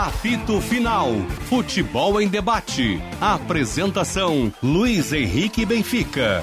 [0.00, 1.12] Apito Final.
[1.46, 2.98] Futebol em debate.
[3.20, 6.42] Apresentação: Luiz Henrique Benfica.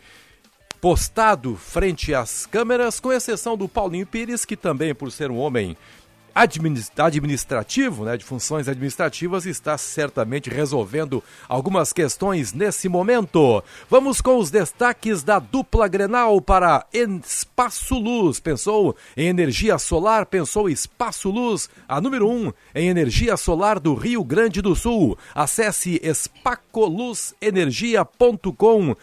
[0.79, 5.77] postado frente às câmeras, com exceção do Paulinho Pires, que também, por ser um homem
[6.33, 13.63] administrativo, né, de funções administrativas, está certamente resolvendo algumas questões nesse momento.
[13.89, 18.39] Vamos com os destaques da dupla Grenal para Espaço Luz.
[18.39, 20.25] Pensou em energia solar?
[20.25, 25.15] Pensou Espaço Luz, a número 1 um, em energia solar do Rio Grande do Sul.
[25.35, 28.95] Acesse espacoluzenergia.com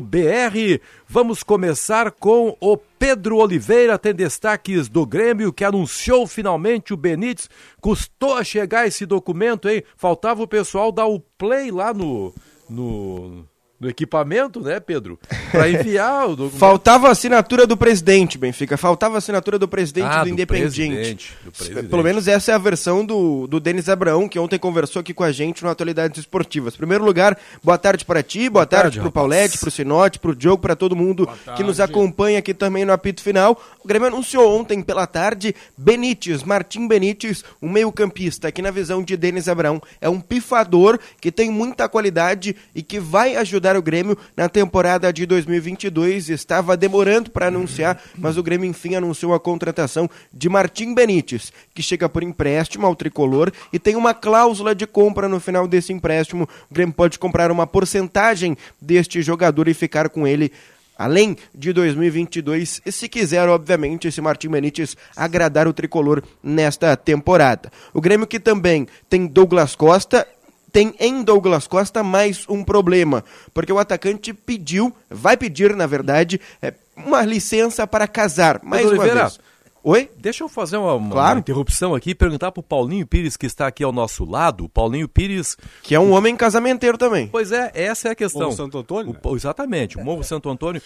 [0.00, 6.96] br Vamos começar com o Pedro Oliveira, tem destaques do Grêmio, que anunciou finalmente o
[6.96, 7.50] Benítez.
[7.80, 9.82] Custou a chegar esse documento, hein?
[9.96, 12.32] Faltava o pessoal dar o play lá no,
[12.70, 13.44] no,
[13.80, 15.18] no equipamento, né, Pedro?
[15.52, 16.58] Para enviar o documento.
[16.58, 18.76] Faltava assinatura do presidente, Benfica.
[18.76, 20.94] Faltava assinatura do presidente Ah, do do Independiente.
[20.94, 21.86] presidente, do presidente.
[21.88, 25.22] Pelo menos essa é a versão do, do Denis Abraão, que ontem conversou aqui com
[25.22, 26.76] a gente no Atualidades Esportivas.
[26.76, 29.14] Primeiro lugar, boa tarde para ti, boa, tarde, tarde, pro rapaz.
[29.14, 33.22] Paulette, pro Sinote, pro Diogo, para todo mundo que nos acompanha aqui também no apito
[33.22, 33.60] final.
[33.82, 39.16] O Grêmio anunciou ontem pela tarde Benítez, Martim Benítez, um meio-campista que na visão de
[39.16, 44.16] Denis Abraão é um pifador que tem muita qualidade e que vai ajudar o Grêmio
[44.36, 46.28] na temporada de 2022.
[46.28, 51.82] Estava demorando para anunciar, mas o Grêmio enfim anunciou a contratação de Martim Benítez, que
[51.82, 56.48] chega por empréstimo ao tricolor e tem uma cláusula de compra no final desse empréstimo.
[56.70, 60.52] O Grêmio pode comprar uma porcentagem deste jogador e ficar com ele
[60.98, 67.70] além de 2022, e se quiser, obviamente, esse Martim Benítez agradar o tricolor nesta temporada.
[67.94, 70.26] O Grêmio que também tem Douglas Costa
[70.72, 73.24] tem em Douglas Costa mais um problema,
[73.54, 78.96] porque o atacante pediu, vai pedir, na verdade, é, uma licença para casar, mais Pedro
[78.96, 79.40] uma Oliveira, vez.
[79.84, 80.10] Oi?
[80.18, 81.38] Deixa eu fazer uma, uma Claro.
[81.38, 84.64] interrupção aqui e perguntar pro Paulinho Pires, que está aqui ao nosso lado.
[84.64, 87.28] O Paulinho Pires, Que é um homem casamenteiro também.
[87.28, 88.42] pois é, essa é a questão.
[88.42, 89.20] Morro Santo Antônio, O- né?
[89.22, 90.82] o- exatamente, o Morro Santo Antônio.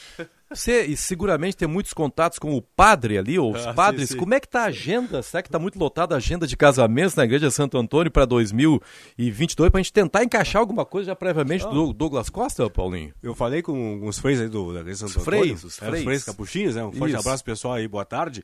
[0.54, 4.08] Você e seguramente tem muitos contatos com o padre ali, ou os Ah, sim, padres.
[4.10, 4.16] sim.
[4.16, 5.22] Como é que tá a agenda?
[5.22, 9.70] Será que tá muito lotada a agenda de casamentos na Igreja Santo Antônio para 2022?
[9.70, 13.12] Pra gente tentar encaixar alguma coisa já previamente do Douglas Costa, Paulinho?
[13.22, 15.86] Eu falei com os freis aí do, da Igreja Santo Os freis, Antônio, os é,
[15.86, 16.04] freis.
[16.04, 16.84] freis capuchinhos, né?
[16.84, 17.20] Um forte Isso.
[17.20, 18.42] abraço pessoal aí, boa tarde.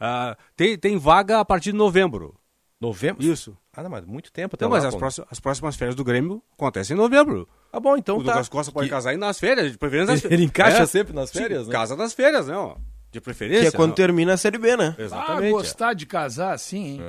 [0.00, 2.34] Ah, tem, tem vaga a partir de novembro.
[2.80, 3.24] Novembro?
[3.24, 3.56] Isso.
[3.76, 6.04] Ah, não, mas muito tempo até Não, lá, mas as próximas, as próximas férias do
[6.04, 7.48] Grêmio acontecem em novembro.
[7.72, 8.26] Ah, bom, então o tá.
[8.26, 10.38] Douglas Costa pode Que- casar aí nas férias, de preferência nas Ele- férias.
[10.40, 11.72] ele encaixa sempre nas Sim, férias, né?
[11.72, 12.56] Casa nas férias, né?
[12.56, 12.76] ó.
[13.10, 13.62] De preferência.
[13.62, 13.96] Que é quando né?
[13.96, 14.94] termina a Série B, né?
[14.98, 15.50] Ah, Exatamente.
[15.52, 17.00] gostar de casar assim, hein?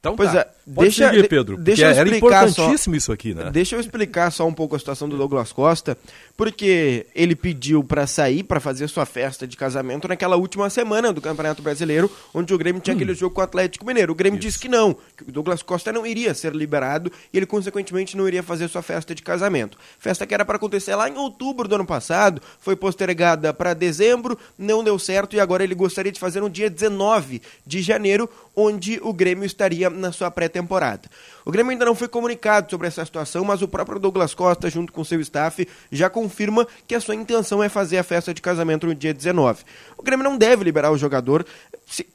[0.00, 0.38] Então Pois tá.
[0.40, 0.44] é,
[0.74, 1.58] Pode deixa- seguir, Pedro.
[1.58, 2.48] deixa eu era explicar só.
[2.62, 3.50] importantíssimo isso aqui, né?
[3.52, 5.96] Deixa eu explicar só um pouco a situação do Douglas Costa,
[6.38, 11.20] porque ele pediu para sair para fazer sua festa de casamento naquela última semana do
[11.20, 14.12] Campeonato Brasileiro, onde o Grêmio tinha aquele jogo com o Atlético Mineiro.
[14.12, 17.44] O Grêmio disse que não, que o Douglas Costa não iria ser liberado e ele
[17.44, 19.76] consequentemente não iria fazer sua festa de casamento.
[19.98, 24.38] Festa que era para acontecer lá em outubro do ano passado, foi postergada para dezembro,
[24.58, 28.98] não deu certo e agora ele gostaria de fazer no dia 19 de janeiro, onde
[29.02, 31.08] o Grêmio estaria na sua pré-temporada.
[31.44, 34.92] O Grêmio ainda não foi comunicado sobre essa situação, mas o próprio Douglas Costa, junto
[34.92, 38.86] com seu staff, já confirma que a sua intenção é fazer a festa de casamento
[38.86, 39.64] no dia 19.
[39.96, 41.46] O Grêmio não deve liberar o jogador,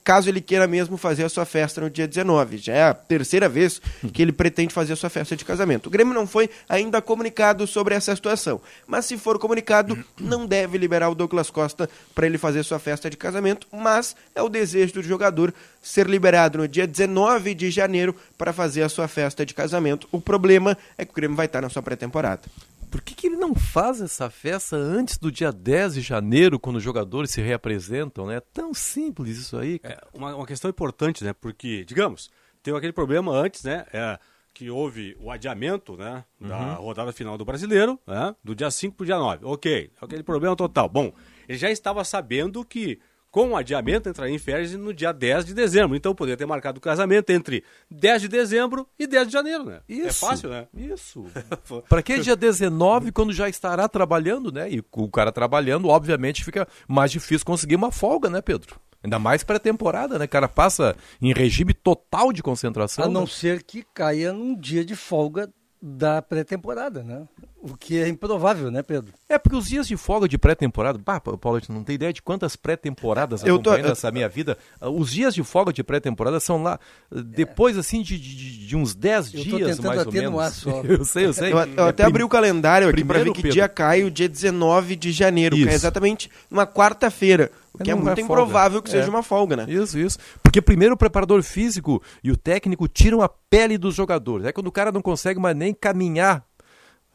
[0.03, 2.57] caso ele queira mesmo fazer a sua festa no dia 19.
[2.57, 3.81] Já é a terceira vez
[4.13, 5.87] que ele pretende fazer a sua festa de casamento.
[5.87, 10.77] O Grêmio não foi ainda comunicado sobre essa situação, mas se for comunicado, não deve
[10.77, 14.93] liberar o Douglas Costa para ele fazer sua festa de casamento, mas é o desejo
[14.93, 19.53] do jogador ser liberado no dia 19 de janeiro para fazer a sua festa de
[19.53, 20.07] casamento.
[20.11, 22.43] O problema é que o Grêmio vai estar na sua pré-temporada.
[22.91, 26.75] Por que, que ele não faz essa festa antes do dia 10 de janeiro, quando
[26.75, 28.35] os jogadores se reapresentam, né?
[28.35, 29.79] É tão simples isso aí.
[29.83, 31.33] É uma, uma questão importante, né?
[31.33, 32.29] Porque, digamos,
[32.61, 33.85] teve aquele problema antes, né?
[33.93, 34.19] É,
[34.53, 36.85] que houve o adiamento né, da uhum.
[36.85, 39.45] rodada final do brasileiro, né, do dia 5 para o dia 9.
[39.45, 40.87] Ok, aquele problema total.
[40.87, 41.11] Bom,
[41.47, 42.97] ele já estava sabendo que
[43.35, 45.97] com o adiamento entraria em férias no dia 10 de dezembro.
[45.97, 49.81] Então poderia ter marcado o casamento entre 10 de dezembro e 10 de janeiro, né?
[49.89, 50.07] Isso.
[50.25, 50.67] É fácil, né?
[50.73, 51.25] Isso.
[51.89, 54.71] Para que dia 19, quando já estará trabalhando, né?
[54.71, 58.79] E o cara trabalhando, obviamente, fica mais difícil conseguir uma folga, né, Pedro?
[59.03, 60.23] Ainda mais pré-temporada, né?
[60.23, 63.03] O cara passa em regime total de concentração.
[63.03, 63.27] A não né?
[63.27, 67.27] ser que caia num dia de folga da pré-temporada, né?
[67.67, 69.11] O que é improvável, né, Pedro?
[69.27, 72.55] É, porque os dias de folga de pré-temporada, pá, Paulo, não tem ideia de quantas
[72.55, 74.55] pré-temporadas eu tô nessa minha vida.
[74.79, 76.79] Os dias de folga de pré-temporada são lá
[77.09, 80.53] depois, assim, de, de, de uns 10 dias, mais ou menos.
[80.53, 80.81] Só.
[80.85, 81.51] eu sei, eu sei.
[81.51, 83.53] Eu, eu é, até abri o calendário aqui para ver que Pedro.
[83.53, 85.65] dia cai o dia 19 de janeiro, Isso.
[85.65, 87.51] que é exatamente numa quarta-feira.
[87.73, 88.91] O que é muito é improvável que é.
[88.91, 89.65] seja uma folga, né?
[89.67, 90.19] Isso, isso.
[90.43, 94.45] Porque primeiro o preparador físico e o técnico tiram a pele dos jogadores.
[94.45, 96.45] É quando o cara não consegue mais nem caminhar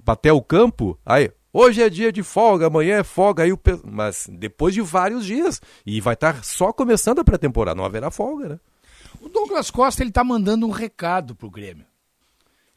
[0.07, 4.29] até o campo, aí, hoje é dia de folga, amanhã é folga, aí o mas
[4.31, 8.61] depois de vários dias e vai estar só começando a pré-temporada, não haverá folga, né?
[9.21, 11.90] O Douglas Costa ele tá mandando um recado pro Grêmio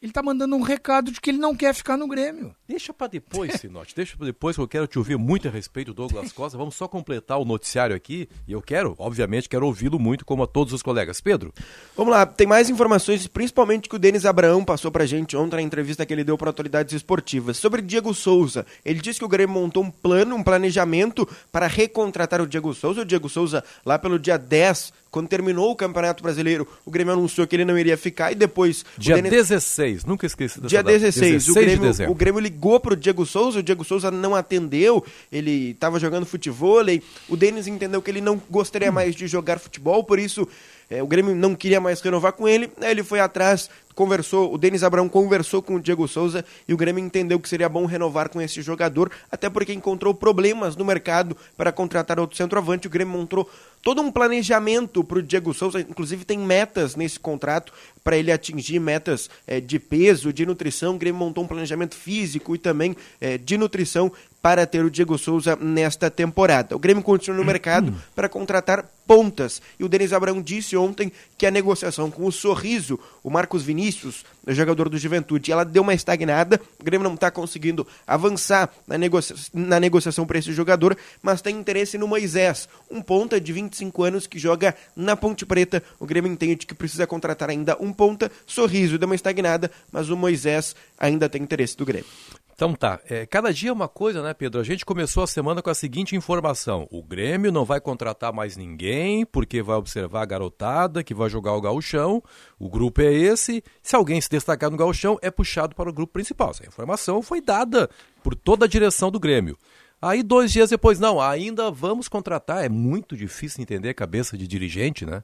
[0.04, 2.54] ele está mandando um recado de que ele não quer ficar no Grêmio.
[2.68, 5.94] Deixa para depois, Sinote, deixa para depois, que eu quero te ouvir muito a respeito
[5.94, 6.58] do Douglas Costa.
[6.58, 10.48] Vamos só completar o noticiário aqui e eu quero, obviamente, quero ouvi-lo muito, como a
[10.48, 11.22] todos os colegas.
[11.22, 11.54] Pedro?
[11.96, 15.62] Vamos lá, tem mais informações, principalmente que o Denis Abraão passou para gente ontem na
[15.62, 17.56] entrevista que ele deu para autoridades esportivas.
[17.56, 22.42] Sobre Diego Souza, ele disse que o Grêmio montou um plano, um planejamento para recontratar
[22.42, 23.04] o Diego Souza.
[23.04, 27.46] O Diego Souza, lá pelo dia 10 quando terminou o Campeonato Brasileiro, o Grêmio anunciou
[27.46, 28.84] que ele não iria ficar e depois.
[28.98, 29.30] Dia Denis...
[29.30, 30.98] 16, nunca esqueci dessa Dia data.
[30.98, 35.04] 16, 16 o, Grêmio, o Grêmio ligou pro Diego Souza, o Diego Souza não atendeu,
[35.32, 36.82] ele estava jogando futebol,
[37.30, 38.94] o Denis entendeu que ele não gostaria hum.
[38.94, 40.48] mais de jogar futebol, por isso
[40.90, 44.58] é, o Grêmio não queria mais renovar com ele, aí ele foi atrás, conversou, o
[44.58, 48.30] Denis Abrão conversou com o Diego Souza e o Grêmio entendeu que seria bom renovar
[48.30, 52.88] com esse jogador, até porque encontrou problemas no mercado para contratar outro centroavante.
[52.88, 53.50] O Grêmio montou
[53.82, 58.80] todo um planejamento para o Diego Souza, inclusive tem metas nesse contrato para ele atingir
[58.80, 60.96] metas é, de peso, de nutrição.
[60.96, 64.12] O Grêmio montou um planejamento físico e também é, de nutrição
[64.44, 66.76] para ter o Diego Souza nesta temporada.
[66.76, 69.62] O Grêmio continua no mercado para contratar pontas.
[69.80, 74.26] E o Denis Abrão disse ontem que a negociação com o Sorriso, o Marcos Vinícius,
[74.46, 76.60] o jogador do Juventude, ela deu uma estagnada.
[76.78, 81.58] O Grêmio não está conseguindo avançar na, negocia na negociação para esse jogador, mas tem
[81.58, 85.82] interesse no Moisés, um ponta de 25 anos que joga na Ponte Preta.
[85.98, 88.30] O Grêmio entende que precisa contratar ainda um ponta.
[88.46, 92.10] Sorriso deu uma estagnada, mas o Moisés ainda tem interesse do Grêmio.
[92.56, 94.62] Então tá, é, cada dia é uma coisa, né, Pedro?
[94.62, 98.56] A gente começou a semana com a seguinte informação: o Grêmio não vai contratar mais
[98.56, 102.22] ninguém, porque vai observar a garotada que vai jogar o gauchão.
[102.60, 103.64] O grupo é esse.
[103.82, 106.52] Se alguém se destacar no gauchão, é puxado para o grupo principal.
[106.52, 107.90] Essa informação foi dada
[108.24, 109.58] por toda a direção do Grêmio.
[110.00, 112.64] Aí dois dias depois, não, ainda vamos contratar.
[112.64, 115.24] É muito difícil entender a cabeça de dirigente, né?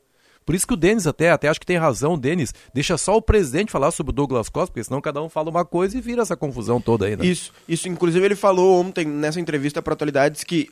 [0.49, 3.21] Por isso que o Denis até, até acho que tem razão, Denis, deixa só o
[3.21, 6.23] presidente falar sobre o Douglas Costa, porque senão cada um fala uma coisa e vira
[6.23, 7.23] essa confusão toda aí, né?
[7.23, 10.67] Isso, isso inclusive ele falou ontem nessa entrevista para Atualidades que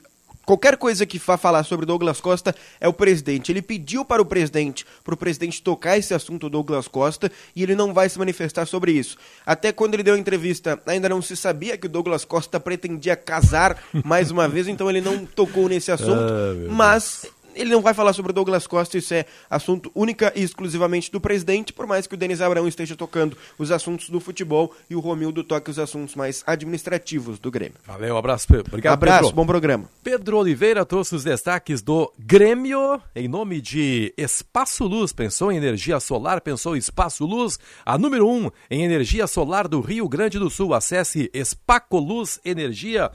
[0.48, 3.52] Qualquer coisa que vá falar sobre Douglas Costa é o presidente.
[3.52, 7.76] Ele pediu para o presidente, para o presidente tocar esse assunto Douglas Costa e ele
[7.76, 9.18] não vai se manifestar sobre isso.
[9.46, 13.14] Até quando ele deu a entrevista, ainda não se sabia que o Douglas Costa pretendia
[13.18, 16.08] casar mais uma vez, então ele não tocou nesse assunto.
[16.38, 17.26] Ah, mas
[17.58, 21.20] ele não vai falar sobre o Douglas Costa, isso é assunto única e exclusivamente do
[21.20, 25.00] presidente, por mais que o Denis Abrão esteja tocando os assuntos do futebol e o
[25.00, 27.78] Romildo toque os assuntos mais administrativos do Grêmio.
[27.86, 28.66] Valeu, um abraço, Pedro.
[28.68, 29.36] Obrigado, Abraço, Pedro.
[29.36, 29.90] bom programa.
[30.04, 35.12] Pedro Oliveira trouxe os destaques do Grêmio em nome de Espaço Luz.
[35.12, 40.08] Pensou em energia solar, pensou Espaço Luz, a número um em energia solar do Rio
[40.08, 40.74] Grande do Sul.
[40.74, 43.12] Acesse Espacoluz Energia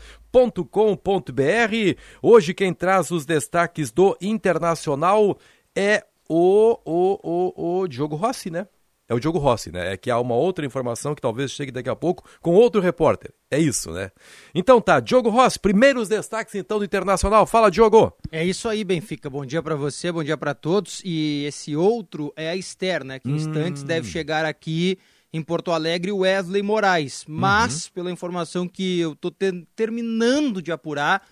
[0.71, 5.39] com.br Hoje quem traz os destaques do Internacional
[5.77, 8.67] é o, o, o, o Diogo Rossi, né?
[9.12, 9.93] é o Diogo Rossi, né?
[9.93, 13.31] É que há uma outra informação que talvez chegue daqui a pouco com outro repórter.
[13.51, 14.11] É isso, né?
[14.55, 17.47] Então tá, Diogo Rossi, primeiros destaques então do Internacional.
[17.47, 18.12] Fala, Diogo.
[18.31, 19.29] É isso aí, Benfica.
[19.29, 21.03] Bom dia para você, bom dia para todos.
[21.05, 23.19] E esse outro é a Esther, né?
[23.19, 23.87] Que em instantes hum.
[23.87, 24.99] deve chegar aqui
[25.33, 27.25] em Porto Alegre, Wesley Moraes.
[27.27, 27.93] Mas, uhum.
[27.95, 31.27] pela informação que eu tô te terminando de apurar,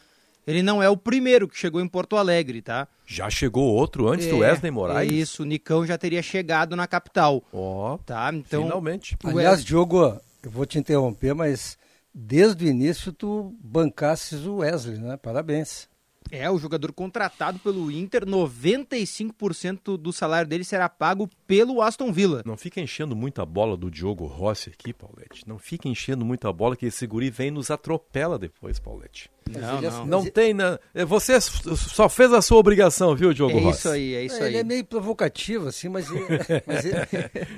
[0.47, 2.89] ele não é o primeiro que chegou em Porto Alegre, tá?
[3.05, 5.13] Já chegou outro antes é, do Wesley Moraes?
[5.13, 7.45] Isso, o Nicão já teria chegado na capital.
[7.53, 8.31] Ó, oh, tá?
[8.33, 9.17] Então, finalmente.
[9.23, 11.77] Aliás, Diogo, eu vou te interromper, mas
[12.15, 15.17] desde o início tu bancasses o Wesley, né?
[15.17, 15.90] Parabéns.
[16.31, 22.43] É, o jogador contratado pelo Inter, 95% do salário dele será pago pelo Aston Villa.
[22.45, 25.43] Não fica enchendo muito a bola do Diogo Rossi aqui, Paulette.
[25.47, 29.29] Não fica enchendo muito a bola que esse guri vem e nos atropela depois, Paulette.
[29.49, 30.07] Não, não.
[30.07, 30.55] Não tem.
[30.55, 30.79] Na...
[30.95, 33.79] É, você só fez a sua obrigação, viu, Diogo é Rossi?
[33.79, 34.49] Isso aí, é isso é, aí.
[34.51, 36.15] Ele é meio provocativo, assim, mas, é,
[36.65, 37.09] mas, é,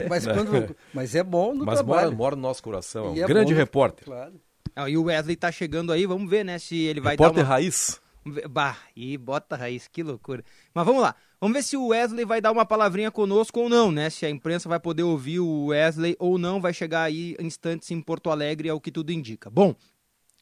[0.08, 2.08] mas, quando, mas é bom no mas trabalho.
[2.08, 3.14] Mas mora, no nosso coração.
[3.14, 4.06] É um grande repórter.
[4.06, 4.40] Claro.
[4.74, 7.42] Ah, e o Wesley tá chegando aí, vamos ver, né, se ele vai repórter dar
[7.42, 7.48] uma...
[7.48, 8.00] raiz.
[8.48, 10.44] Bah, e bota raiz, que loucura.
[10.72, 11.16] Mas vamos lá.
[11.40, 14.08] Vamos ver se o Wesley vai dar uma palavrinha conosco ou não, né?
[14.10, 18.00] Se a imprensa vai poder ouvir o Wesley ou não, vai chegar aí instantes em
[18.00, 19.50] Porto Alegre, é o que tudo indica.
[19.50, 19.74] Bom,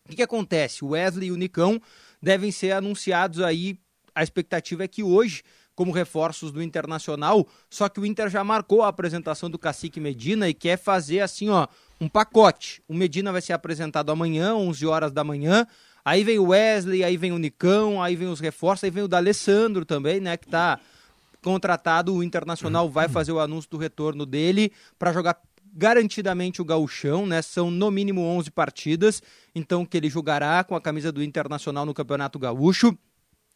[0.05, 0.85] o que, que acontece?
[0.85, 1.81] O Wesley e o Nicão
[2.21, 3.79] devem ser anunciados aí.
[4.15, 5.43] A expectativa é que hoje,
[5.75, 10.51] como reforços do Internacional, só que o Inter já marcou a apresentação do Cacique Medina
[10.51, 11.67] e quer fazer assim, ó,
[11.99, 12.83] um pacote.
[12.87, 15.67] O Medina vai ser apresentado amanhã, 11 horas da manhã.
[16.05, 19.09] Aí vem o Wesley, aí vem o Nicão, aí vem os reforços, aí vem o
[19.09, 20.79] D'Alessandro também, né, que tá
[21.43, 25.41] contratado, o Internacional vai fazer o anúncio do retorno dele para jogar
[25.73, 27.41] garantidamente o gauchão, né?
[27.41, 29.23] São no mínimo 11 partidas,
[29.55, 32.97] então que ele jogará com a camisa do Internacional no Campeonato Gaúcho.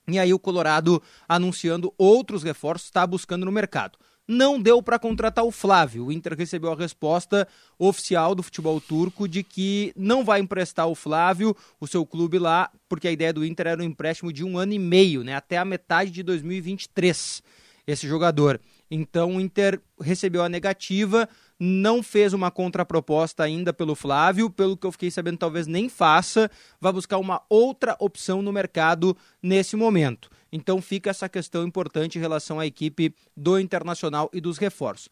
[0.06, 5.44] E aí o Colorado anunciando outros reforços, está buscando no mercado não deu para contratar
[5.44, 6.06] o Flávio.
[6.06, 7.46] O Inter recebeu a resposta
[7.78, 12.70] oficial do futebol turco de que não vai emprestar o Flávio, o seu clube lá,
[12.88, 15.58] porque a ideia do Inter era um empréstimo de um ano e meio, né, até
[15.58, 17.42] a metade de 2023,
[17.86, 18.60] esse jogador.
[18.90, 21.28] Então o Inter recebeu a negativa,
[21.58, 26.50] não fez uma contraproposta ainda pelo Flávio, pelo que eu fiquei sabendo, talvez nem faça,
[26.80, 30.30] vai buscar uma outra opção no mercado nesse momento.
[30.56, 35.08] Então fica essa questão importante em relação à equipe do Internacional e dos reforços.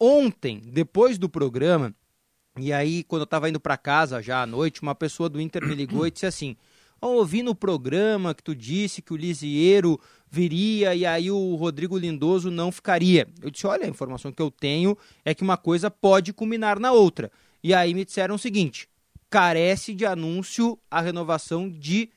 [0.00, 1.94] Ontem, depois do programa,
[2.58, 5.66] e aí quando eu estava indo para casa já à noite, uma pessoa do Inter
[5.66, 6.56] me ligou e disse assim:
[6.98, 10.00] ouvi no programa que tu disse que o Lisieiro
[10.30, 13.28] viria e aí o Rodrigo Lindoso não ficaria.
[13.42, 16.92] Eu disse: olha, a informação que eu tenho é que uma coisa pode culminar na
[16.92, 17.30] outra.
[17.62, 18.88] E aí me disseram o seguinte:
[19.28, 22.08] carece de anúncio a renovação de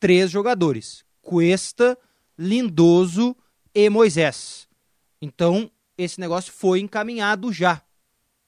[0.00, 1.96] três jogadores: Cuesta,
[2.38, 3.36] Lindoso
[3.74, 4.68] e Moisés.
[5.20, 7.82] Então, esse negócio foi encaminhado já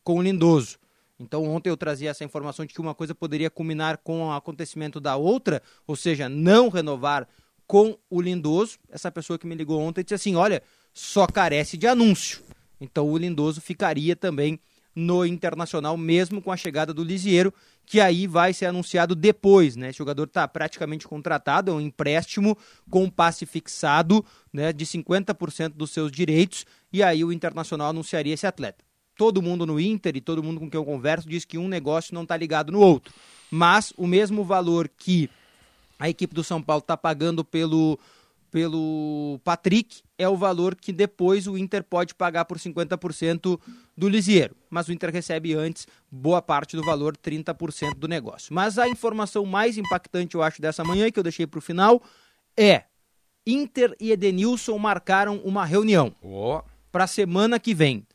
[0.02, 0.78] com o Lindoso.
[1.18, 5.00] Então, ontem eu trazia essa informação de que uma coisa poderia culminar com o acontecimento
[5.00, 7.26] da outra, ou seja, não renovar
[7.66, 8.78] com o Lindoso.
[8.90, 10.62] Essa pessoa que me ligou ontem disse assim: olha,
[10.92, 12.42] só carece de anúncio.
[12.80, 14.60] Então, o Lindoso ficaria também
[14.94, 17.52] no Internacional, mesmo com a chegada do Lisieiro,
[17.86, 19.90] que aí vai ser anunciado depois, né?
[19.90, 22.58] O jogador está praticamente contratado, é um empréstimo
[22.90, 28.46] com passe fixado, né, de 50% dos seus direitos, e aí o Internacional anunciaria esse
[28.46, 28.84] atleta.
[29.16, 32.12] Todo mundo no Inter e todo mundo com quem eu converso diz que um negócio
[32.12, 33.14] não está ligado no outro.
[33.50, 35.30] Mas o mesmo valor que
[35.98, 37.98] a equipe do São Paulo está pagando pelo
[38.50, 43.58] pelo Patrick é o valor que depois o Inter pode pagar por 50%
[43.96, 44.54] do Lisieiro.
[44.68, 48.54] Mas o Inter recebe antes boa parte do valor, 30% do negócio.
[48.54, 52.02] Mas a informação mais impactante, eu acho, dessa manhã, que eu deixei para o final,
[52.56, 52.84] é
[53.46, 56.60] Inter e Edenilson marcaram uma reunião oh.
[56.90, 58.06] para a semana que vem.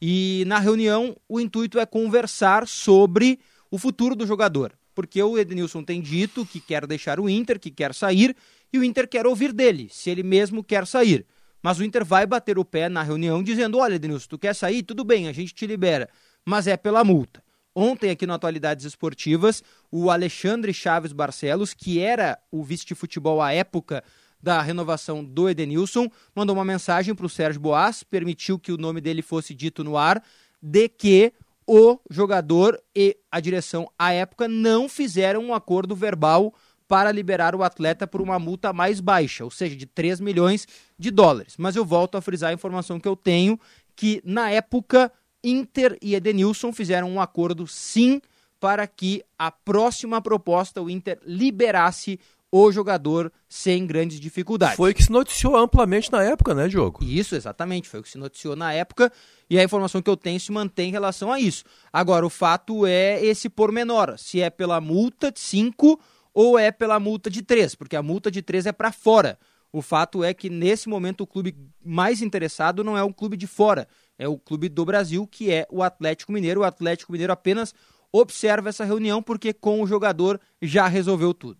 [0.00, 4.72] E na reunião, o intuito é conversar sobre o futuro do jogador.
[4.94, 8.36] Porque o Edenilson tem dito que quer deixar o Inter, que quer sair,
[8.72, 11.26] e o Inter quer ouvir dele, se ele mesmo quer sair.
[11.64, 14.82] Mas o Inter vai bater o pé na reunião dizendo: olha, Denilson, tu quer sair?
[14.82, 16.10] Tudo bem, a gente te libera,
[16.44, 17.42] mas é pela multa.
[17.74, 23.40] Ontem, aqui no Atualidades Esportivas, o Alexandre Chaves Barcelos, que era o vice de futebol
[23.40, 24.04] à época
[24.40, 26.06] da renovação do Edenilson,
[26.36, 29.96] mandou uma mensagem para o Sérgio Boas, permitiu que o nome dele fosse dito no
[29.96, 30.22] ar,
[30.62, 31.32] de que
[31.66, 36.54] o jogador e a direção à época não fizeram um acordo verbal
[36.86, 40.66] para liberar o atleta por uma multa mais baixa, ou seja, de 3 milhões
[40.98, 41.54] de dólares.
[41.58, 43.58] Mas eu volto a frisar a informação que eu tenho,
[43.96, 45.10] que na época
[45.42, 48.20] Inter e Edenilson fizeram um acordo sim
[48.58, 52.18] para que a próxima proposta o Inter liberasse
[52.56, 54.76] o jogador sem grandes dificuldades.
[54.76, 57.02] Foi o que se noticiou amplamente na época, né, Diogo?
[57.02, 59.12] Isso, exatamente, foi o que se noticiou na época
[59.50, 61.64] e a informação que eu tenho se mantém em relação a isso.
[61.92, 66.00] Agora, o fato é esse pormenor, se é pela multa de 5
[66.34, 69.38] ou é pela multa de 3, porque a multa de 3 é para fora.
[69.72, 73.46] O fato é que nesse momento o clube mais interessado não é o clube de
[73.46, 73.88] fora,
[74.18, 76.60] é o clube do Brasil, que é o Atlético Mineiro.
[76.60, 77.74] O Atlético Mineiro apenas
[78.12, 81.58] observa essa reunião porque com o jogador já resolveu tudo.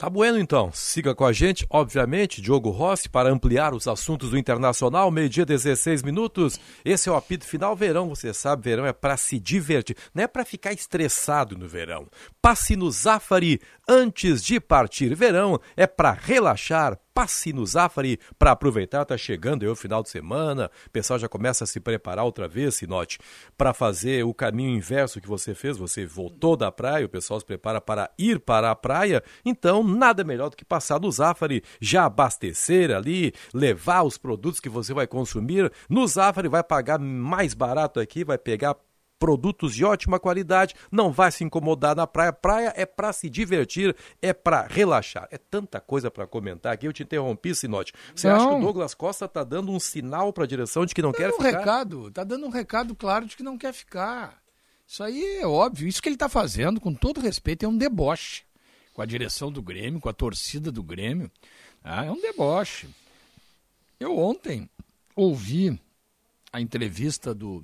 [0.00, 0.72] Tá bueno então.
[0.72, 6.02] Siga com a gente, obviamente, Diogo Rossi, para ampliar os assuntos do Internacional, meio-dia 16
[6.02, 6.58] minutos.
[6.82, 10.26] Esse é o apito final verão, você sabe, verão é para se divertir, não é
[10.26, 12.06] para ficar estressado no verão.
[12.40, 15.14] Passe no Zafari antes de partir.
[15.14, 20.08] Verão é para relaxar, passe no Zafari para aproveitar, tá chegando aí o final de
[20.10, 23.18] semana, o pessoal já começa a se preparar outra vez, se note,
[23.56, 27.46] para fazer o caminho inverso que você fez, você voltou da praia, o pessoal se
[27.46, 32.04] prepara para ir para a praia, então nada melhor do que passar no Zafari, já
[32.04, 38.00] abastecer ali, levar os produtos que você vai consumir, no Zafari vai pagar mais barato
[38.00, 38.76] aqui, vai pegar
[39.20, 42.32] produtos de ótima qualidade, não vai se incomodar na praia.
[42.32, 45.28] Praia é para se divertir, é para relaxar.
[45.30, 46.86] É tanta coisa para comentar aqui.
[46.88, 47.92] Eu te interrompi, Sinote.
[48.16, 48.34] Você Não.
[48.36, 51.12] acha que o Douglas Costa tá dando um sinal para a direção de que não
[51.12, 51.58] quer dando um ficar?
[51.58, 54.40] recado, tá dando um recado claro de que não quer ficar.
[54.88, 55.86] Isso aí é óbvio.
[55.86, 58.42] Isso que ele tá fazendo, com todo respeito, é um deboche.
[58.94, 61.30] Com a direção do Grêmio, com a torcida do Grêmio.
[61.84, 62.88] Ah, é um deboche.
[64.00, 64.68] Eu ontem
[65.14, 65.78] ouvi
[66.52, 67.62] a entrevista do,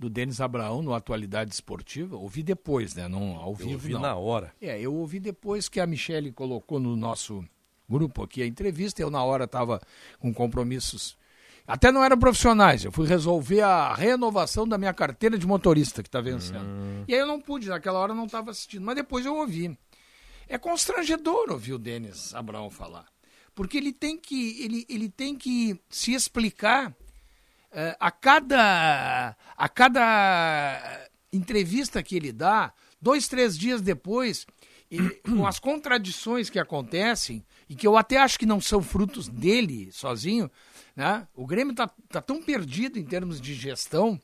[0.00, 2.16] do Denis Abraão no Atualidade Esportiva.
[2.16, 3.06] Ouvi depois, né?
[3.06, 4.00] Não ao Eu vivo, vi não.
[4.00, 4.50] na hora.
[4.58, 7.44] É, eu ouvi depois que a Michele colocou no nosso
[7.86, 9.02] grupo aqui a entrevista.
[9.02, 9.78] Eu, na hora, estava
[10.18, 11.18] com compromissos.
[11.66, 12.82] Até não eram profissionais.
[12.82, 16.64] Eu fui resolver a renovação da minha carteira de motorista, que está vencendo.
[17.06, 18.82] E aí eu não pude, naquela hora eu não estava assistindo.
[18.82, 19.78] Mas depois eu ouvi.
[20.48, 23.04] É constrangedor ouvir o Denis Abraão falar.
[23.54, 26.96] Porque ele tem que, ele, ele tem que se explicar
[27.98, 34.46] a cada a cada entrevista que ele dá, dois, três dias depois,
[35.24, 39.90] com as contradições que acontecem, e que eu até acho que não são frutos dele
[39.92, 40.50] sozinho,
[40.96, 41.26] né?
[41.34, 44.20] o Grêmio está tá tão perdido em termos de gestão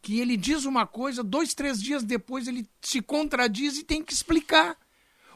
[0.00, 4.12] que ele diz uma coisa, dois, três dias depois ele se contradiz e tem que
[4.12, 4.76] explicar.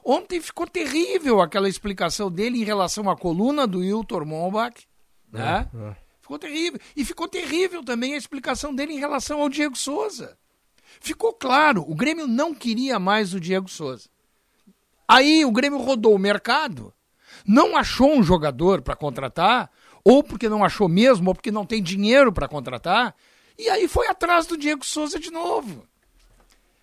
[0.05, 4.87] Ontem ficou terrível aquela explicação dele em relação à coluna do Hilton Mombach,
[5.33, 5.69] né?
[6.29, 6.81] Ficou terrível.
[6.95, 10.37] E ficou terrível também a explicação dele em relação ao Diego Souza.
[11.01, 14.11] Ficou claro, o Grêmio não queria mais o Diego Souza.
[15.07, 16.93] Aí o Grêmio rodou o mercado,
[17.47, 19.71] não achou um jogador para contratar,
[20.05, 23.15] ou porque não achou mesmo, ou porque não tem dinheiro para contratar,
[23.59, 25.87] e aí foi atrás do Diego Souza de novo.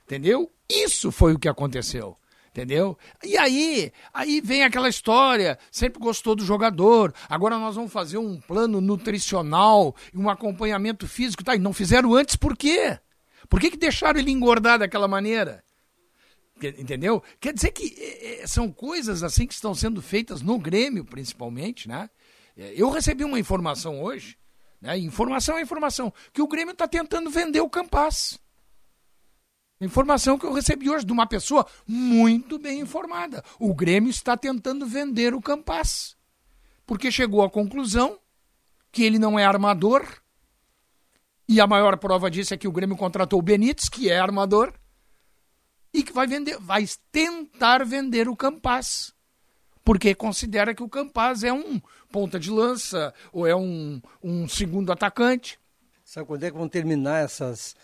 [0.05, 0.51] Entendeu?
[0.67, 2.17] Isso foi o que aconteceu.
[2.55, 2.97] Entendeu?
[3.21, 8.39] E aí, aí vem aquela história, sempre gostou do jogador, agora nós vamos fazer um
[8.39, 11.53] plano nutricional e um acompanhamento físico, tá?
[11.53, 12.97] E não fizeram antes por quê?
[13.49, 15.65] Por que, que deixaram ele engordar daquela maneira?
[16.79, 17.21] Entendeu?
[17.41, 21.89] Quer dizer que eh, eh, são coisas assim que estão sendo feitas no Grêmio, principalmente,
[21.89, 22.09] né?
[22.55, 24.37] Eh, Eu recebi uma informação hoje,
[24.81, 24.97] né?
[24.97, 28.39] Informação é informação, que o Grêmio está tentando vender o Campas.
[29.81, 33.43] Informação que eu recebi hoje de uma pessoa muito bem informada.
[33.59, 36.15] O Grêmio está tentando vender o Campas.
[36.85, 38.17] Porque chegou à conclusão
[38.91, 40.05] que ele não é armador.
[41.47, 44.73] E a maior prova disso é que o Grêmio contratou o Benítez, que é armador,
[45.93, 49.13] e que vai vender, vai tentar vender o Campas.
[49.83, 54.91] Porque considera que o Campas é um ponta de lança ou é um, um segundo
[54.91, 55.59] atacante.
[56.03, 57.75] Sabe quando é que vão terminar essas,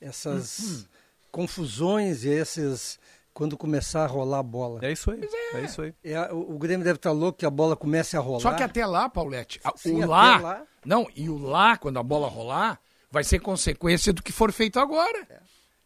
[0.00, 0.86] essas
[1.30, 2.98] confusões e esses.
[3.32, 4.80] quando começar a rolar a bola?
[4.82, 5.20] É isso aí.
[5.54, 5.94] É isso aí.
[6.02, 8.40] É, o, o Grêmio deve estar louco que a bola comece a rolar.
[8.40, 10.62] Só que até lá, Paulette, a- Sim, o lá, lá.
[10.84, 14.78] Não, e o lá, quando a bola rolar, vai ser consequência do que for feito
[14.80, 15.26] agora.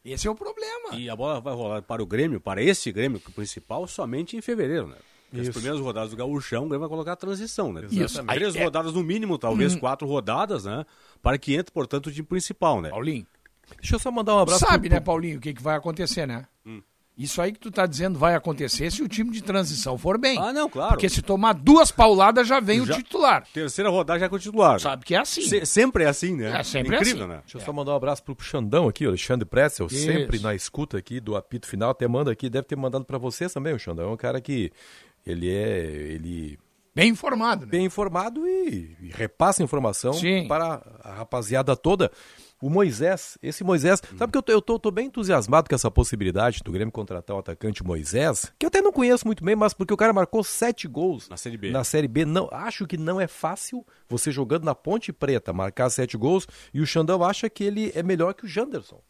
[0.05, 0.95] Esse é o problema.
[0.95, 3.87] E a bola vai rolar para o Grêmio, para esse Grêmio que é o principal,
[3.87, 4.97] somente em fevereiro, né?
[5.31, 7.87] Porque As primeiras rodadas do Gauchão, o Grêmio vai colocar a transição, né?
[7.91, 8.23] Isso.
[8.25, 10.85] Três Aí é- rodadas no mínimo, talvez quatro rodadas, né?
[11.23, 12.91] Para que entre, portanto, o time principal, né?
[12.91, 13.27] Paulinho,
[13.81, 16.27] Deixa eu só mandar um abraço sabe, pro- né, Paulinho, o que, que vai acontecer,
[16.27, 16.47] né?
[16.67, 16.83] Hum.
[17.17, 20.39] Isso aí que tu tá dizendo vai acontecer se o time de transição for bem.
[20.39, 20.93] Ah, não, claro.
[20.93, 23.47] Porque se tomar duas pauladas já vem Já- o titular.
[23.53, 24.81] Terceira rodada já com o titular.
[24.81, 25.43] Sabe que é assim.
[25.43, 26.59] Se- sempre é assim, né?
[26.59, 27.33] É, sempre é Incrível, assim.
[27.35, 27.41] né?
[27.45, 29.97] Deixa eu só mandar um abraço pro Xandão aqui, o Alexandre Pretzel, Isso.
[30.07, 33.53] sempre na escuta aqui do apito final, até manda aqui, deve ter mandado para vocês
[33.53, 34.09] também, o Xandão.
[34.09, 34.73] É um cara que
[35.27, 35.81] ele é
[36.15, 36.59] ele
[36.95, 37.71] Bem informado, né?
[37.73, 40.47] bem informado e, e repassa informação Sim.
[40.49, 42.11] para a rapaziada toda.
[42.63, 45.91] O Moisés, esse Moisés, sabe que eu tô, eu tô, tô bem entusiasmado com essa
[45.91, 49.75] possibilidade do Grêmio contratar o atacante Moisés, que eu até não conheço muito bem, mas
[49.75, 51.71] porque o cara marcou sete gols Na Série B.
[51.73, 55.91] Na Série B, não, acho que não é fácil você jogando na Ponte Preta marcar
[55.91, 59.01] sete gols e o Xandão acha que ele é melhor que o Janderson,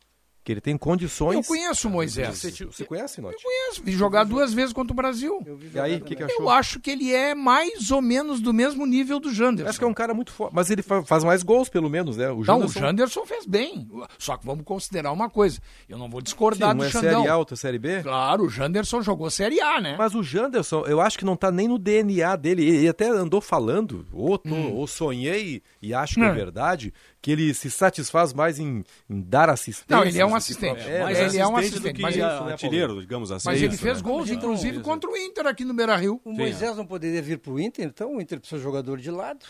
[0.44, 1.36] que ele tem condições.
[1.36, 2.38] Eu conheço o Moisés.
[2.38, 3.36] Você, você conhece, Note?
[3.36, 5.40] Eu conheço, vi jogar duas vezes contra o Brasil.
[5.72, 6.40] E aí, o que, que achou?
[6.42, 9.70] Eu acho que ele é mais ou menos do mesmo nível do Janderson.
[9.70, 12.16] Acho que é um cara muito forte, mas ele fa- faz mais gols pelo menos,
[12.16, 12.26] né?
[12.30, 13.88] O Não, o Janderson, Janderson fez bem.
[14.18, 15.60] Só que vamos considerar uma coisa.
[15.88, 17.20] Eu não vou sim, discordar um do é Xandão.
[17.20, 18.02] Série A, outro é Série B.
[18.02, 19.94] Claro, o Janderson jogou Série A, né?
[19.96, 22.66] Mas o Janderson, eu acho que não tá nem no DNA dele.
[22.66, 24.72] Ele até andou falando, ou, tô- Hum.
[24.74, 29.48] ou sonhei e acho que é verdade, que ele se satisfaz mais em, em dar
[29.48, 29.86] assistência.
[29.96, 30.80] Não, ele é um assistente.
[30.82, 33.48] É, Mas ele é um assistente Mas que ele, isso, né, artilheiro, digamos assim.
[33.48, 34.02] mas ele isso, fez né?
[34.02, 36.20] gols, inclusive, contra o Inter aqui no Beira-Rio.
[36.24, 39.10] O Moisés não poderia vir para o Inter, então o Inter precisa de jogador de
[39.10, 39.46] lado.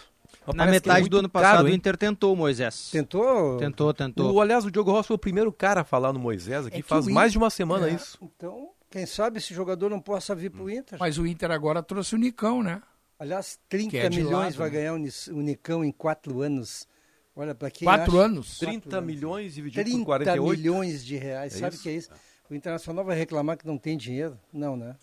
[0.46, 1.74] Mas Na é metade muito do ano caro, passado, o hein?
[1.76, 2.90] Inter tentou o Moisés.
[2.90, 3.56] Tentou?
[3.56, 4.32] Tentou, tentou.
[4.34, 6.82] O, aliás, o Diogo Rossi foi o primeiro cara a falar no Moisés aqui, É
[6.82, 7.92] que faz o mais Inter- de uma semana É.
[7.94, 8.18] isso.
[8.20, 10.98] Então, quem sabe esse jogador não possa vir para o Inter.
[10.98, 12.82] Mas o Inter agora trouxe o Nicão, né?
[13.18, 14.76] Aliás, 30 Que é milhões lado, vai né?
[14.78, 16.86] ganhar o o Nicão em quatro anos.
[17.34, 18.58] Olha, para quem Quatro acha- anos.
[18.58, 20.58] 30 milhões dividido 30 por 48.
[20.58, 21.54] milhões de reais.
[21.54, 22.10] É Sabe o que é isso?
[22.50, 24.38] O Internacional vai reclamar que não tem dinheiro?
[24.52, 24.94] Não, né?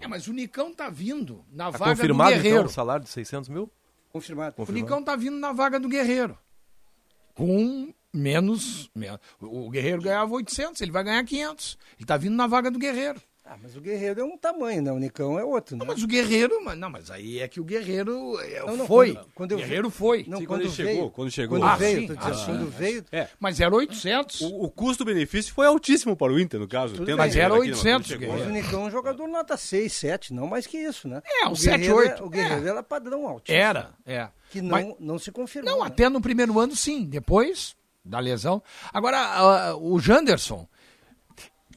[0.00, 2.66] É, mas o Nicão tá vindo na Tá vaga do confirmado então Guerreiro.
[2.66, 3.70] o salário de 600 mil?
[4.12, 4.54] Confirmado.
[4.58, 6.36] O Nicão tá vindo na vaga do Guerreiro.
[7.34, 11.78] Com menos, men- O Guerreiro ganhava 800, ele vai ganhar 500.
[11.96, 13.22] Ele tá vindo na vaga do Guerreiro.
[13.52, 14.92] Ah, mas o Guerreiro é um tamanho, né?
[14.92, 15.80] O Nicão é outro, né?
[15.80, 16.64] Não, mas o Guerreiro.
[16.64, 19.12] mas- Não, mas aí é que o Guerreiro é, Não, não, foi.
[19.12, 20.18] quando- quando eu vi- Guerreiro foi.
[20.28, 21.58] Não, Sim, quando, quando ele veio, chegou, quando chegou.
[21.58, 24.40] Quando Ah, veio, sim, ah, quando veio, É, Mas era 800.
[24.42, 26.94] o, o custo-benefício foi altíssimo para o Inter, no caso.
[26.94, 27.16] Tudo.
[27.16, 28.38] Mas era aqui, não, 800, quando chegou.
[28.38, 28.50] mas o.
[28.50, 31.20] Nicão é um jogador nota 6, 7, não mais que isso, né?
[31.26, 32.22] É, um o 7, Guerreiro 8.
[32.22, 32.70] é- O Guerreiro É.
[32.70, 33.50] era padrão alto.
[33.50, 34.28] Era, é.
[34.50, 35.72] Que não, Mas- não se confirmou.
[35.72, 35.86] Não, né?
[35.88, 38.62] até no primeiro ano sim, depois da lesão.
[38.92, 40.68] Agora, ah, o Janderson,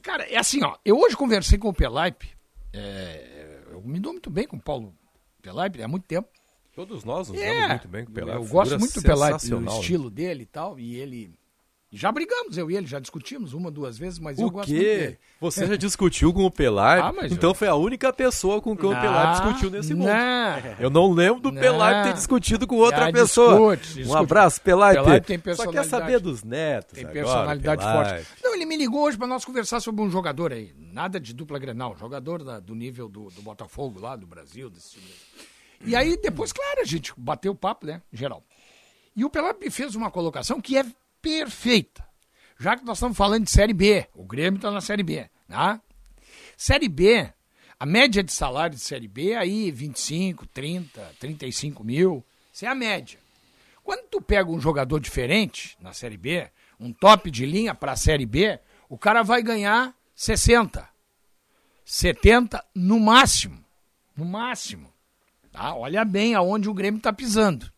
[0.04, 2.30] cara, é assim, ó, eu hoje conversei com o Pelaipe,
[2.72, 4.94] é, eu me dou muito bem com o Paulo
[5.42, 6.28] Pelaipe há muito tempo.
[6.76, 8.36] Todos nós nos É, muito bem com o Pelé.
[8.36, 9.72] eu gosto muito do Pelaipe, do né?
[9.72, 11.34] estilo dele e tal, e ele...
[11.96, 14.82] Já brigamos, eu e ele, já discutimos uma, duas vezes, mas eu O gosto muito
[14.84, 14.98] quê?
[14.98, 15.20] dele.
[15.40, 17.00] Você já discutiu com o Pelar?
[17.06, 19.94] Ah, mas então eu- foi a única pessoa com quem o Pelar Ah, discutiu nesse
[19.94, 20.08] mundo.
[20.08, 20.76] não.
[20.80, 21.62] Eu não lembro do Não.
[21.62, 23.78] Pelar ter discutido com outra Ah, pessoa.
[23.78, 24.94] discute, Um abraço, Pelar.
[24.96, 25.88] Pelar tem Só quer personalidade.
[25.88, 26.94] saber dos netos.
[26.94, 28.28] Tem agora, personalidade forte.
[28.44, 30.74] Não, ele me ligou hoje para nós conversar sobre um jogador aí.
[30.92, 31.96] Nada de dupla Grenal.
[31.96, 34.68] Jogador da- do nível do, do Botafogo lá, do Brasil.
[34.68, 35.06] Desse time.
[35.86, 38.02] E aí, depois, claro, a gente bateu o papo, né?
[38.12, 38.44] Geral.
[39.16, 40.84] E o Pelé me fez uma colocação que é
[41.24, 42.06] perfeita.
[42.60, 45.82] Já que nós estamos falando de Série B, o Grêmio está na Série B, tá?
[46.56, 47.32] Série B,
[47.80, 52.24] a média de salário de Série B é aí 25, 30, 35 mil.
[52.54, 53.18] Isso é a média.
[53.84, 57.98] Quando tu pega um jogador diferente na Série B, um top de linha para a
[57.98, 60.88] Série B, o cara vai ganhar 60,
[61.84, 63.64] 70 no máximo.
[64.16, 64.94] No máximo.
[65.52, 65.74] Tá?
[65.76, 67.73] Olha bem aonde o Grêmio está pisando.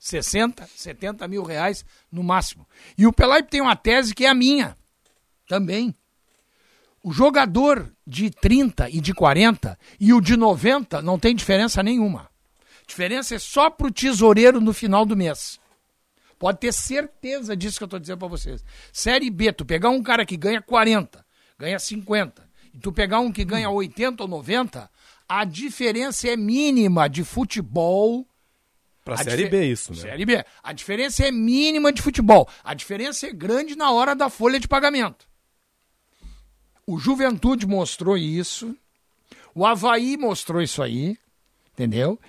[0.00, 2.66] 60, 70 mil reais no máximo.
[2.96, 4.74] E o Pelaipe tem uma tese que é a minha
[5.46, 5.94] também.
[7.02, 12.30] O jogador de 30 e de 40 e o de 90 não tem diferença nenhuma.
[12.86, 15.60] Diferença é só pro tesoureiro no final do mês.
[16.38, 18.64] Pode ter certeza disso que eu estou dizendo para vocês.
[18.92, 21.24] Série B, tu pegar um cara que ganha 40,
[21.58, 24.90] ganha 50, e tu pegar um que ganha 80 ou 90,
[25.28, 28.26] a diferença é mínima de futebol
[29.10, 29.98] Pra a Série B isso, né?
[29.98, 30.44] Série B.
[30.62, 32.48] A diferença é mínima de futebol.
[32.62, 35.26] A diferença é grande na hora da folha de pagamento.
[36.86, 38.76] O Juventude mostrou isso.
[39.52, 41.18] O Havaí mostrou isso aí.
[41.72, 42.20] Entendeu?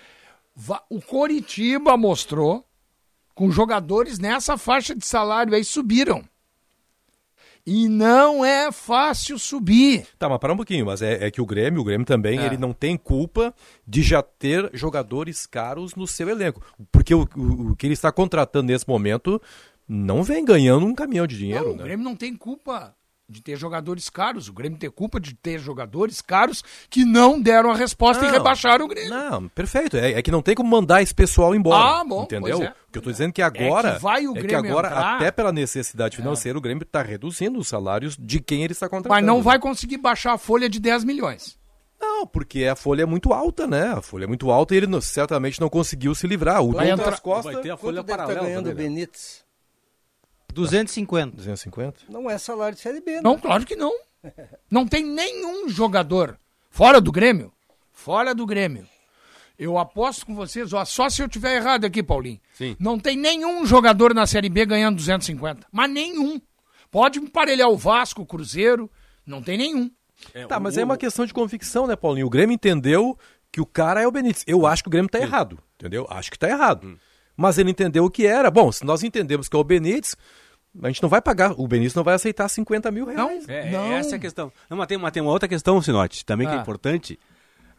[0.90, 2.66] O Coritiba mostrou.
[3.36, 6.28] Com jogadores nessa faixa de salário aí subiram.
[7.66, 10.08] E não é fácil subir.
[10.18, 12.46] Tá, mas para um pouquinho, mas é, é que o Grêmio, o Grêmio também, É.
[12.46, 13.54] ele não tem culpa
[13.88, 16.62] de já ter jogadores caros no seu elenco.
[16.92, 19.40] Porque o, o- o que ele está contratando nesse momento
[19.88, 21.84] não vem ganhando um caminhão de dinheiro, Não, o né?
[21.84, 22.96] Grêmio não tem culpa
[23.32, 24.48] de ter jogadores caros.
[24.50, 28.34] O Grêmio tem culpa de ter jogadores caros que não deram a resposta e Não.
[28.34, 29.10] rebaixaram o Grêmio.
[29.10, 29.98] Não, perfeito.
[29.98, 32.02] É, é que não tem como mandar esse pessoal embora.
[32.02, 32.58] Ah, bom, entendeu?
[32.58, 32.74] pois é.
[32.88, 33.90] O que eu tô dizendo é que agora.
[33.90, 35.16] É que vai o que Grêmio agora, entrar- É.
[35.16, 39.16] até pela necessidade financeira, o Grêmio está reduzindo os salários de quem ele está contratando.
[39.16, 41.58] Mas não vai conseguir baixar a folha de 10 milhões.
[42.00, 43.94] Não, porque a folha é muito alta, né?
[43.94, 46.62] A folha é muito alta e ele certamente não conseguiu se livrar.
[46.62, 47.52] O Vai Douglas entrar- Costa.
[47.52, 48.96] Vai ter a folha estar paralela ganhando o também, né?
[48.96, 49.44] Benítez?
[50.52, 51.36] 250.
[51.38, 52.00] 250?
[52.10, 53.22] Não é salário de Série B, né?
[53.24, 53.94] Não, claro que não.
[54.70, 56.38] Não tem nenhum jogador
[56.70, 57.52] fora do Grêmio,
[57.92, 58.88] fora do Grêmio.
[59.58, 62.40] Eu aposto com vocês, ó, só se eu tiver errado aqui, Paulinho.
[62.54, 62.76] Sim.
[62.80, 65.68] Não tem nenhum jogador na Série B ganhando 250.
[65.72, 66.42] Mas nenhum.
[66.90, 68.90] Pode emparelhar o Vasco, o Cruzeiro,
[69.26, 69.90] não tem nenhum.
[70.48, 72.28] Tá, mas é uma questão de convicção, né, Paulinho?
[72.28, 73.18] O Grêmio entendeu
[73.52, 74.44] que o cara é o Benítez.
[74.48, 76.06] Eu acho que o Grêmio tá errado, entendeu?
[76.10, 76.98] Acho que tá errado.
[77.36, 78.52] Mas ele entendeu o que era.
[78.52, 80.16] Bom, se nós entendemos que é o Benítez,
[80.82, 81.54] a gente não vai pagar.
[81.60, 83.48] O Benítez não vai aceitar 50 mil reais.
[83.48, 83.92] É, Não.
[83.94, 84.52] essa é a questão.
[84.70, 86.62] Não, mas tem uma, tem uma outra questão, Sinote, também que é Ah.
[86.62, 87.20] importante.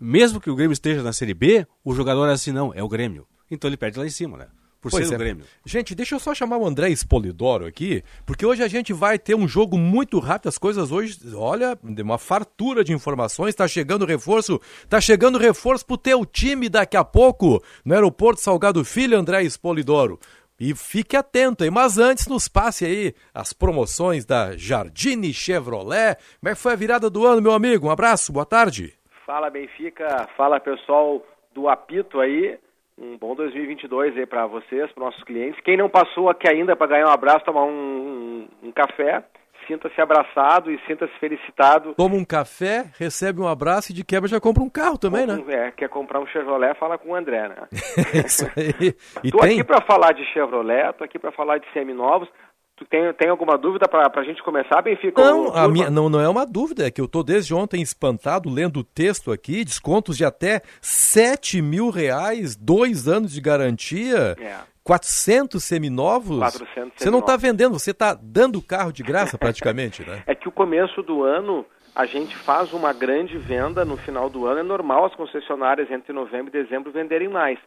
[0.00, 2.88] Mesmo que o Grêmio esteja na Série B, o jogador é assim, não, é o
[2.88, 3.26] Grêmio.
[3.50, 4.46] Então ele perde lá em cima, né?
[4.80, 5.16] Por Pois ser é.
[5.16, 5.44] o Grêmio.
[5.64, 9.36] Gente, deixa eu só chamar o André Espolidoro aqui, porque hoje a gente vai ter
[9.36, 10.48] um jogo muito rápido.
[10.48, 13.54] As coisas hoje, olha, uma fartura de informações.
[13.54, 18.84] Tá chegando reforço, tá chegando reforço pro teu time daqui a pouco no Aeroporto Salgado
[18.84, 20.18] Filho, André Espolidoro.
[20.64, 26.14] E fique atento aí, mas antes nos passe aí as promoções da Jardine Chevrolet.
[26.38, 27.88] Como é que foi a virada do ano, meu amigo?
[27.88, 28.94] Um abraço, boa tarde.
[29.26, 31.20] Fala Benfica, fala pessoal
[31.52, 32.56] do apito aí.
[32.96, 35.60] Um bom 2022 aí para vocês, para nossos clientes.
[35.64, 39.24] Quem não passou aqui ainda para ganhar um abraço, tomar um, um- um café,
[39.72, 41.94] sinta-se abraçado e sinta-se felicitado.
[41.94, 45.42] Toma um café, recebe um abraço e de quebra já compra um carro também, né?
[45.48, 47.56] É, quer comprar um Chevrolet, fala com o André, né?
[48.12, 48.94] É isso aí.
[49.24, 49.52] E tô tem.
[49.52, 52.28] aqui para falar de Chevrolet, tô aqui para falar de seminovos.
[52.76, 55.22] Tu tem, tem alguma dúvida para a gente começar, Benfica?
[55.22, 57.80] Não, Ô, a minha, não, não é uma dúvida, é que eu tô desde ontem
[57.80, 64.36] espantado lendo o texto aqui, descontos de até 7 mil reais, dois anos de garantia,
[64.40, 64.71] É.
[64.84, 66.38] 400 seminovos.
[66.38, 67.42] 400 Você não tá seminovos.
[67.42, 70.22] vendendo, você tá dando o carro de graça praticamente, né?
[70.26, 71.64] É que o começo do ano
[71.94, 74.60] a gente faz uma grande venda no final do ano.
[74.60, 77.58] É normal as concessionárias entre novembro e dezembro venderem mais.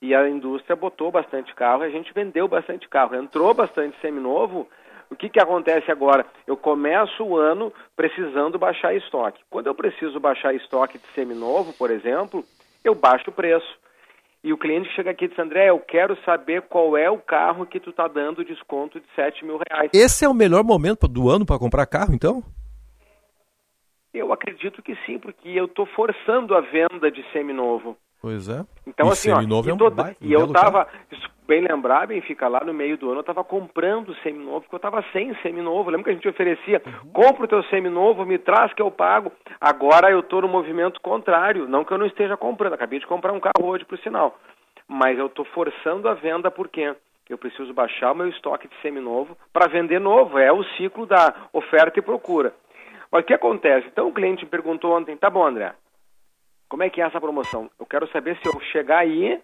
[0.00, 3.14] E a indústria botou bastante carro e a gente vendeu bastante carro.
[3.14, 4.68] Entrou bastante seminovo.
[5.10, 6.26] O que, que acontece agora?
[6.46, 9.40] Eu começo o ano precisando baixar estoque.
[9.48, 12.44] Quando eu preciso baixar estoque de seminovo, por exemplo,
[12.82, 13.78] eu baixo o preço.
[14.44, 17.64] E o cliente chega aqui e diz, André, eu quero saber qual é o carro
[17.64, 19.90] que tu está dando desconto de 7 mil reais.
[19.94, 22.42] Esse é o melhor momento do ano para comprar carro, então?
[24.12, 27.96] Eu acredito que sim, porque eu estou forçando a venda de seminovo.
[28.24, 28.64] Pois é.
[28.86, 30.88] Então, E assim, ó, seminovo e, é um toda- baita, um e eu belo tava,
[31.12, 34.76] isso bem lembrar, bem fica lá no meio do ano, eu tava comprando seminovo, porque
[34.76, 35.90] eu tava sem seminovo.
[35.90, 37.10] Lembra que a gente oferecia, Uhum.
[37.12, 39.30] compra o teu seminovo, me traz que eu pago.
[39.60, 43.34] Agora eu tô no movimento contrário, não que eu não esteja comprando, acabei de comprar
[43.34, 44.38] um carro hoje por sinal.
[44.88, 46.94] Mas eu tô forçando a venda porque
[47.28, 51.34] eu preciso baixar o meu estoque de seminovo para vender novo, é o ciclo da
[51.52, 52.54] oferta e procura.
[53.12, 53.86] Mas o que acontece?
[53.86, 55.72] Então o cliente me perguntou ontem, tá bom, André,
[56.74, 57.70] como é que é essa promoção?
[57.78, 59.40] Eu quero saber se eu chegar aí,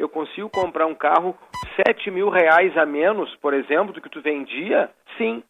[0.00, 1.38] eu consigo comprar um carro
[1.86, 4.90] 7 mil reais a menos, por exemplo, do que tu vendia?
[5.16, 5.44] Sim.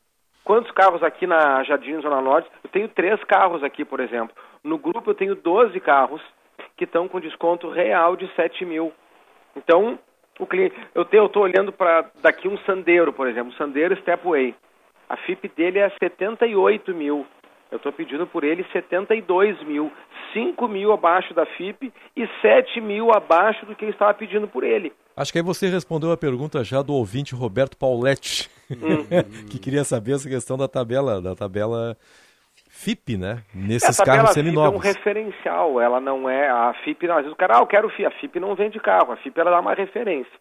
[0.45, 2.51] Quantos carros aqui na Jardim Zona Norte?
[2.63, 4.37] Eu tenho três carros aqui, por exemplo.
[4.63, 6.21] No grupo eu tenho 12 carros
[6.77, 8.93] que estão com desconto real de 7 mil.
[9.57, 9.99] Então,
[10.39, 14.55] o cliente, eu estou olhando para daqui um Sandero, por exemplo, um Sandero Stepway.
[15.09, 17.27] A FIP dele é 78 mil.
[17.73, 19.91] Eu estou pedindo por ele 72 mil,
[20.33, 24.63] 5 mil abaixo da FIP e 7 mil abaixo do que eu estava pedindo por
[24.63, 24.93] ele.
[25.17, 29.05] Acho que aí você respondeu a pergunta já do ouvinte Roberto Pauletti, Hum.
[29.51, 31.97] que queria saber essa questão da tabela, da tabela
[32.71, 33.43] FIP, né?
[33.55, 34.83] É, Nesses tabela carros FIP é um seminovos.
[34.85, 38.07] referencial, ela não é a FIP, não, às vezes o cara, ah, eu quero FIP,
[38.07, 40.33] a FIP não vende carro, a FIP ela dá uma referência.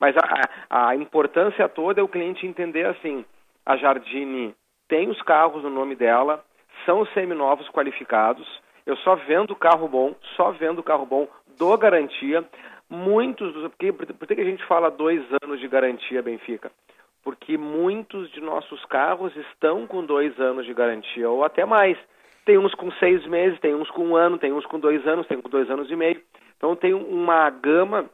[0.00, 3.24] Mas a, a importância toda é o cliente entender assim,
[3.66, 4.54] a Jardine
[4.88, 6.44] tem os carros no nome dela,
[6.84, 8.46] são seminovos qualificados,
[8.86, 11.26] eu só vendo carro bom, só vendo carro bom,
[11.58, 12.44] dou garantia.
[12.88, 13.68] Muitos dos.
[13.68, 16.70] Porque, por que a gente fala dois anos de garantia, Benfica?
[17.22, 21.96] Porque muitos de nossos carros estão com dois anos de garantia, ou até mais.
[22.44, 25.26] Tem uns com seis meses, tem uns com um ano, tem uns com dois anos,
[25.26, 26.20] tem com dois anos e meio.
[26.58, 28.04] Então tem uma gama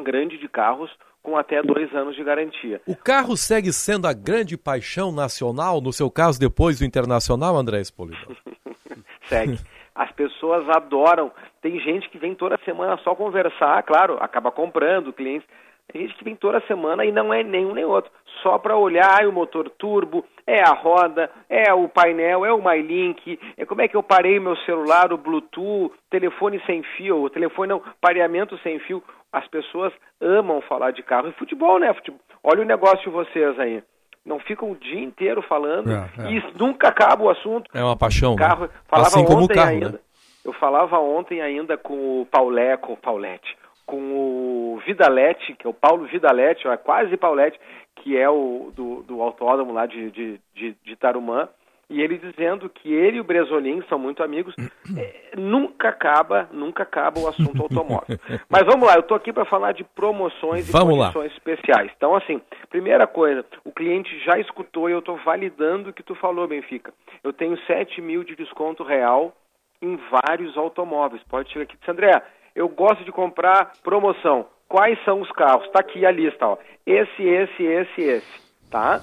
[0.00, 0.90] grande de carros
[1.26, 2.80] com até dois anos de garantia.
[2.86, 7.80] O carro segue sendo a grande paixão nacional, no seu caso, depois do internacional, André
[7.80, 8.36] Espolidoro?
[9.26, 9.58] Segue.
[9.92, 11.32] As pessoas adoram.
[11.60, 15.48] Tem gente que vem toda semana só conversar, claro, acaba comprando, clientes.
[15.92, 18.10] Tem gente que vem toda semana e não é nenhum nem outro.
[18.42, 22.62] Só para olhar é o motor turbo, é a roda, é o painel, é o
[22.62, 27.30] MyLink, é como é que eu parei meu celular, o Bluetooth, telefone sem fio, o
[27.30, 29.02] telefone não, pareamento sem fio.
[29.32, 31.28] As pessoas amam falar de carro.
[31.28, 31.92] E futebol, né?
[31.94, 32.20] Futebol.
[32.42, 33.82] Olha o negócio de vocês aí.
[34.24, 36.32] Não ficam o dia inteiro falando É, é.
[36.32, 38.38] e nunca acaba o assunto É uma paixão, né?
[38.38, 39.88] carro, falava Assim como o ontem carro, ainda.
[39.90, 39.98] né?
[40.44, 45.70] Eu falava ontem ainda com o Paulé, com o Paulette, com o Vidalete, que é
[45.70, 47.58] o Paulo Vidalete, ó, é quase Paulette,
[47.96, 51.48] que é o do, do autódromo lá de, de, de, de Tarumã.
[51.88, 54.54] e ele dizendo que ele e o Bresolim são muito amigos,
[54.98, 58.18] é, nunca acaba, nunca acaba o assunto automóvel.
[58.50, 61.36] Mas vamos lá, eu estou aqui para falar de promoções vamos e condições lá.
[61.36, 61.92] especiais.
[61.96, 66.14] Então, assim, primeira coisa, o cliente já escutou e eu estou validando o que tu
[66.16, 66.92] falou, Benfica.
[67.22, 69.32] Eu tenho 7 mil de desconto real
[69.80, 71.22] em vários automóveis.
[71.28, 72.22] Pode chegar aqui e dizer, André,
[72.56, 74.46] eu gosto de comprar promoção.
[74.66, 75.66] Quais são os carros?
[75.66, 76.58] Está aqui a lista, ó.
[76.86, 79.00] Esse, esse, esse, esse, tá?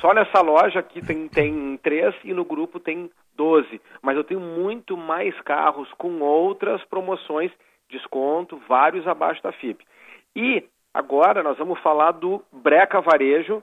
[0.00, 3.80] Só nessa loja aqui tem, tem três e no grupo tem 12.
[4.02, 7.52] Mas eu tenho muito mais carros com outras promoções,
[7.88, 9.86] desconto, vários abaixo da FIP.
[10.34, 13.62] E agora nós vamos falar do Breca Varejo,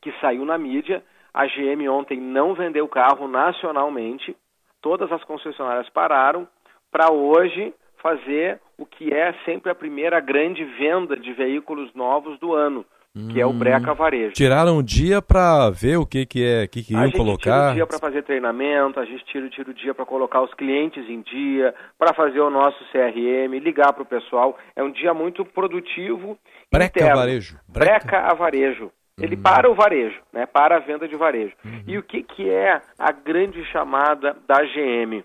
[0.00, 1.02] que saiu na mídia.
[1.32, 4.36] A GM ontem não vendeu carro nacionalmente,
[4.82, 6.46] todas as concessionárias pararam
[6.90, 12.52] para hoje fazer o que é sempre a primeira grande venda de veículos novos do
[12.52, 12.84] ano,
[13.30, 14.32] que é o Breca Varejo.
[14.32, 17.20] Tiraram um dia para ver o que que é, que que iam colocar.
[17.20, 20.06] A gente tira o dia para fazer treinamento, a gente tira, tira o dia para
[20.06, 24.58] colocar os clientes em dia, para fazer o nosso CRM, ligar para o pessoal.
[24.74, 26.38] É um dia muito produtivo.
[26.72, 27.16] Breca interno.
[27.16, 27.58] Varejo.
[27.68, 28.90] Breca, Breca a Varejo.
[29.20, 29.42] Ele uhum.
[29.42, 30.46] para o varejo, né?
[30.46, 31.52] para a venda de varejo.
[31.62, 31.84] Uhum.
[31.86, 35.22] E o que, que é a grande chamada da GM?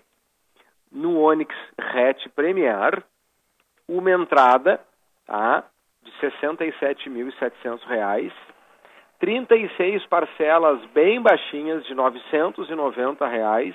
[0.90, 3.02] No Onix Hatch Premier,
[3.88, 4.80] uma entrada
[5.26, 5.64] tá?
[6.02, 8.32] de R$ 67.700,
[9.18, 13.74] 36 parcelas bem baixinhas de 990 reais,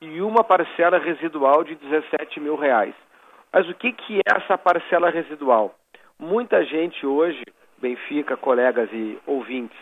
[0.00, 2.94] e uma parcela residual de 17 mil reais.
[3.52, 5.74] Mas o que, que é essa parcela residual?
[6.18, 7.44] Muita gente hoje
[7.80, 9.76] Benfica, colegas e ouvintes,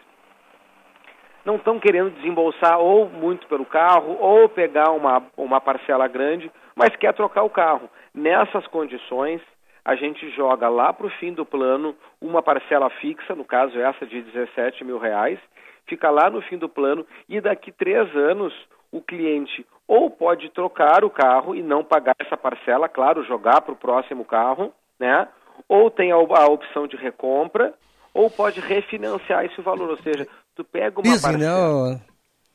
[1.49, 6.95] não estão querendo desembolsar ou muito pelo carro ou pegar uma, uma parcela grande, mas
[6.97, 7.89] quer trocar o carro.
[8.13, 9.41] Nessas condições,
[9.83, 14.05] a gente joga lá para o fim do plano uma parcela fixa, no caso essa
[14.05, 15.39] de 17 mil reais,
[15.87, 18.53] fica lá no fim do plano e daqui três anos
[18.93, 23.73] o cliente ou pode trocar o carro e não pagar essa parcela, claro, jogar para
[23.73, 25.27] o próximo carro, né?
[25.67, 27.73] Ou tem a, a opção de recompra
[28.19, 30.27] ou pode refinanciar esse valor, ou seja,
[30.57, 31.39] tu pega uma leasing, parcela...
[31.39, 32.01] Não,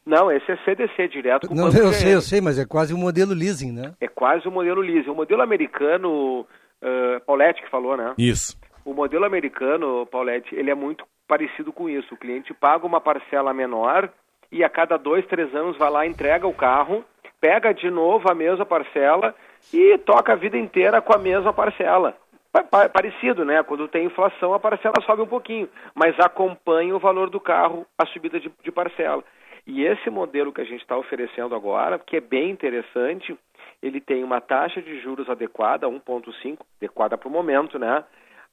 [0.06, 2.93] não, esse é CDC direto com o Não, eu sei, eu sei, mas é quase
[2.93, 3.93] um modelo leasing, né?
[4.02, 5.10] É quase um modelo leasing.
[5.10, 8.13] O modelo americano, uh, Paulette que falou, né?
[8.17, 8.58] Isso.
[8.84, 12.13] O modelo americano, Paulette, ele é muito parecido com isso.
[12.13, 14.10] O cliente paga uma parcela menor
[14.52, 17.06] e a cada dois, três anos vai lá, entrega o carro,
[17.39, 19.34] pega de novo a mesma parcela
[19.73, 22.17] e toca a vida inteira com a mesma parcela
[22.62, 23.63] parecido, né?
[23.63, 28.06] Quando tem inflação, a parcela sobe um pouquinho, mas acompanha o valor do carro a
[28.06, 29.24] subida de, de parcela.
[29.66, 33.36] E esse modelo que a gente está oferecendo agora, que é bem interessante,
[33.82, 38.04] ele tem uma taxa de juros adequada, 1,5, adequada para o momento, né?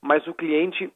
[0.01, 0.91] Mas o cliente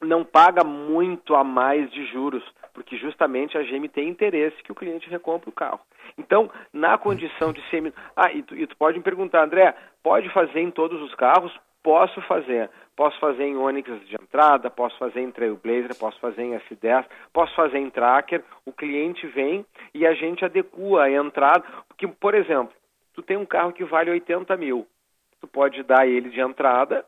[0.00, 4.74] não paga muito a mais de juros, porque justamente a GM tem interesse que o
[4.74, 5.80] cliente recompre o carro.
[6.16, 7.92] Então, na condição de semi...
[8.16, 11.52] Ah, e tu, e tu pode me perguntar, André, pode fazer em todos os carros?
[11.82, 12.70] Posso fazer.
[12.94, 17.54] Posso fazer em Onix de entrada, posso fazer em Trailblazer, posso fazer em S10, posso
[17.54, 18.44] fazer em Tracker.
[18.66, 19.64] O cliente vem
[19.94, 21.64] e a gente adequa a entrada.
[21.88, 22.74] Porque, por exemplo,
[23.14, 24.86] tu tem um carro que vale 80 mil.
[25.40, 27.04] Tu pode dar ele de entrada.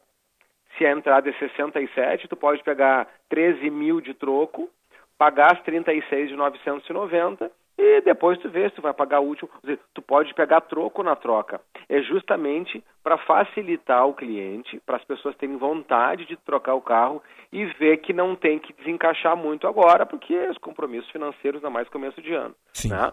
[0.79, 4.71] Se a entrada é 67, tu pode pegar 13 mil de troco,
[5.19, 9.49] pagar as 36 de 990 e depois tu vê se tu vai pagar o último.
[9.95, 11.61] Tu pode pegar troco na troca.
[11.89, 17.23] É justamente para facilitar o cliente, para as pessoas terem vontade de trocar o carro
[17.53, 21.89] e ver que não tem que desencaixar muito agora, porque os compromissos financeiros, ainda mais
[21.89, 22.55] começo de ano.
[22.73, 22.91] Sim.
[22.91, 23.13] Né?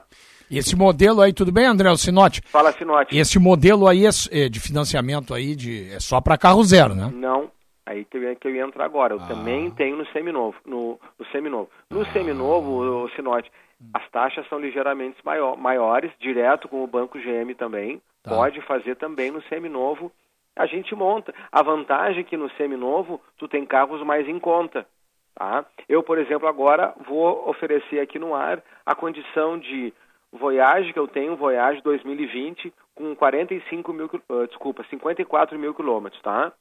[0.52, 1.90] E esse modelo aí, tudo bem, André?
[1.90, 2.42] O Sinote?
[2.46, 3.16] Fala, Sinote.
[3.16, 6.94] E esse modelo aí é, é de financiamento aí de, é só para carro zero,
[6.94, 7.12] né?
[7.14, 7.52] Não,
[7.90, 9.16] Aí que eu, ia, que eu ia entrar agora.
[9.16, 9.28] Eu ah.
[9.28, 10.56] também tenho no seminovo.
[10.64, 11.70] No, no seminovo.
[11.90, 12.14] No ah.
[12.14, 13.52] seminovo, o Sinote,
[13.94, 18.02] as taxas são ligeiramente maior, maiores, direto com o Banco GM também.
[18.22, 18.32] Tá.
[18.32, 20.12] Pode fazer também no seminovo.
[20.56, 21.34] A gente monta.
[21.52, 24.86] A vantagem é que no seminovo tu tem carros mais em conta.
[25.34, 25.66] Tá?
[25.88, 29.94] Eu, por exemplo, agora vou oferecer aqui no ar a condição de
[30.32, 36.52] Voyage que eu tenho, Voyage 2020, com 45 mil, uh, desculpa, 54 mil quilômetros, tá?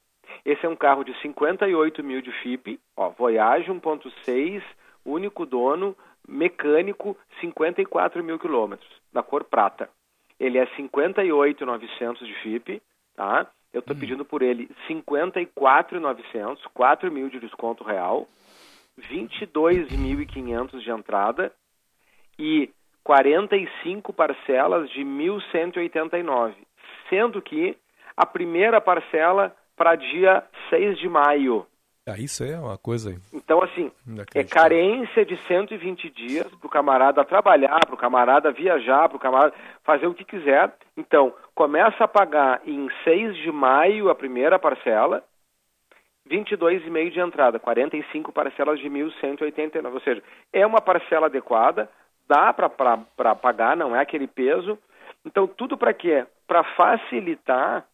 [0.45, 4.63] Esse é um carro de 58 mil de FIP, ó, Voyage 1.6,
[5.05, 5.95] único dono,
[6.29, 9.89] mecânico, 54 mil quilômetros, da cor prata.
[10.39, 12.81] Ele é 58,900 de FIP,
[13.15, 13.47] tá?
[13.73, 13.99] Eu estou hum.
[13.99, 18.27] pedindo por ele 54,900, 4 mil de desconto real,
[19.11, 21.51] 22.500 de entrada
[22.37, 22.69] e
[23.03, 26.53] 45 parcelas de 1.189,
[27.09, 27.75] sendo que
[28.15, 31.65] a primeira parcela para dia 6 de maio.
[32.11, 33.15] Ah, isso é uma coisa.
[33.31, 33.91] Então, assim,
[34.33, 39.19] é carência de 120 dias para o camarada trabalhar, para o camarada viajar, para o
[39.19, 39.53] camarada
[39.83, 40.73] fazer o que quiser.
[40.97, 45.23] Então, começa a pagar em 6 de maio a primeira parcela,
[46.27, 49.93] 22,5 de entrada, 45 parcelas de 1.189.
[49.93, 51.89] Ou seja, é uma parcela adequada,
[52.27, 54.77] dá para pagar, não é aquele peso.
[55.25, 56.25] Então, tudo para quê?
[56.47, 57.85] Para facilitar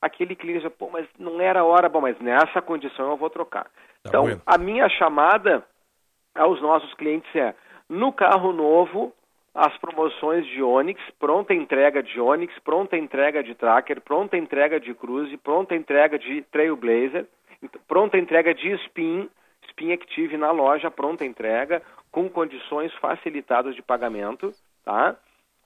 [0.00, 3.64] aquele cliente, pô, mas não era hora, bom, mas nessa condição eu vou trocar.
[3.64, 3.70] Tá
[4.08, 4.42] então, bueno.
[4.46, 5.64] a minha chamada
[6.34, 7.54] aos nossos clientes é,
[7.88, 9.12] no carro novo,
[9.54, 14.92] as promoções de Onix, pronta entrega de Onix, pronta entrega de Tracker, pronta entrega de
[14.94, 17.26] Cruze, pronta entrega de Trailblazer,
[17.88, 19.30] pronta entrega de Spin,
[19.68, 21.82] Spin Active na loja, pronta entrega,
[22.12, 24.52] com condições facilitadas de pagamento,
[24.84, 25.16] tá?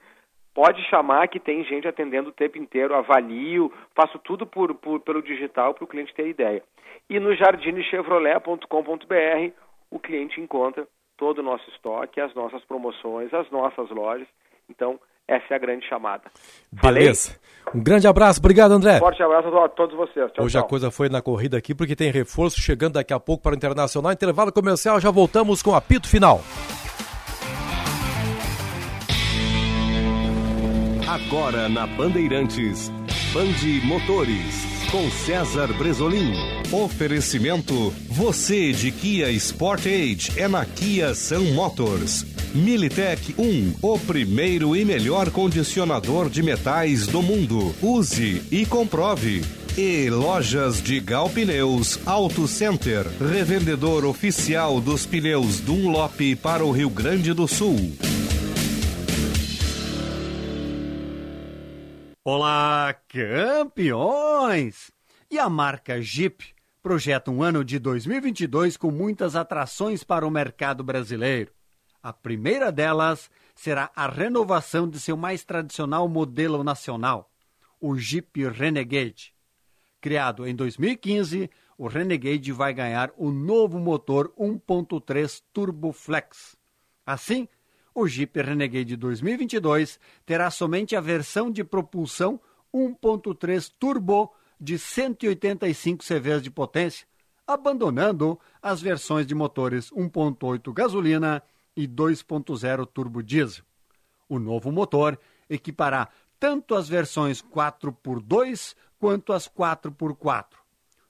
[0.54, 5.22] pode chamar que tem gente atendendo o tempo inteiro, avalio, faço tudo por, por pelo
[5.22, 6.64] digital para o cliente ter ideia.
[7.10, 9.54] E no jardinechevrolet.com.br
[9.90, 14.28] o cliente encontra todo o nosso estoque, as nossas promoções, as nossas lojas.
[14.70, 16.24] Então, essa é a grande chamada.
[16.72, 17.32] Beleza.
[17.32, 17.48] Falei?
[17.76, 18.40] Um grande abraço.
[18.40, 18.98] Obrigado, André.
[19.00, 20.32] Forte abraço a todos vocês.
[20.32, 20.66] Tchau, Hoje tchau.
[20.66, 23.56] a coisa foi na corrida aqui, porque tem reforço chegando daqui a pouco para o
[23.56, 24.12] Internacional.
[24.12, 26.42] Intervalo comercial, já voltamos com o apito final.
[31.08, 32.90] Agora na Bandeirantes,
[33.34, 36.34] Bande Motores, com César Bresolim.
[36.72, 42.37] Oferecimento, você de Kia Sportage é na Kia São Motors.
[42.58, 47.76] Militech 1, o primeiro e melhor condicionador de metais do mundo.
[47.84, 49.42] Use e comprove.
[49.78, 56.90] E lojas de Gal Pneus Auto Center, revendedor oficial dos pneus Dunlop para o Rio
[56.90, 57.96] Grande do Sul.
[62.26, 64.92] Olá, campeões!
[65.30, 66.44] E a marca Jeep
[66.82, 71.57] projeta um ano de 2022 com muitas atrações para o mercado brasileiro.
[72.08, 77.30] A primeira delas será a renovação de seu mais tradicional modelo nacional,
[77.82, 79.34] o Jeep Renegade.
[80.00, 86.56] Criado em 2015, o Renegade vai ganhar o novo motor 1.3 Turbo Flex.
[87.06, 87.46] Assim,
[87.94, 92.40] o Jeep Renegade 2022 terá somente a versão de propulsão
[92.74, 97.06] 1.3 turbo de 185 CV de potência,
[97.46, 101.44] abandonando as versões de motores 1.8 gasolina
[101.78, 103.64] e 2.0 turbo diesel.
[104.28, 105.18] O novo motor
[105.50, 110.68] equipará tanto as versões 4x2 quanto as 4x4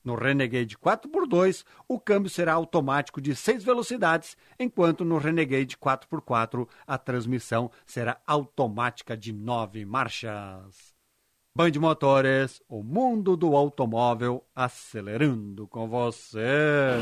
[0.07, 6.97] no Renegade 4x2, o câmbio será automático de 6 velocidades, enquanto no Renegade 4x4 a
[6.97, 10.95] transmissão será automática de 9 marchas.
[11.53, 17.01] Band Motores, o mundo do automóvel acelerando com você.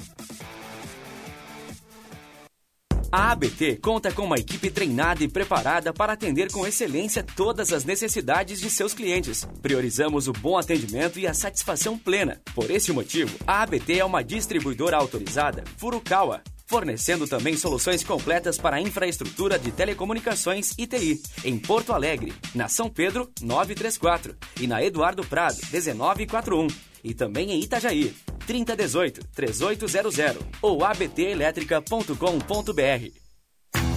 [3.13, 7.83] A ABT conta com uma equipe treinada e preparada para atender com excelência todas as
[7.83, 9.45] necessidades de seus clientes.
[9.61, 12.39] Priorizamos o bom atendimento e a satisfação plena.
[12.55, 16.41] Por esse motivo, a ABT é uma distribuidora autorizada Furukawa,
[16.71, 22.69] fornecendo também soluções completas para a infraestrutura de telecomunicações e TI, em Porto Alegre, na
[22.69, 26.67] São Pedro 934 e na Eduardo Prado 1941,
[27.03, 28.15] e também em Itajaí.
[28.47, 33.19] 3018 3800 ou abtelétrica.com.br.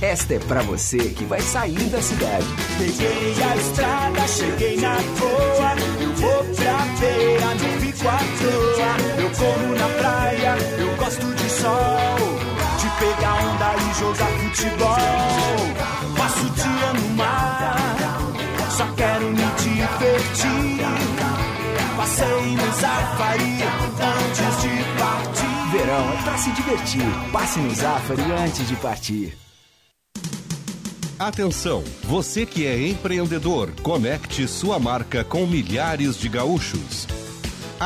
[0.03, 2.45] Esta é pra você que vai sair da cidade.
[2.77, 5.77] Peguei a estrada, cheguei na boa.
[6.03, 8.97] Eu vou pra feira, não fico à toa.
[9.23, 12.54] Eu corro na praia, eu gosto de sol.
[13.25, 14.97] Pegar onda e jogar futebol.
[16.15, 17.97] Passo o dia no mar,
[18.77, 20.85] só quero me divertir.
[21.97, 23.63] Passei no Zafari
[24.03, 25.71] antes de partir.
[25.73, 27.31] Verão é pra se divertir.
[27.33, 29.39] Passe no Zafari antes de partir.
[31.19, 37.07] Atenção, você que é empreendedor, conecte sua marca com milhares de gaúchos.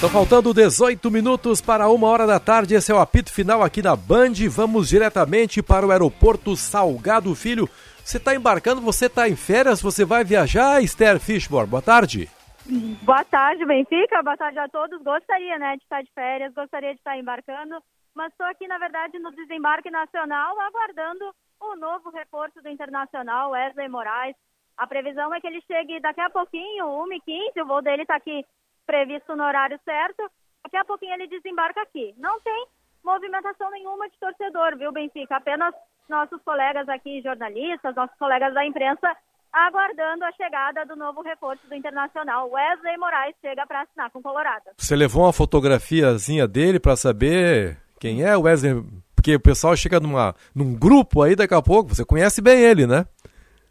[0.04, 2.74] Estão faltando 18 minutos para uma hora da tarde.
[2.74, 4.34] Esse é o apito final aqui na Band.
[4.50, 7.66] Vamos diretamente para o aeroporto Salgado Filho.
[8.04, 11.70] Você está embarcando, você está em férias, você vai viajar, Esther Fishborn.
[11.70, 12.28] Boa tarde.
[13.00, 14.22] Boa tarde, Benfica.
[14.22, 15.02] Boa tarde a todos.
[15.02, 17.80] Gostaria, né, de estar de férias, gostaria de estar embarcando,
[18.14, 23.88] mas estou aqui, na verdade, no desembarque nacional, aguardando o novo reforço do Internacional, Wesley
[23.88, 24.36] Moraes.
[24.76, 28.44] A previsão é que ele chegue daqui a pouquinho, 1h15, o voo dele está aqui
[28.86, 30.30] previsto no horário certo.
[30.62, 32.14] Daqui a pouquinho ele desembarca aqui.
[32.16, 32.66] Não tem
[33.04, 35.36] movimentação nenhuma de torcedor, viu, Benfica?
[35.36, 35.74] Apenas
[36.08, 39.14] nossos colegas aqui, jornalistas, nossos colegas da imprensa,
[39.52, 42.50] aguardando a chegada do novo reforço do Internacional.
[42.50, 44.64] Wesley Moraes chega para assinar com o Colorado.
[44.76, 48.82] Você levou uma fotografiazinha dele para saber quem é o Wesley?
[49.14, 52.86] Porque o pessoal chega numa, num grupo aí daqui a pouco, você conhece bem ele,
[52.86, 53.06] né?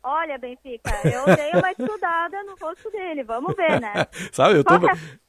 [0.06, 3.94] Olha, Benfica, eu dei uma estudada no rosto dele, vamos ver, né?
[4.34, 4.74] sabe, eu tô,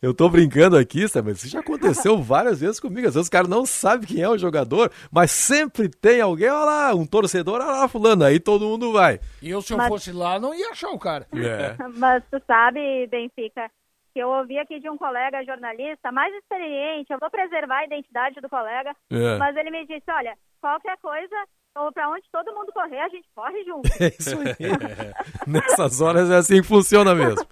[0.03, 3.07] eu tô brincando aqui, sabe, mas isso já aconteceu várias vezes comigo.
[3.07, 6.65] Às vezes os caras não sabem quem é o jogador, mas sempre tem alguém, olha
[6.65, 9.21] lá, um torcedor, olha lá, fulano, aí todo mundo vai.
[9.41, 11.27] E eu, se eu Mas- fosse lá, não ia achar o cara.
[11.33, 11.77] É.
[11.97, 13.71] Mas tu sabe, Benfica,
[14.13, 18.41] que eu ouvi aqui de um colega jornalista mais experiente, eu vou preservar a identidade
[18.41, 19.39] do colega, É.
[19.39, 21.35] mas ele me disse, olha, qualquer coisa,
[21.77, 23.89] ou pra onde todo mundo correr, a gente corre junto.
[24.01, 24.55] É isso aí.
[25.47, 27.47] Nessas horas é assim que funciona mesmo.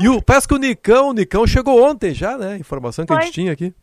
[0.00, 2.56] E o, parece que o Nicão, o Nicão chegou ontem já, né?
[2.56, 3.74] Informação que a gente tinha aqui.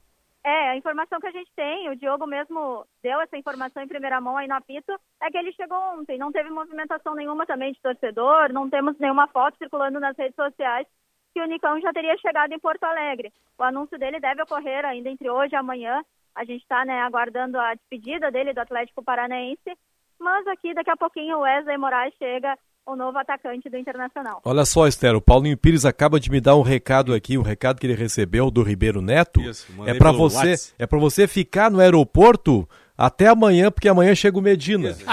[0.44, 4.22] É, a informação que a gente tem, o Diogo mesmo deu essa informação em primeira
[4.22, 6.20] mão aí no apito, é que ele chegou ontem.
[6.20, 10.86] Não teve movimentação nenhuma também de torcedor, não temos nenhuma foto circulando nas redes sociais
[11.34, 13.34] que o Nicão já teria chegado em Porto Alegre.
[13.58, 16.02] O anúncio dele deve ocorrer ainda entre hoje e amanhã.
[16.36, 19.78] A gente está né, aguardando a despedida dele do Atlético Paranaense.
[20.20, 24.42] Mas aqui, daqui a pouquinho, o Wesley Moraes chega, o novo atacante do Internacional.
[24.46, 27.80] Olha só, Esther, o Paulinho Pires acaba de me dar um recado aqui, um recado
[27.80, 29.42] que ele recebeu do Ribeiro Neto.
[29.42, 30.76] Isso, é para você, Whats.
[30.78, 32.68] é para você ficar no aeroporto
[32.98, 34.96] até amanhã, porque amanhã chega o Medina.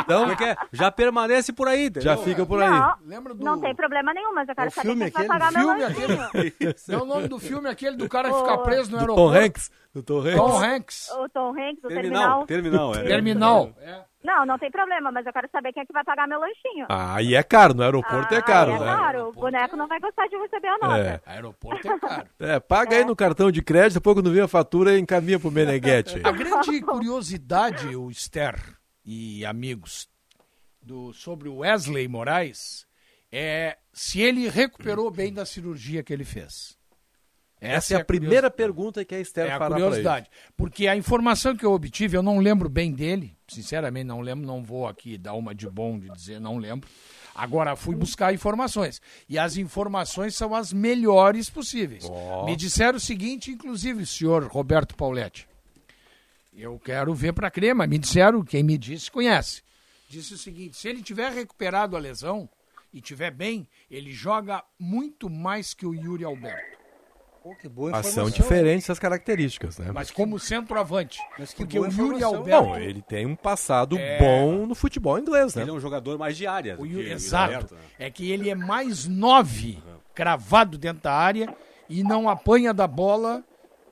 [0.00, 0.56] Então, é é?
[0.72, 1.86] já permanece por aí.
[1.86, 2.02] entendeu?
[2.02, 2.68] Já fica por aí.
[2.70, 5.26] Não, Lembra do- não tem problema nenhum, mas eu quero É o saber filme quem
[5.26, 5.38] vai aquele?
[5.40, 6.74] pagar meu Filme lanchinho.
[6.90, 9.32] É o nome do filme aquele do cara que fica preso no aeroporto.
[9.32, 9.70] Tom Hanks.
[9.94, 10.36] Do Tom Hanks.
[10.36, 11.10] Tom Hanks.
[11.10, 12.92] O Tom Hanks, o Terminal, terminal.
[12.92, 13.02] terminal, é.
[13.04, 13.70] Terminal.
[14.24, 16.86] Não, não tem problema, mas eu quero saber quem é que vai pagar meu lanchinho.
[16.88, 18.86] Ah, e é caro, no aeroporto Ah, é caro, é né?
[18.86, 19.28] caro.
[19.28, 20.98] O boneco não vai gostar de receber a nota.
[20.98, 21.20] É.
[21.26, 22.28] Aeroporto é caro.
[22.40, 26.20] É, paga aí no cartão de crédito, depois quando vir a fatura, encaminha pro Meneghetti.
[26.24, 28.56] A grande curiosidade, o Esther
[29.04, 30.08] e amigos,
[30.80, 32.86] do, sobre o Wesley Moraes
[33.30, 36.78] é se ele recuperou bem da cirurgia que ele fez.
[37.66, 39.84] Essa é a primeira pergunta que a Esther É a fará ele.
[39.84, 40.30] curiosidade.
[40.56, 44.62] Porque a informação que eu obtive, eu não lembro bem dele, sinceramente não lembro, não
[44.62, 46.88] vou aqui dar uma de bom de dizer não lembro.
[47.34, 49.02] Agora fui buscar informações.
[49.28, 52.04] E as informações são as melhores possíveis.
[52.08, 52.44] Ó.
[52.46, 55.48] Me disseram o seguinte, inclusive, senhor Roberto Pauletti.
[56.56, 59.62] Eu quero ver para crer, mas me disseram, quem me disse conhece.
[60.08, 62.48] Disse o seguinte: se ele tiver recuperado a lesão
[62.92, 66.78] e tiver bem, ele joga muito mais que o Yuri Alberto.
[67.44, 68.32] Pô, que boa Mas informação.
[68.32, 69.92] são diferentes as características, né?
[69.92, 71.20] Mas como centroavante.
[71.38, 72.24] Mas que Porque boa o Yuri.
[72.24, 72.64] Alberto.
[72.68, 74.18] Não, ele tem um passado É.
[74.18, 75.60] bom no futebol inglês, né?
[75.62, 76.74] Ele é um jogador mais de área.
[76.80, 77.52] O Yuri- exato.
[77.52, 77.80] Alberto, né?
[77.98, 79.78] É que ele é mais nove
[80.14, 81.54] cravado dentro da área
[81.86, 83.44] e não apanha da bola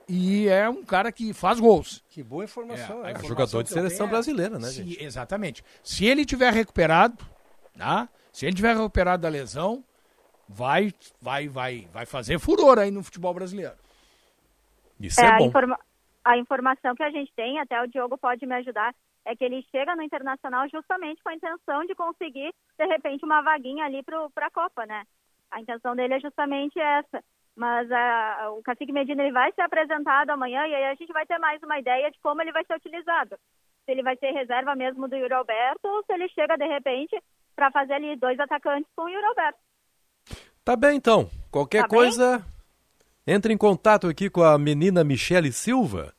[0.09, 2.03] E é um cara que faz gols.
[2.11, 3.05] Que boa informação.
[3.05, 3.11] É, é.
[3.13, 5.03] informação jogador de seleção é- brasileira, né, se- gente?
[5.03, 5.65] Exatamente.
[5.83, 7.17] Se ele tiver recuperado,
[7.79, 8.09] tá?
[8.33, 9.83] Se ele tiver recuperado da lesão,
[10.53, 13.75] vai, vai, vai, vai fazer furor aí no futebol brasileiro.
[15.01, 15.47] Isso É, é, a, bom.
[15.47, 15.79] informa-
[16.25, 18.95] a informação que a gente tem, até o Diogo pode me ajudar,
[19.25, 23.41] é que ele chega no Internacional justamente com a intenção de conseguir, de repente, uma
[23.43, 25.05] vaguinha ali para a Copa, né?
[25.51, 27.23] A intenção dele é justamente essa.
[27.55, 31.27] Mas ah, o Cacique Medina ele vai ser apresentado amanhã e aí a gente vai
[31.27, 33.37] ter mais uma ideia de como ele vai ser utilizado.
[33.85, 37.21] Se ele vai ser reserva mesmo do Yuri Alberto ou se ele chega, de repente,
[37.55, 39.59] para fazer ali dois atacantes com o Yuri Alberto.
[40.65, 41.29] Tá bem, então.
[41.51, 41.99] Qualquer Tá bem?
[41.99, 42.45] coisa,
[43.27, 46.13] entre em contato aqui com a menina Michele Silva,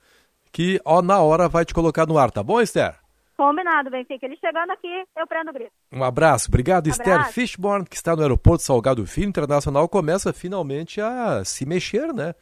[0.51, 2.95] que ó, na hora vai te colocar no ar, tá bom, Esther?
[3.35, 4.25] Combinado, Benfica.
[4.27, 5.71] Ele chegando aqui, eu prendo o grito.
[5.91, 6.47] Um abraço.
[6.49, 7.33] Obrigado, Esther Abraço.
[7.33, 12.35] Fishborn, que está no aeroporto Salgado Filho Internacional, começa finalmente a se mexer, né?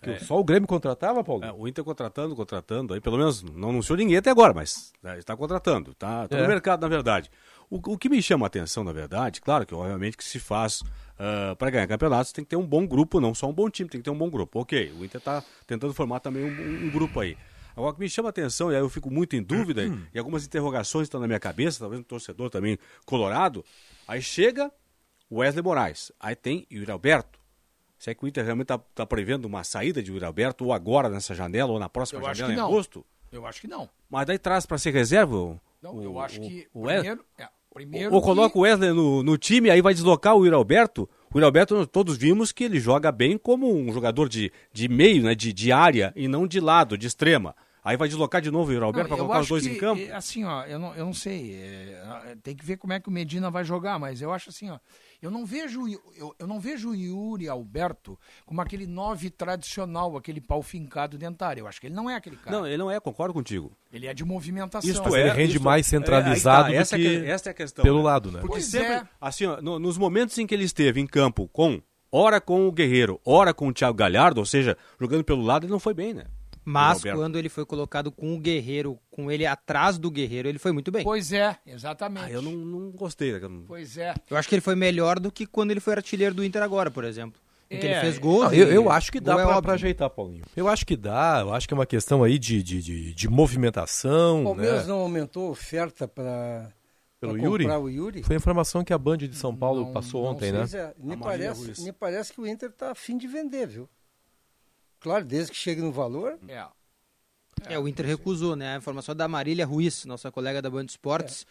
[0.00, 1.44] Porque só o Grêmio contratava, Paulo?
[1.44, 5.18] É, o Inter contratando, contratando, aí pelo menos não anunciou ninguém até agora, mas né,
[5.18, 6.42] está contratando, tá, tá É.
[6.42, 7.28] no mercado, na verdade.
[7.70, 10.82] O, o que me chama a atenção, na verdade, claro que obviamente que se faz
[11.58, 14.00] para ganhar campeonatos tem que ter um bom grupo, não só um bom time, tem
[14.00, 14.60] que ter um bom grupo.
[14.60, 17.36] Ok, o Inter está tentando formar também um, um- grupo aí.
[17.74, 19.82] Agora, o que me chama a atenção, e aí eu fico muito em dúvida,
[20.14, 23.64] e algumas interrogações estão na minha cabeça, talvez um torcedor também colorado,
[24.08, 24.70] aí chega
[25.28, 27.38] o Wesley Moraes, aí tem Yuri Alberto,
[27.98, 31.08] se é que o Inter realmente está prevendo uma saída de Yuri Alberto, ou agora
[31.08, 33.04] nessa janela, ou na próxima Eu janela em agosto?
[33.32, 33.88] Eu acho que não.
[34.08, 35.34] Mas daí traz para ser reserva?
[35.36, 38.62] o- Não, o- eu acho o- que o primeiro, é, primeiro Ou que- coloca o
[38.62, 41.08] Wesley no, no time, aí vai deslocar o Yuri Alberto.
[41.32, 45.22] O Yuri Alberto, todos vimos que ele joga bem como um jogador de, de meio,
[45.24, 47.54] né, de, de área, e não de lado, de extrema.
[47.84, 50.02] Aí vai deslocar de novo o Yuri Alberto para colocar os dois que, em campo?
[50.02, 51.54] é, Assim, ó, eu não, eu não sei.
[51.54, 54.70] é, tem que ver como é que o Medina vai jogar, mas eu acho assim,
[54.70, 54.78] ó.
[55.22, 60.40] Eu não vejo, eu, eu não vejo o Yuri Alberto como aquele nove tradicional, aquele
[60.40, 61.62] pau fincado dentário.
[61.62, 62.56] Eu acho que ele não é aquele cara.
[62.56, 63.72] Não, ele não é, concordo contigo.
[63.92, 64.88] Ele é de movimentação.
[64.90, 67.26] Isto Mas é, ele rende isto- mais é, centralizado tá, do essa é que que-
[67.26, 68.04] essa é a questão, pelo né?
[68.04, 68.40] lado, né?
[68.40, 69.08] Porque Pois sempre, é.
[69.20, 71.80] assim, ó, no- nos momentos em que ele esteve em campo com,
[72.12, 75.72] ora com o Guerreiro, ora com o Thiago Galhardo, ou seja, jogando pelo lado, ele
[75.72, 76.24] não foi bem, né?
[76.68, 80.72] Mas quando ele foi colocado com o Guerreiro, com ele atrás do Guerreiro, ele foi
[80.72, 81.04] muito bem.
[81.04, 82.24] Pois é, exatamente.
[82.26, 83.32] Ah, eu não, não gostei.
[83.68, 84.12] Pois é.
[84.28, 86.90] Eu acho que ele foi melhor do que quando ele foi artilheiro do Inter agora,
[86.90, 87.40] por exemplo.
[87.70, 88.46] Em que É, ele fez gols.
[88.46, 90.44] Não, e eu, eu acho que dá é pra ajeitar, Paulinho.
[90.56, 93.28] Eu acho que dá, eu acho que é uma questão aí de, de, de, de
[93.28, 94.88] movimentação, O Palmeiras né?
[94.88, 96.72] não aumentou a oferta para
[97.20, 97.64] Pelo Yuri?
[97.64, 98.22] comprar o Yuri?
[98.24, 100.58] Foi a informação que a Band de São Paulo Não- passou não ontem, né?
[100.60, 103.88] Pois é, me, parece, me parece que o Inter está afim de vender, viu?
[105.06, 106.36] Claro, desde que chegue no valor.
[106.48, 106.66] É.
[107.68, 108.74] É, o Inter recusou, né?
[108.74, 111.46] A informação é da Marília Ruiz, nossa colega da Band Esportes.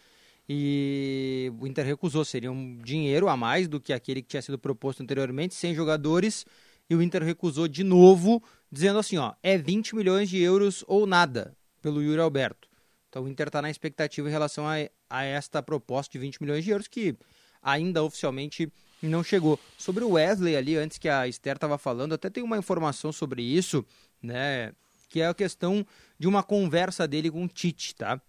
[0.46, 4.58] E o Inter recusou, seria um dinheiro a mais do que aquele que tinha sido
[4.58, 6.44] proposto anteriormente, sem jogadores.
[6.90, 11.06] E o Inter recusou de novo, dizendo assim: ó, é 20 milhões de euros ou
[11.06, 12.68] nada pelo Yuri Alberto.
[13.08, 14.74] Então o Inter está na expectativa em relação a,
[15.08, 17.16] a esta proposta de 20 milhões de euros, que
[17.62, 18.70] ainda oficialmente
[19.02, 19.58] não chegou.
[19.76, 23.42] Sobre o Wesley ali, antes que a Esther estava falando, até tem uma informação sobre
[23.42, 23.84] isso,
[24.22, 24.72] né?
[25.08, 25.86] Que é a questão
[26.18, 28.20] de uma conversa dele com o Tite, tá?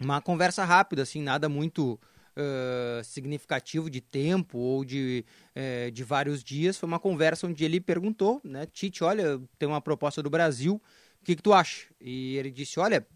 [0.00, 1.98] Uma conversa rápida, assim, nada muito
[2.36, 6.76] eh, significativo de tempo ou de, eh, de vários dias.
[6.76, 8.66] Foi uma conversa onde ele perguntou, né?
[8.66, 10.80] Tite, olha, tem uma proposta do Brasil,
[11.20, 11.86] o que, que tu acha?
[12.00, 13.06] E ele disse, olha,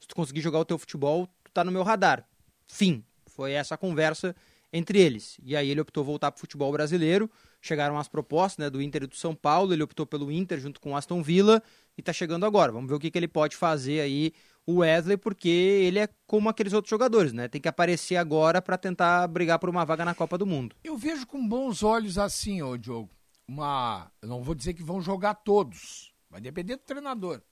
[0.00, 2.26] se tu conseguir jogar o teu futebol, tu tá no meu radar.
[2.66, 3.04] Fim.
[3.26, 4.34] Foi essa conversa
[4.72, 5.36] entre eles.
[5.42, 7.30] E aí ele optou voltar pro futebol brasileiro.
[7.60, 9.72] Chegaram as propostas né, do Inter e do São Paulo.
[9.72, 11.62] Ele optou pelo Inter junto com o Aston Villa
[11.96, 12.72] e tá chegando agora.
[12.72, 14.32] Vamos ver o que, que ele pode fazer aí,
[14.66, 17.48] o Wesley, porque ele é como aqueles outros jogadores, né?
[17.48, 20.76] Tem que aparecer agora para tentar brigar por uma vaga na Copa do Mundo.
[20.84, 23.10] Eu vejo com bons olhos assim, ô Diogo.
[23.46, 24.10] Uma.
[24.22, 26.14] Eu não vou dizer que vão jogar todos.
[26.30, 27.42] Vai depender do treinador.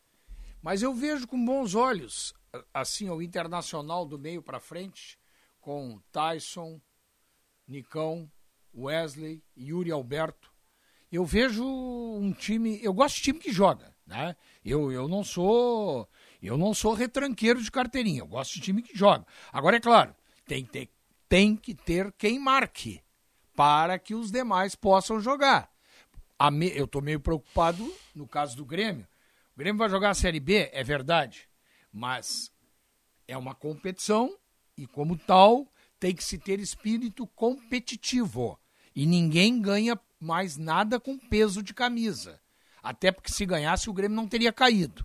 [0.62, 2.34] Mas eu vejo com bons olhos,
[2.72, 5.18] assim, o Internacional do meio para frente,
[5.60, 6.80] com Tyson,
[7.68, 8.30] Nicão,
[8.74, 10.50] Wesley, Yuri Alberto.
[11.12, 12.78] Eu vejo um time.
[12.82, 14.34] Eu gosto de time que joga, né?
[14.64, 16.08] Eu, eu não sou.
[16.42, 18.20] Eu não sou retranqueiro de carteirinha.
[18.20, 19.26] Eu gosto de time que joga.
[19.52, 20.14] Agora, é claro,
[20.46, 20.90] tem que ter,
[21.28, 23.02] tem que ter quem marque
[23.54, 25.70] para que os demais possam jogar.
[26.52, 29.06] Me- eu estou meio preocupado no caso do Grêmio.
[29.54, 31.48] O Grêmio vai jogar a Série B, é verdade,
[31.92, 32.52] mas
[33.26, 34.32] é uma competição
[34.76, 35.66] e, como tal,
[35.98, 38.58] tem que se ter espírito competitivo.
[38.94, 42.40] E ninguém ganha mais nada com peso de camisa.
[42.82, 45.04] Até porque se ganhasse, o Grêmio não teria caído.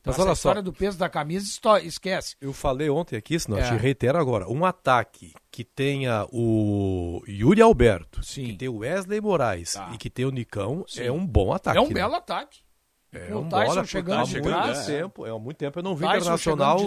[0.00, 0.32] Então, Mas olha só.
[0.34, 1.46] história do peso da camisa,
[1.82, 2.36] esquece.
[2.38, 3.62] Eu falei ontem aqui, senão É.
[3.70, 4.46] te reitero agora.
[4.50, 10.26] Um ataque que tenha o Yuri Alberto, que tem o Wesley Moraes e que tem
[10.26, 11.78] o Nicão, é um bom ataque.
[11.78, 11.94] é um né?
[11.94, 12.60] belo ataque.
[13.10, 14.86] É, o um Tyson bola, chegando há de muito trás.
[14.86, 16.78] tempo, é, há muito tempo eu não vi o Internacional,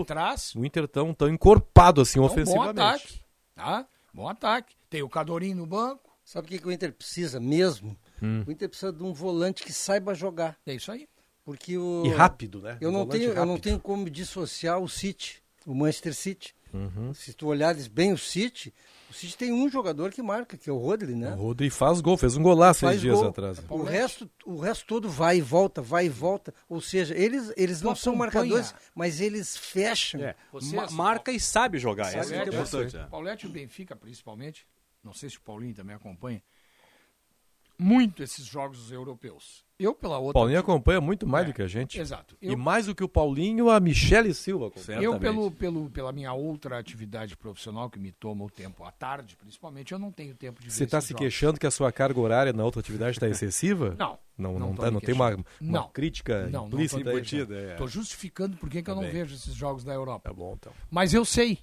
[0.56, 2.76] o Inter tão, tão encorpado assim É um ofensivamente.
[2.76, 3.22] bom ataque,
[3.58, 3.88] tá?
[4.14, 4.76] Bom ataque.
[4.90, 6.16] Tem o Cadorim no banco.
[6.24, 7.98] Sabe o que, que o Inter precisa mesmo?
[8.22, 8.44] Hum.
[8.46, 10.58] O Inter precisa de um volante que saiba jogar.
[10.66, 11.08] É isso aí.
[11.44, 12.04] Porque o...
[12.06, 12.78] E rápido, né?
[12.82, 13.64] Eu Um não, tenho, eu não rápido.
[13.64, 16.54] tenho como dissociar o City, o Manchester City.
[16.74, 17.14] Uhum.
[17.14, 18.74] Se tu olhares bem o City,
[19.10, 21.32] o City tem um jogador que marca, que é o Rodri, né?
[21.34, 23.30] O Rodri faz gol, fez um golaço Faz seis dias gol.
[23.30, 23.60] atrás.
[23.70, 26.54] O resto, o resto todo vai e volta, vai e volta.
[26.68, 30.22] Ou seja, eles, eles não são marcadores, mas eles fecham.
[30.22, 32.06] É, Vocês- marca e sabe jogar.
[32.06, 32.54] Sabe Essa é jogar.
[32.54, 32.96] importante.
[32.98, 33.08] né?
[33.10, 34.68] Paulette e o Benfica, principalmente,
[35.04, 36.44] não sei se o Paulinho também acompanha,
[37.78, 39.64] muito esses jogos europeus.
[39.80, 40.34] Eu, pela O outra.
[40.40, 42.00] Paulinho acompanha muito mais É, do que a gente.
[42.00, 42.36] Exato.
[42.42, 45.00] E Eu- mais do que o Paulinho, a Michele Silva acompanha.
[45.02, 49.36] Eu, pelo, pelo, pela minha outra atividade profissional, que me toma o tempo à tarde,
[49.36, 51.20] principalmente, eu não tenho tempo de Você está se jogos.
[51.22, 53.96] queixando que a sua carga horária na outra atividade está excessiva?
[54.00, 54.18] Não.
[54.36, 55.90] Não, Não não, tá, não tem uma, uma Não.
[55.90, 57.70] crítica Não, implícita embutida, já.
[57.70, 57.72] é.
[57.74, 59.12] Estou justificando por que, que eu Tá não bem.
[59.12, 60.30] vejo esses jogos da Europa.
[60.30, 60.74] Tá bom, então.
[60.90, 61.60] Mas eu sei.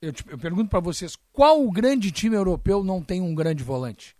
[0.00, 3.62] Eu, te- eu pergunto para vocês, qual o grande time europeu não tem um grande
[3.62, 4.16] volante?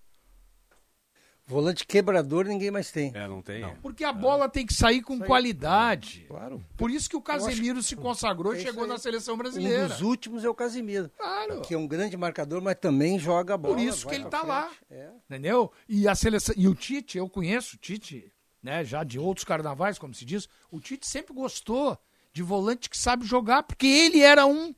[1.51, 3.11] Volante quebrador ninguém mais tem.
[3.13, 3.67] É, não tem.
[3.83, 6.25] Porque a bola tem que sair com qualidade.
[6.29, 6.65] Claro.
[6.77, 9.89] Por isso que o Casemiro se consagrou e é chegou na seleção Um brasileira.
[9.89, 11.11] dos últimos é o Casimiro.
[11.19, 11.61] Claro.
[11.63, 13.75] Que é um grande marcador, mas também joga a bola.
[13.75, 14.71] Por isso que ele pra tá lá.
[14.89, 15.09] É.
[15.29, 15.73] Entendeu?
[15.89, 16.55] E a seleção.
[16.57, 18.33] E o Tite, eu conheço o Tite,
[18.63, 18.85] né?
[18.85, 20.49] Já de outros carnavais, como se diz.
[20.71, 21.99] O Tite sempre gostou
[22.33, 24.73] de volante que sabe jogar, porque ele era um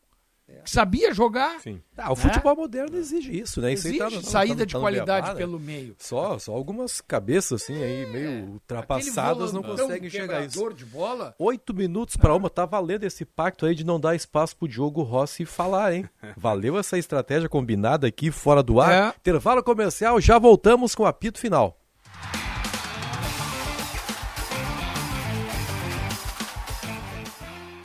[0.64, 1.60] sabia jogar.
[1.60, 1.80] Sim.
[1.96, 3.72] Ah, o futebol moderno exige isso, né?
[3.72, 5.38] Isso aí Exige tá- tá- saída tá- de tá qualidade beabá, né?
[5.38, 5.94] pelo meio.
[5.98, 10.72] Só, só algumas cabeças assim aí, meio ultrapassadas, não conseguem enxergar isso.
[10.74, 11.34] de bola.
[11.38, 15.02] Oito minutos para uma, tá valendo esse pacto aí de não dar espaço pro Diogo
[15.02, 16.08] Rossi falar, hein?
[16.36, 18.92] Valeu essa estratégia combinada aqui fora do ar.
[18.92, 19.14] É.
[19.18, 21.78] Intervalo comercial, já voltamos com o apito final.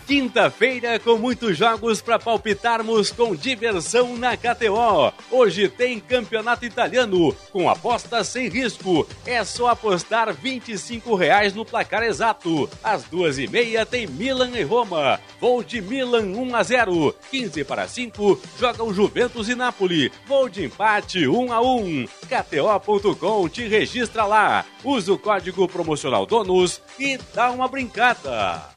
[0.07, 5.11] Quinta-feira com muitos jogos para palpitarmos com diversão na KTO.
[5.29, 9.05] Hoje tem campeonato italiano com apostas sem risco.
[9.25, 12.69] É só apostar 25 reais no placar exato.
[12.81, 15.19] Às duas e meia tem Milan e Roma.
[15.41, 17.13] Vou de Milan 1 a 0.
[17.29, 20.09] 15 para 5 jogam Juventus e Napoli.
[20.25, 22.07] Vou de empate 1 a 1.
[22.29, 24.63] KTO.com te registra lá.
[24.85, 28.76] Usa o código promocional DONUS e dá uma brincada.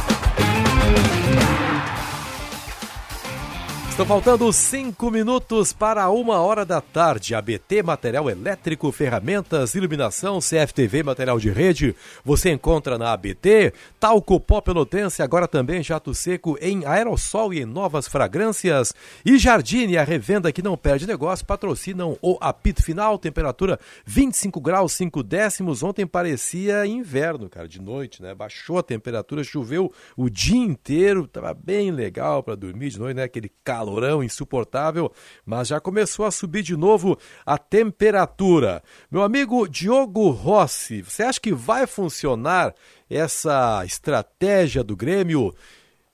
[3.93, 7.35] Estão faltando cinco minutos para uma hora da tarde.
[7.35, 11.95] ABT Material Elétrico, Ferramentas, Iluminação, CFTV Material de Rede.
[12.25, 13.71] Você encontra na ABT.
[13.99, 18.95] Talco Pó Pelotense, agora também jato seco em aerossol e em novas fragrâncias.
[19.23, 23.19] E Jardine, a revenda que não perde negócio, patrocinam o apito final.
[23.19, 25.83] Temperatura 25 graus 5 décimos.
[25.83, 28.33] Ontem parecia inverno, cara, de noite, né?
[28.33, 31.27] Baixou a temperatura, choveu o dia inteiro.
[31.27, 33.23] Tava bem legal para dormir de noite, né?
[33.25, 35.11] Aquele calor calorão insuportável,
[35.45, 38.81] mas já começou a subir de novo a temperatura.
[39.11, 42.73] Meu amigo Diogo Rossi, você acha que vai funcionar
[43.09, 45.53] essa estratégia do Grêmio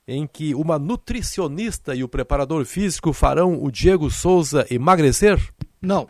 [0.07, 5.39] em que uma nutricionista e o preparador físico farão o Diego Souza emagrecer?
[5.79, 6.09] Não.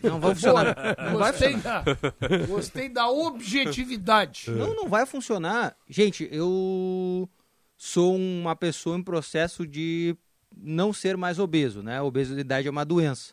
[0.00, 0.76] Não vai funcionar.
[0.98, 1.84] Não vai Gostei, funcionar.
[1.84, 4.50] da, gostei da objetividade.
[4.50, 5.76] Não, não vai funcionar.
[5.88, 7.28] Gente, eu
[7.76, 10.16] sou uma pessoa em processo de
[10.56, 11.98] não ser mais obeso, né?
[11.98, 13.32] A obesidade é uma doença.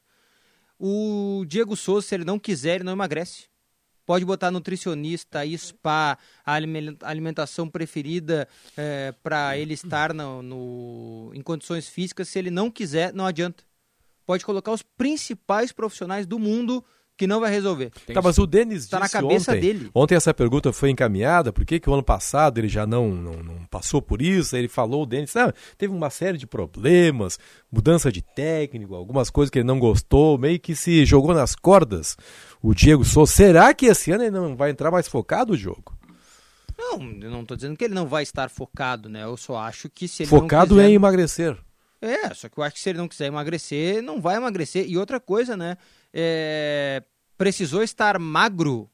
[0.80, 3.48] O Diego Souza, se ele não quiser, ele não emagrece.
[4.06, 6.18] Pode botar nutricionista, spa,
[7.04, 8.48] alimentação preferida
[9.22, 12.28] para ele estar no, no- em condições físicas.
[12.30, 13.64] Se ele não quiser, não adianta.
[14.26, 16.84] Pode colocar os principais profissionais do mundo
[17.20, 17.92] que não vai resolver.
[18.14, 19.92] Tá, mas o Denis Tá na disse cabeça ontem, dele.
[19.94, 23.44] Ontem essa pergunta foi encaminhada, por que, que o ano passado ele já não, não,
[23.44, 24.56] não passou por isso?
[24.56, 27.38] Aí ele falou, o Denis, ah, teve uma série de problemas,
[27.70, 32.16] mudança de técnico, algumas coisas que ele não gostou, meio que se jogou nas cordas
[32.62, 33.34] o Diego Souza.
[33.34, 35.94] Será que esse ano ele não vai entrar mais focado o jogo?
[36.78, 39.24] Não, eu não tô dizendo que ele não vai estar focado, né?
[39.24, 40.90] Eu só acho que se ele Focado não quiser...
[40.90, 41.58] em emagrecer.
[42.02, 44.90] É, só que eu acho que se ele não quiser emagrecer, não vai emagrecer.
[44.90, 45.78] E outra coisa, né?
[46.14, 47.04] É,
[47.40, 48.90] Precisou estar magro.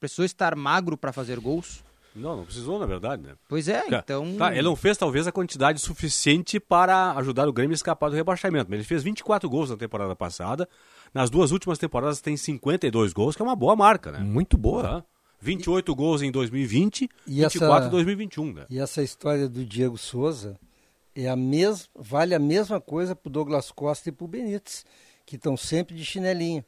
[0.00, 1.84] Precisou estar magro para fazer gols.
[2.16, 3.34] Não, não precisou, na verdade, né?
[3.48, 4.34] Pois é, Cara, então.
[4.36, 8.16] Tá, ele não fez talvez a quantidade suficiente para ajudar o Grêmio a escapar do
[8.16, 8.66] rebaixamento.
[8.68, 10.68] Mas ele fez 24 gols na temporada passada.
[11.14, 14.18] Nas duas últimas temporadas tem 52 gols, que é uma boa marca, né?
[14.18, 14.82] Muito boa.
[14.82, 15.04] Tá?
[15.40, 18.66] 28 gols em 2020, E 24 essa- em 2021, né?
[18.68, 20.58] E essa história do Diego Souza
[21.14, 21.88] é a mes...
[21.94, 24.84] vale a mesma coisa para o Douglas Costa e para o Benítez,
[25.24, 26.64] que estão sempre de chinelinho.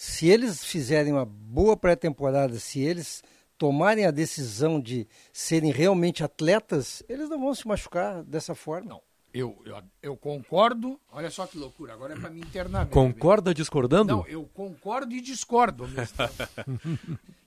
[0.00, 3.20] Se eles fizerem uma boa pré-temporada, se eles
[3.58, 8.90] tomarem a decisão de serem realmente atletas, eles não vão se machucar dessa forma.
[8.90, 9.07] Não.
[9.32, 10.98] Eu, eu, eu concordo.
[11.12, 11.92] Olha só que loucura.
[11.92, 12.90] Agora é para mim internamente.
[12.92, 14.16] Concorda discordando?
[14.16, 15.86] Não, eu concordo e discordo.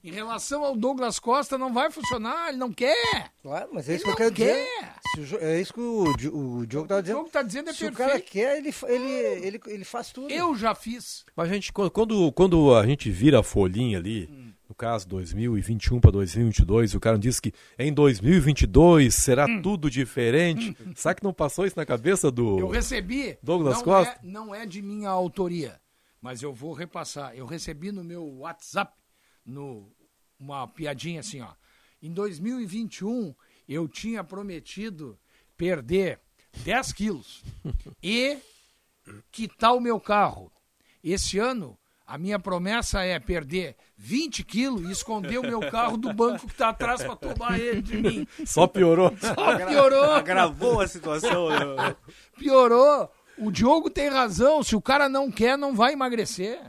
[0.03, 3.31] em relação ao Douglas Costa, não vai funcionar, ele não quer.
[3.41, 4.67] Claro, mas é isso Ele que eu quero dizer.
[4.79, 4.95] quer.
[5.15, 7.17] Se o é isso que o, Di- o Diogo estava dizendo.
[7.17, 8.07] O Diogo tá dizendo é Se o perfeito.
[8.09, 9.11] cara quer, ele, fa- ele,
[9.45, 10.31] ele, ele faz tudo.
[10.31, 11.25] Eu já fiz.
[11.35, 16.11] Mas a gente, quando, quando a gente vira a folhinha ali, no caso 2021 para
[16.11, 20.75] 2022, o cara diz que em 2022 será tudo diferente.
[20.95, 23.37] Será que não passou isso na cabeça do Eu recebi.
[23.43, 24.13] Douglas não Costa?
[24.13, 25.77] É, não é de minha autoria,
[26.21, 27.35] mas eu vou repassar.
[27.35, 28.93] Eu recebi no meu WhatsApp
[29.45, 29.91] no,
[30.39, 31.51] uma piadinha assim, ó.
[32.01, 33.35] Em 2021,
[33.67, 35.19] eu tinha prometido
[35.57, 36.21] perder
[36.63, 37.43] 10 quilos
[38.01, 38.37] e
[39.33, 40.49] quitar o meu carro.
[41.03, 41.77] Esse ano,
[42.13, 46.51] a minha promessa é perder 20 quilos e esconder o meu carro do banco que
[46.51, 48.27] está atrás para tomar ele de mim.
[48.45, 49.13] Só piorou.
[49.19, 50.11] Só piorou.
[50.15, 51.49] Agravou a situação.
[51.49, 51.95] né?
[52.37, 53.09] Piorou.
[53.37, 54.61] O Diogo tem razão.
[54.63, 56.59] Se o cara não quer, não vai emagrecer.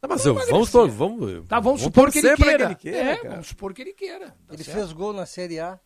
[0.00, 2.74] Tá, mas Não eu- vamos, tor- vamos, Tá, vamos supor que ele queira.
[2.74, 3.30] que ele queira, é, cara.
[3.30, 4.28] vamos supor que ele queira.
[4.46, 4.76] Tá Ele certo?
[4.78, 5.78] fez gol na Série A.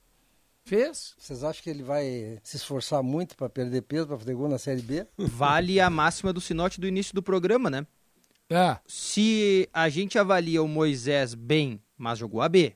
[0.65, 1.15] Fez?
[1.19, 4.59] Vocês acham que ele vai se esforçar muito para perder peso, para fazer gol na
[4.59, 5.07] Série B?
[5.17, 7.87] Vale a máxima do sinote do início do programa, né?
[8.49, 8.79] É.
[8.87, 12.75] Se a gente avalia o Moisés bem, mas jogou a B,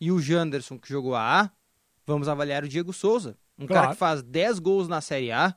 [0.00, 1.50] e o Janderson que jogou a A,
[2.06, 3.36] vamos avaliar o Diego Souza.
[3.58, 3.82] Um Claro.
[3.82, 5.54] cara que faz 10 gols na Série A,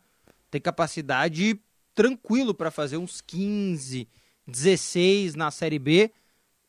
[0.51, 1.59] tem capacidade
[1.95, 4.07] tranquilo para fazer uns 15,
[4.47, 6.11] 16 na Série B,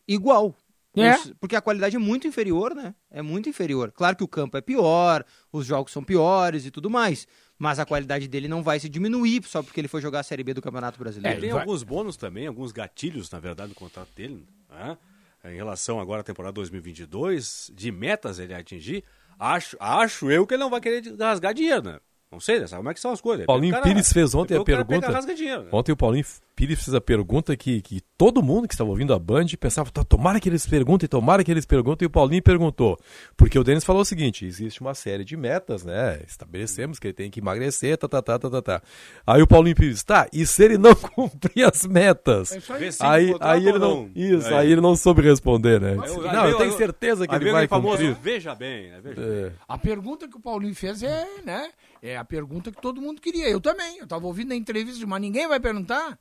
[0.07, 0.55] igual.
[0.97, 1.17] É.
[1.41, 2.95] Porque a qualidade é muito inferior, né?
[3.11, 3.91] É muito inferior.
[3.91, 7.27] Claro que o campo é pior, os jogos são piores e tudo mais.
[7.65, 10.45] Mas a qualidade dele não vai se diminuir só porque ele foi jogar a Série
[10.45, 11.39] B do Campeonato Brasileiro.
[11.39, 14.47] Ele tem alguns bônus também, alguns gatilhos, na verdade, no contrato dele.
[14.69, 14.99] né?
[15.47, 19.03] Em relação agora à temporada 2022, de metas ele atingir,
[19.39, 22.01] acho, acho eu que ele não vai querer rasgar dinheiro, né?
[22.35, 22.67] Não sei, né?
[22.67, 23.47] sabe como é que são as coisas.
[23.47, 25.07] Paulinho cara- Pires fez ontem a pergunta.
[25.13, 25.69] pega dinheiro, né?
[25.73, 26.25] Ontem o Paulinho
[26.57, 30.05] Pires fez a pergunta que, que todo mundo que estava ouvindo a Band pensava, "Tá,
[30.05, 32.97] tomara que eles perguntem, tomara que eles perguntem, e o Paulinho perguntou.
[33.37, 36.21] Porque o Denis falou o seguinte, existe uma série de metas, né?
[36.27, 38.83] Estabelecemos que ele tem que emagrecer, tá, tá, tá, tá, tá, tá.
[39.27, 42.53] Aí o Paulinho Pires, tá, e se ele não cumprir as metas?
[42.53, 43.31] É isso aí.
[43.31, 44.11] Aí, aí ele não, não.
[44.15, 44.55] isso, Aí.
[44.55, 45.91] aí ele não soube responder, né?
[45.91, 48.15] Aí não, eu veio- tenho certeza que ele vai aquele famoso, cumprir.
[48.23, 49.01] Veja bem, né?
[49.03, 49.53] Veja É.
[49.67, 51.69] A pergunta que o Paulinho fez é, né?
[52.07, 53.49] É a pergunta que todo mundo queria.
[53.49, 53.97] Eu também.
[53.97, 56.19] Eu estava ouvindo na entrevista, mas ninguém vai perguntar,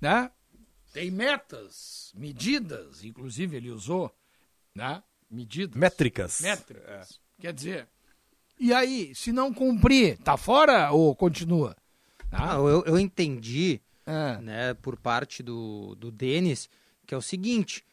[0.00, 0.30] né?
[0.92, 4.14] Tem metas, medidas, inclusive ele usou,
[4.72, 5.02] né?
[5.28, 5.74] Medidas.
[5.76, 6.40] Métricas.
[6.40, 7.20] Métricas.
[7.40, 7.88] Quer dizer,
[8.60, 11.76] e aí, se não cumprir, tá fora ou continua?
[12.30, 14.36] Ah, eu, eu entendi, É.
[14.40, 16.70] né, por parte do, do Denis,
[17.04, 17.84] que é o seguinte,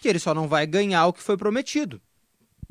[0.00, 2.00] que ele só não vai ganhar o que foi prometido.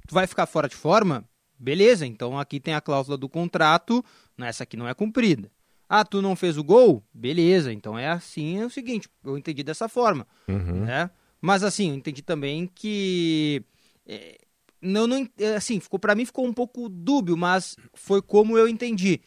[0.07, 1.28] Tu vai ficar fora de forma?
[1.64, 4.03] Beleza, então aqui tem a cláusula do contrato,
[4.38, 5.49] essa aqui não é cumprida.
[5.88, 7.01] Ah, tu não fez o gol?
[7.14, 10.84] Beleza, então é assim, é o seguinte, eu entendi dessa forma, Uhum.
[10.84, 11.09] né?
[11.39, 13.64] Mas assim, eu entendi também que
[14.05, 14.38] é,
[14.82, 18.68] não, não é, assim, ficou para mim ficou um pouco dúbio, mas foi como eu
[18.68, 19.22] entendi,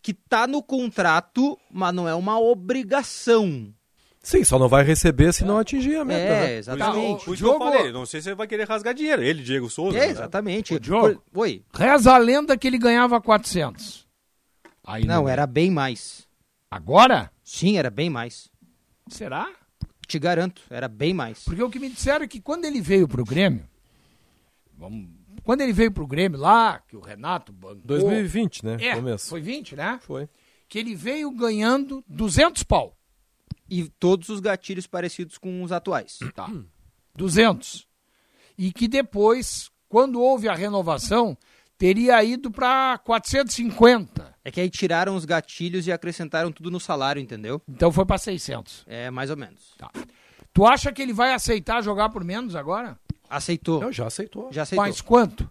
[0.00, 3.72] que tá no contrato, mas não é uma obrigação.
[4.22, 6.56] Sim, só não vai receber se não atingir a meta, É, né?
[6.58, 7.24] exatamente.
[7.24, 9.20] Por isso que eu falei, não sei se ele vai querer rasgar dinheiro.
[9.22, 9.98] Ele, Diego Souza.
[9.98, 10.06] É, né?
[10.12, 10.78] exatamente.
[10.78, 11.64] Diogo, Por- Oi.
[11.74, 14.06] Reza a lenda que ele ganhava 400.
[14.86, 16.26] Aí Não, era bem mais.
[16.70, 17.30] Agora?
[17.42, 18.48] Sim, era bem mais.
[19.08, 19.50] Será?
[20.06, 21.42] Te garanto, era bem mais.
[21.44, 23.64] Porque o que me disseram é que quando ele veio pro Grêmio,
[24.76, 25.08] vamos,
[25.42, 27.80] quando ele veio pro Grêmio lá, que o Renato bancou...
[27.84, 28.76] 2020, né?
[28.80, 29.28] É, Começo.
[29.28, 29.98] foi 20, né?
[30.02, 30.28] Foi.
[30.68, 32.96] Que ele veio ganhando 200 pau.
[33.74, 36.18] E todos os gatilhos parecidos com os atuais.
[36.34, 36.46] Tá.
[37.16, 37.86] 200.
[38.58, 41.34] E que depois, quando houve a renovação,
[41.78, 44.34] teria ido para 450.
[44.44, 47.62] É que aí tiraram os gatilhos e acrescentaram tudo no salário, entendeu?
[47.66, 48.84] Então foi para 600.
[48.86, 49.72] É, mais ou menos.
[49.78, 49.90] Tá.
[50.52, 52.98] Tu acha que ele vai aceitar jogar por menos agora?
[53.30, 53.80] Aceitou.
[53.80, 54.52] Não, já aceitou.
[54.52, 54.84] Já aceitou.
[54.84, 55.50] Mas quanto?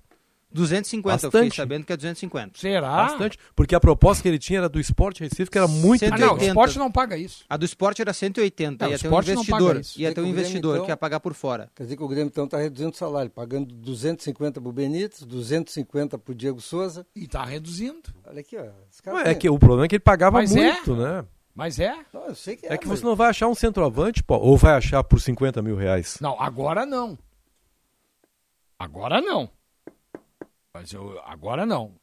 [0.54, 1.44] 250, eu Bastante.
[1.52, 2.60] fiquei sabendo que é 250.
[2.60, 2.96] Será?
[2.96, 3.38] Bastante.
[3.56, 6.16] Porque a proposta que ele tinha era do Esporte Recife, que era muito Ah, não,
[6.16, 6.46] o 180.
[6.48, 7.46] esporte não paga isso.
[7.50, 9.68] A do esporte era 180, Não, ia o ter um esporte não investidor.
[9.70, 10.02] paga isso.
[10.02, 11.70] Ia ter um investidor então, que ia pagar por fora.
[11.76, 15.22] Quer dizer que o Grêmio então está reduzindo o salário, pagando 250 para o Benítez,
[15.24, 17.06] 250 para o Diego Souza.
[17.16, 18.10] E tá reduzindo.
[18.26, 19.14] Olha aqui, ó.
[19.14, 20.74] Ué, é que o problema é que ele pagava Mas é?
[20.74, 21.26] muito, né?
[21.54, 21.94] Mas é?
[22.14, 24.56] Não, eu sei que É que mas- você não vai achar um centroavante, pô, ou
[24.58, 26.18] vai achar por 50 mil reais.
[26.22, 27.18] Não, agora não.
[28.80, 29.50] Agora não.
[30.74, 31.96] Mas eu, agora não.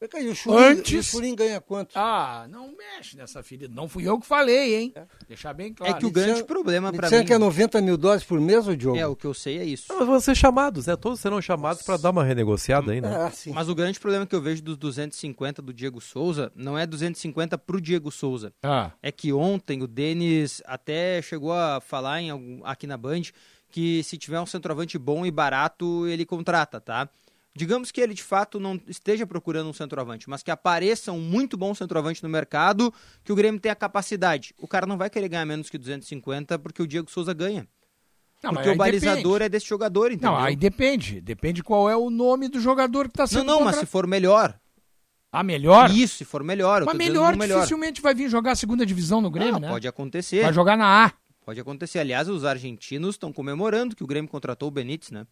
[0.46, 1.92] O Antes- o ganha quanto?
[1.96, 3.74] Ah, não mexe nessa ferida.
[3.74, 4.94] Não fui eu que falei, hein?
[5.26, 5.94] Deixar bem claro.
[5.94, 7.24] É que o grande disseram- problema disseram mim...
[7.26, 8.98] que é 90 mil dólares por mês, o Diogo?
[8.98, 9.86] É, o que eu sei é isso.
[9.88, 10.96] Não, mas vão ser chamados, né?
[10.96, 13.08] Todos serão chamados para dar uma renegociada aí, né?
[13.10, 13.52] Ah, sim.
[13.52, 17.56] Mas o grande problema que eu vejo dos 250 do Diego Souza não é 250
[17.56, 18.52] pro Diego Souza.
[18.62, 18.90] Ah.
[19.02, 23.22] É que ontem o Denis até chegou a falar em algum- aqui na Band
[23.70, 27.08] que se tiver um centroavante bom e barato, ele contrata, tá?
[27.58, 31.56] Digamos que ele de fato não esteja procurando um centroavante, mas que apareça um muito
[31.56, 32.94] bom centroavante no mercado,
[33.24, 34.54] que o Grêmio tenha capacidade.
[34.58, 37.66] O cara não vai querer ganhar menos que 250 porque o Diego Souza ganha.
[38.40, 39.42] Não, mas porque o balizador depende.
[39.42, 40.30] é desse jogador, entendeu?
[40.30, 41.20] Não, aí depende.
[41.20, 43.86] Depende qual é o nome do jogador que está não, sendo não, mas contratado.
[43.86, 44.56] se for melhor.
[45.32, 45.90] Ah, melhor?
[45.90, 46.84] Isso, se for melhor.
[46.84, 47.56] Mas melhor melhor.
[47.56, 49.68] dificilmente vai vir jogar a segunda divisão no Grêmio, Não, né?
[49.68, 50.42] Pode acontecer.
[50.42, 51.12] Vai jogar na A.
[51.44, 51.98] Pode acontecer.
[51.98, 55.26] Aliás, os argentinos estão comemorando que o Grêmio contratou o Benítez, né?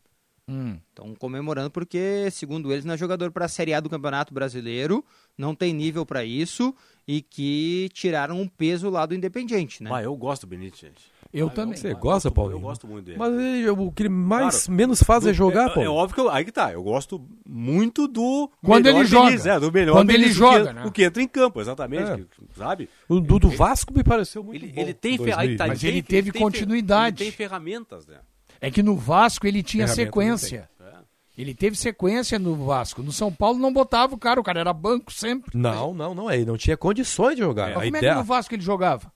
[0.49, 0.79] Hum.
[0.91, 5.05] Estão comemorando porque, segundo eles, não é jogador para a Série A do Campeonato Brasileiro,
[5.37, 6.73] não tem nível para isso
[7.07, 9.91] e que tiraram um peso lá do Independiente, né?
[9.93, 11.17] Ah, eu gosto do Benítez, gente.
[11.33, 11.77] Eu Ah, também.
[11.77, 12.57] Você gosta, gosto- Paulinho?
[12.59, 13.19] Eu gosto muito dele.
[13.19, 15.81] Mas ele- o que ele mais, Claro, menos faz é do- jogar, é, pô.
[15.81, 16.73] é óbvio que eu, aí que tá.
[16.73, 19.25] Eu gosto muito do Quando ele joga.
[19.27, 20.85] Benítez, é, do melhor Quando ele joga, o que, né?
[20.87, 22.17] o que entra em campo, exatamente, É.
[22.19, 22.27] que-
[22.57, 22.89] sabe?
[23.09, 24.81] O do, do Vasco me pareceu muito Ele, bom.
[24.81, 25.69] ele tem, aí tá, 2020.
[25.69, 27.25] Mas tem- ele teve tem fe- continuidade.
[27.25, 28.19] Ele tem ferramentas, né?
[28.61, 30.69] É que no Vasco ele tinha sequência.
[31.37, 33.03] Ele teve sequência no Vasco.
[33.03, 35.51] No São Paulo não botava o cara, o cara era banco sempre.
[35.57, 36.31] Não, não, não.
[36.31, 37.67] Ele não tinha condições de jogar.
[37.69, 38.13] Mas a como é ideia...
[38.15, 39.13] que no Vasco ele jogava?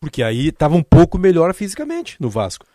[0.00, 2.66] Porque aí tava um pouco melhor fisicamente no Vasco.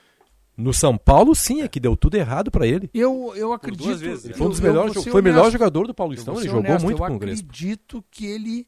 [0.56, 2.90] No São Paulo, sim, é que deu tudo errado pra ele.
[2.94, 3.84] Eu, eu acredito.
[3.84, 4.38] duas vezes, Ele né?
[4.38, 5.52] foi um dos eu- eu melhores, vou jo- ser foi o melhor honesto.
[5.52, 7.46] jogador do Eu Paulistão, vou ele ser jogou honesto, muito eu com o Crespo.
[7.50, 8.66] acredito que ele,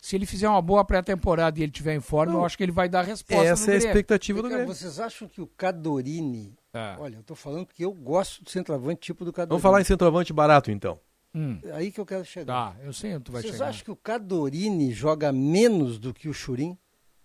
[0.00, 2.72] se ele fizer uma boa pré-temporada e ele tiver em forma, eu acho que ele
[2.72, 3.86] vai dar resposta Essa no é a Grêmio.
[3.88, 4.74] expectativa do Vem cá, Grêmio.
[4.74, 6.54] Vocês acham que o Cadorini...
[6.76, 6.96] É.
[6.98, 9.50] Olha, eu tô falando que eu gosto do centroavante tipo do Cadorini.
[9.50, 10.98] Vamos falar em centroavante barato, então.
[11.34, 11.58] Hum.
[11.64, 12.72] É Aí que eu quero chegar.
[12.74, 13.68] Tá, eu sei onde tu vai Vocês chegar.
[13.68, 16.76] acham que o Cadorini joga menos do que o Churin?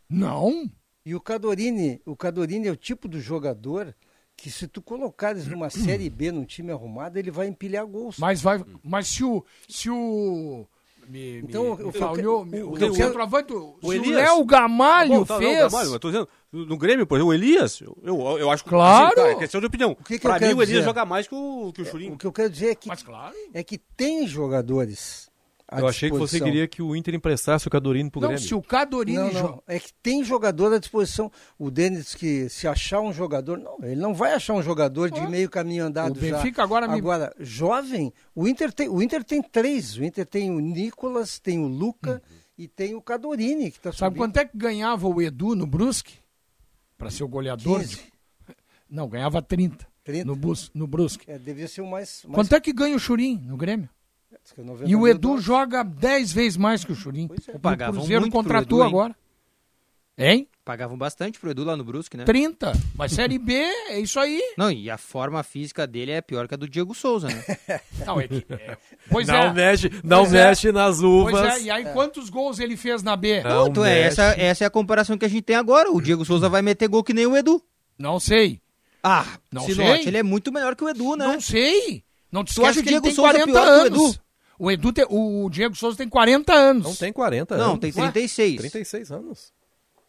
[0.10, 0.70] Não.
[1.06, 3.95] E o Cadorini, o Cadorini é o tipo do jogador
[4.36, 8.18] que se tu colocares numa Série B num time arrumado, ele vai empilhar gols.
[8.20, 8.64] Mas vai.
[8.84, 9.43] Mas se o.
[9.70, 10.66] Se o.
[11.08, 15.10] Me, Então, me, eu- falhou, o, o centroavante, o, o se o Elias- Léo Gamalho
[15.20, 15.60] Bom, tá, não, fez.
[15.72, 18.70] Gamalho, eu tô dizendo, No Grêmio, por exemplo, o Elias, eu, eu, acho que.
[18.70, 19.06] Claro.
[19.08, 19.95] assim, tá, é questão de opinião.
[19.95, 20.84] que que pra mim, o Elias dizer?
[20.84, 22.14] joga mais que o, que o Churinho.
[22.14, 23.34] O que eu quero dizer é que, Mas claro.
[23.54, 25.30] é que tem jogadores.
[25.66, 28.45] à Eu achei que você queria que o Inter emprestasse o Cadorino pro Não, Grêmio.
[28.45, 29.64] se o Cadorini Não, não.
[29.66, 31.32] É que tem jogador à disposição.
[31.58, 35.26] O Denis que se achar um jogador, não, ele não vai achar um jogador de
[35.30, 36.64] meio caminho andado O Benfica já.
[36.64, 39.95] agora me- Agora, jovem, o Inter tem, o Inter tem três.
[39.95, 42.22] O Inter tem o Nicolas, tem o Luca
[42.58, 43.95] e tem o Cadorini que está Uhum.
[43.95, 46.16] Sabe quanto é que ganhava o Edu no Brusque?
[47.02, 47.80] Pra ser o goleador?
[47.80, 47.95] 15.
[47.95, 48.02] de-
[48.88, 49.88] Não, ganhava 30.
[50.04, 50.24] 30?
[50.26, 50.70] No, Bus...
[50.72, 51.30] no Brusque.
[51.30, 52.24] É, devia ser o mais.
[52.26, 53.89] mais Quanto é que ganha o Churim no Grêmio?
[54.56, 55.43] É 90 E o Edu dólares.
[55.43, 57.28] joga 10 vezes mais que o Churim.
[57.47, 57.56] é.
[57.89, 58.89] O Cruzeiro contratou Edu, hein?
[58.89, 59.16] agora.
[60.16, 60.47] Hein?
[60.64, 62.24] Pagavam bastante pro Edu lá no Brusque, né?
[62.24, 62.72] 30.
[62.95, 64.39] Mas Série B é isso aí.
[64.55, 67.43] Não, e a forma física dele é pior que a do Diego Souza, né?
[68.05, 68.78] Não, é que- é.
[69.09, 69.53] Pois não é.
[69.53, 70.47] mexe, não Pois é.
[70.47, 71.32] mexe nas uvas.
[71.39, 73.41] Pois é, e aí quantos gols ele fez na B?
[73.41, 75.91] Não Então, é, essa, essa é a comparação que a gente tem agora.
[75.91, 77.62] O Diego Souza vai meter gol que nem o Edu.
[77.97, 78.62] Não sei.
[79.03, 80.07] Ah, Não Sinote, sei.
[80.09, 81.26] ele é muito melhor que o Edu, né?
[81.26, 82.03] Não sei.
[82.32, 83.74] Não te Tu acha esquece o que ele Diego tem Souza 40 pior que o
[83.74, 84.12] anos.
[84.14, 84.22] Edu?
[84.59, 86.84] O, Edu tem- o Diego Souza tem 40 anos.
[86.84, 87.68] Não tem 40 anos.
[87.68, 88.57] Não, tem 36.
[88.57, 89.51] 36 anos.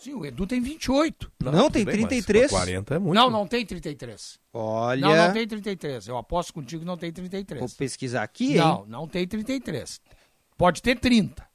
[0.02, 1.30] Sim, o Edu tem 28.
[1.44, 2.50] Não, tem tudo bem, mas 33.
[2.50, 3.14] 40 é muito.
[3.14, 4.38] Não, não tem 33.
[4.52, 6.08] Olha, Não, não tem 33.
[6.08, 7.60] Eu aposto contigo que não tem 33.
[7.60, 8.84] vou pesquisar aqui, Não, hein?
[8.88, 10.00] não tem 33.
[10.58, 11.46] Pode ter 30.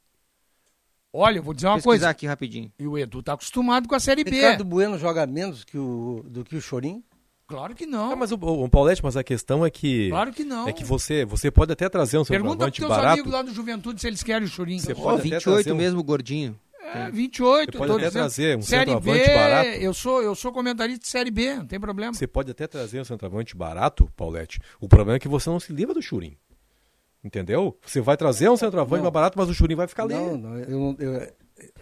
[1.12, 2.08] Olha, eu vou dizer uma pesquisar coisa.
[2.10, 2.72] aqui rapidinho.
[2.78, 4.30] E o Edu tá acostumado com a Série B.
[4.30, 7.02] Ricardo Bueno joga menos que o, do que o Chorim?
[7.46, 8.12] Claro que não.
[8.12, 10.10] Ah, mas o, o Paulette, mas a questão é que.
[10.10, 10.68] Claro que não.
[10.68, 13.12] É que você, você pode até trazer um Pergunta pros centroavante teus barato.
[13.14, 14.80] amigos lá do Juventude se eles querem o Churinho.
[14.80, 16.58] Você Ó, pode até 28 trazer um- mesmo, gordinho.
[16.94, 17.72] É, 28.
[17.72, 18.12] Você pode até dizendo.
[18.12, 19.68] trazer um Série centroavante B, barato.
[19.70, 22.12] Eu sou, eu sou comentarista de Série B, não tem problema.
[22.14, 24.60] Você pode até trazer um centroavante barato, Paulette.
[24.80, 26.36] O problema é que você não se livra do Churim.
[27.22, 27.76] Entendeu?
[27.84, 29.02] Você vai trazer um centroavante Não.
[29.04, 30.14] mais barato, mas o Churim vai ficar ali.
[30.14, 31.28] Não, não, eu, não- eu,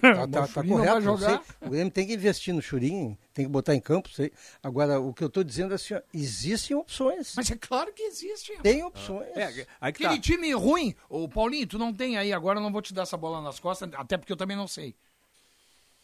[0.01, 1.01] tá, tá- o tá Churinho correto.
[1.01, 1.43] jogar.
[1.61, 4.09] O Grêmio tem que investir no Churim, tem que botar em campo.
[4.11, 4.33] Sei.
[4.63, 7.35] Agora, o que eu estou dizendo é assim, ó, existem opções.
[7.37, 8.53] Mas é claro que existe.
[8.63, 9.29] Tem opções.
[9.37, 10.21] É, aí que Aquele tá.
[10.21, 13.17] time ruim, ô Paulinho, tu não tem aí, agora eu não vou te dar essa
[13.17, 14.95] bola nas costas, até porque eu também não sei.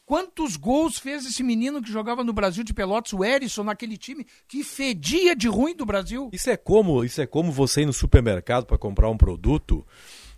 [0.05, 4.27] Quantos gols fez esse menino que jogava no Brasil de Pelotas, o Erisson, naquele time
[4.49, 6.29] que fedia de ruim do Brasil?
[6.33, 9.87] Isso é como, isso é como você ir no supermercado para comprar um produto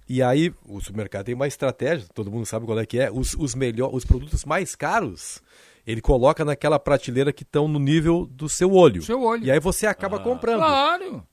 [0.09, 3.35] e aí o supermercado tem uma estratégia, todo mundo sabe qual é que é, os,
[3.35, 5.43] os melhor, os produtos mais caros,
[5.87, 9.03] ele coloca naquela prateleira que estão no nível do seu olho.
[9.03, 9.45] Seu olho.
[9.45, 10.59] E aí você acaba comprando.
[10.59, 11.27] Claro.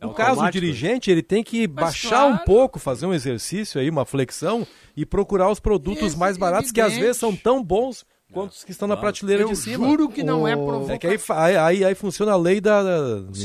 [0.00, 2.34] No caso, o dirigente, ele tem que baixar claro.
[2.34, 4.64] um pouco, fazer um exercício aí, uma flexão
[4.96, 7.06] e procurar os produtos mais baratos que às evidente.
[7.06, 9.86] vezes são tão bons quanto os que estão na prateleira Eu de cima.
[9.86, 10.94] juro que não é provocação.
[10.94, 12.82] É que aí, aí, aí, aí funciona a lei da,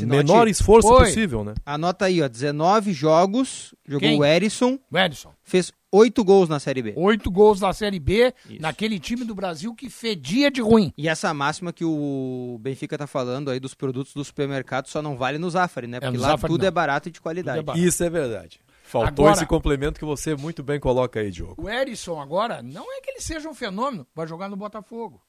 [0.06, 1.06] menor esforço Oi.
[1.06, 1.54] possível, né?
[1.66, 2.28] Anota aí, ó.
[2.28, 4.20] 19 jogos, jogou Quem?
[4.20, 5.32] o Erisson, O Erisson.
[5.44, 6.94] fez 8 gols na Série B.
[6.98, 8.62] Oito gols na Série B, Isso.
[8.62, 10.92] naquele time do Brasil que fedia de ruim.
[10.98, 15.16] E essa máxima que o Benfica tá falando aí dos produtos do supermercado só não
[15.16, 16.00] vale no Zafari, né?
[16.00, 16.68] Porque no lá Zafari tudo não.
[16.68, 17.60] é barato e de qualidade.
[17.60, 17.86] Tudo é barato.
[17.88, 18.60] Isso é verdade.
[18.94, 21.56] Faltou Agora- esse complemento que você muito bem coloca aí, Diogo.
[21.60, 25.20] O Erisson agora, não é que ele seja um fenômeno, vai jogar no Botafogo.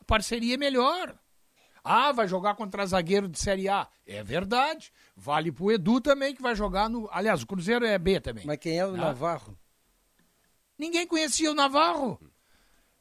[0.00, 1.14] A parceria é melhor.
[1.84, 3.86] Ah, vai jogar contra zagueiro de Série A.
[4.06, 4.90] É verdade.
[5.14, 7.06] Vale pro Edu também, que vai jogar no.
[7.12, 8.46] Aliás, o Cruzeiro é B também.
[8.46, 8.96] Mas quem é o Ah.
[8.96, 9.58] Navarro?
[10.78, 12.18] Ninguém conhecia o Navarro.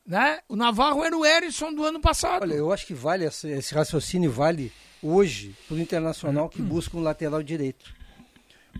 [0.06, 0.42] Né?
[0.50, 2.42] O Navarro era o Erisson do ano passado.
[2.42, 6.98] Olha, eu acho que vale, esse, esse raciocínio vale hoje para o Internacional que busca
[6.98, 8.01] um lateral direito.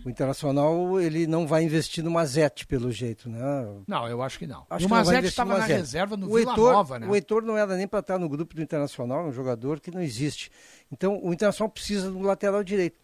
[0.04, 3.40] O Internacional, ele não vai investir no Mazete, pelo jeito, né?
[3.86, 4.66] Não, eu acho que não.
[4.68, 7.06] Acho o Mazete estava na reserva no o Vila Heitor, Nova, né?
[7.06, 9.90] O Heitor não era nem para estar no grupo do Internacional, é um jogador que
[9.90, 10.50] não existe.
[10.90, 12.98] Então, o Internacional precisa de um lateral direito.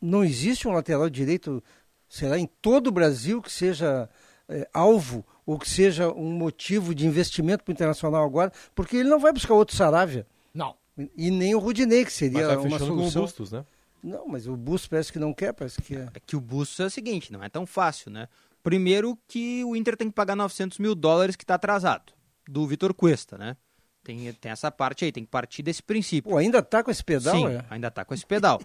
[0.00, 1.62] Não existe um lateral direito,
[2.08, 4.08] será em todo o Brasil, que seja
[4.48, 9.08] eh, alvo ou que seja um motivo de investimento para o Internacional agora, porque ele
[9.08, 10.26] não vai buscar outro Saravia.
[10.52, 10.74] Não.
[11.16, 13.22] E nem o Rudinei, que seria Mas tá uma fechando com o solução.
[13.22, 13.64] Bustos, né?
[14.04, 16.08] Não, mas o Bustos parece que não quer, parece que é.
[16.12, 18.28] É que o Bustos é o seguinte, não é tão fácil, né?
[18.62, 22.12] Primeiro que o Inter tem que pagar 900 mil dólares que está atrasado,
[22.46, 23.56] do Vitor Cuesta, né?
[24.02, 26.30] Tem, tem essa parte aí, tem que partir desse princípio.
[26.30, 27.64] Pô, ainda tá com esse pedal, Sim, é?
[27.70, 28.60] ainda tá com esse pedal.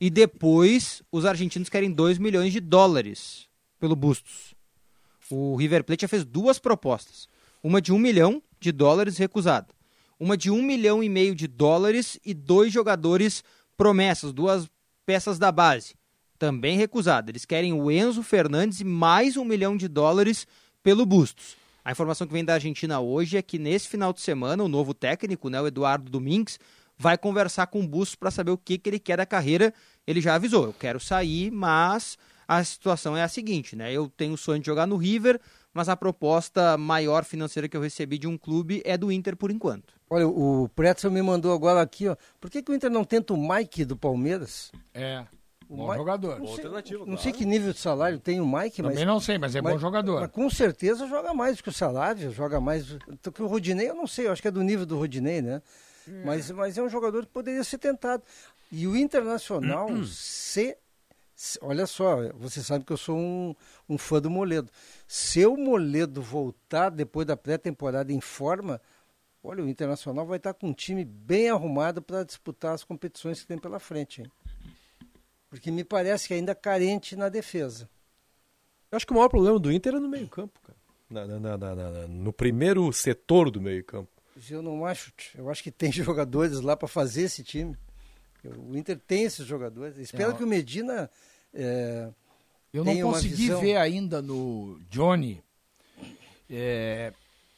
[0.00, 4.56] e depois, os argentinos querem 2 milhões de dólares pelo Bustos.
[5.30, 7.28] O River Plate já fez duas propostas.
[7.62, 9.68] Uma de 1 milhão de dólares recusada.
[10.18, 13.44] Uma de 1 milhão e meio de dólares e dois jogadores
[13.76, 14.68] promessas, duas
[15.10, 15.96] peças da base.
[16.38, 17.32] Também recusada.
[17.32, 20.46] Eles querem o Enzo Fernandes e mais um milhão de dólares
[20.84, 21.56] pelo Bustos.
[21.84, 24.94] A informação que vem da Argentina hoje é que nesse final de semana o novo
[24.94, 26.60] técnico, né, o Eduardo Domingues,
[26.96, 29.74] vai conversar com o Bustos para saber o que, que ele quer da carreira.
[30.06, 32.16] Ele já avisou, eu quero sair, mas
[32.46, 33.92] a situação é a seguinte, né?
[33.92, 35.40] Eu tenho o sonho de jogar no River,
[35.74, 39.50] mas a proposta maior financeira que eu recebi de um clube é do Inter por
[39.50, 39.92] enquanto.
[40.12, 42.16] Olha, o Pretzel me mandou agora aqui, ó.
[42.40, 44.72] Por que, que o Inter não tenta o Mike do Palmeiras?
[44.92, 45.24] É.
[45.68, 46.38] O Bom Mike- jogador.
[46.40, 47.20] Não sei, Alternativa, não claro.
[47.22, 48.92] sei que nível de salário tem o Mike, mas.
[48.92, 50.20] Também não sei, mas é bom jogador.
[50.22, 52.86] Mas com certeza joga mais que o salário, joga mais.
[53.32, 55.62] que o Rodinei, eu não sei, eu acho que é do nível do Rodinei, né?
[56.24, 58.24] Mas, mas é um jogador que poderia ser tentado.
[58.72, 60.76] E o Internacional, se,
[61.36, 63.54] se- Olha só, você sabe que eu sou um,
[63.88, 64.68] um fã do Moledo.
[65.06, 68.80] Se o Moledo voltar depois da pré-temporada em forma,
[69.42, 73.46] olha, o Internacional vai estar com um time bem arrumado para disputar as competições que
[73.46, 74.22] tem pela frente.
[74.22, 74.30] Hein?
[75.48, 77.88] Porque me parece que ainda carente na defesa.
[78.90, 80.78] Eu acho que o maior problema do Inter é no meio-campo, cara.
[81.08, 84.08] Na- na- na- na- na- no primeiro setor do meio-campo.
[84.48, 85.12] Eu não acho.
[85.34, 87.76] Eu acho que tem jogadores lá para fazer esse time.
[88.44, 89.98] O Inter tem esses jogadores.
[89.98, 91.10] Espero É, que o Medina.
[91.52, 92.08] é,
[92.72, 95.42] Eu não consegui visão- ver ainda no Johnny
[96.48, 97.12] é,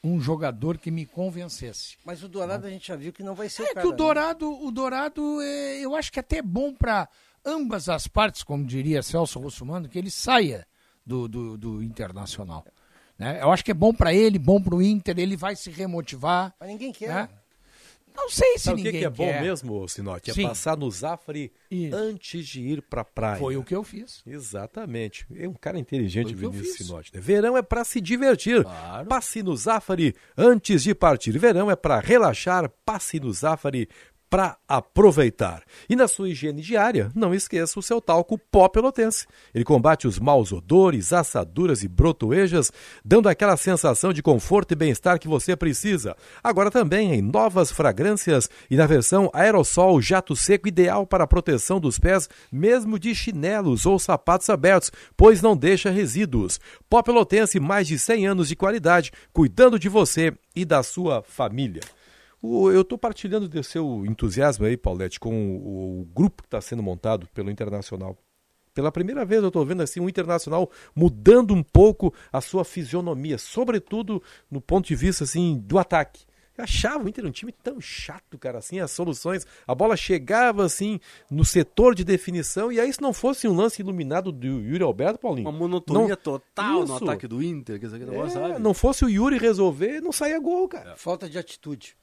[0.04, 1.96] um jogador que me convencesse.
[2.04, 3.86] Mas o Dourado a gente já viu que não vai ser É o que cara.
[3.86, 3.96] o né?
[3.96, 7.08] Dourado, o Dourado é, eu acho que até é bom para
[7.44, 10.66] ambas as partes, como diria Celso Russumano, que ele saia
[11.06, 12.64] do, do, do Internacional.
[13.18, 13.38] Né?
[13.40, 16.54] Eu acho que é bom para ele, bom para o Inter, ele vai se remotivar.
[16.58, 17.08] Mas ninguém quer.
[17.08, 17.28] né?
[18.14, 19.42] Não sei se Sabe o que, ninguém que é bom quer.
[19.42, 20.30] mesmo, Sinote?
[20.30, 20.42] É Sim.
[20.48, 21.52] passar no Zafari
[21.92, 23.38] antes de ir pra praia.
[23.38, 24.22] Foi o que eu fiz.
[24.26, 25.26] Exatamente.
[25.34, 26.86] É um cara inteligente, o Vinícius.
[26.86, 27.10] Sinote.
[27.14, 27.20] né?
[27.20, 28.64] Verão é para se divertir.
[29.08, 31.36] Passe no Zafari antes de partir.
[31.38, 32.70] Verão é para relaxar.
[32.84, 33.88] Passe no Zafari
[34.32, 35.62] para aproveitar.
[35.90, 39.26] E na sua higiene diária, não esqueça o seu talco pó pelotense.
[39.54, 42.72] Ele combate os maus odores, assaduras e brotoejas,
[43.04, 46.16] dando aquela sensação de conforto e bem-estar que você precisa.
[46.42, 51.78] Agora também em novas fragrâncias e na versão aerossol jato seco ideal para a proteção
[51.78, 56.58] dos pés, mesmo de chinelos ou sapatos abertos, pois não deixa resíduos.
[56.88, 61.82] Pó pelotense, mais de 100 anos de qualidade, cuidando de você e da sua família.
[62.42, 66.60] O- eu estou partilhando desse seu entusiasmo aí, Paulette, com o, o grupo que está
[66.60, 68.18] sendo montado pelo Internacional.
[68.74, 73.36] Pela primeira vez eu estou vendo assim o Internacional mudando um pouco a sua fisionomia,
[73.38, 76.24] sobretudo no ponto de vista assim do ataque.
[76.56, 80.64] Eu achava o Inter um time tão chato, cara, assim, as soluções, a bola chegava
[80.64, 81.00] assim
[81.30, 85.18] no setor de definição e aí se não fosse um lance iluminado do Yuri Alberto,
[85.18, 85.48] Paulinho.
[85.48, 87.04] Uma monotonia não- total no Isso.
[87.04, 88.58] ataque do Inter, que isso aqui negócio, É, sabe?
[88.62, 90.94] não fosse o Yuri resolver, não saía gol, cara.
[90.96, 91.96] Falta de atitude.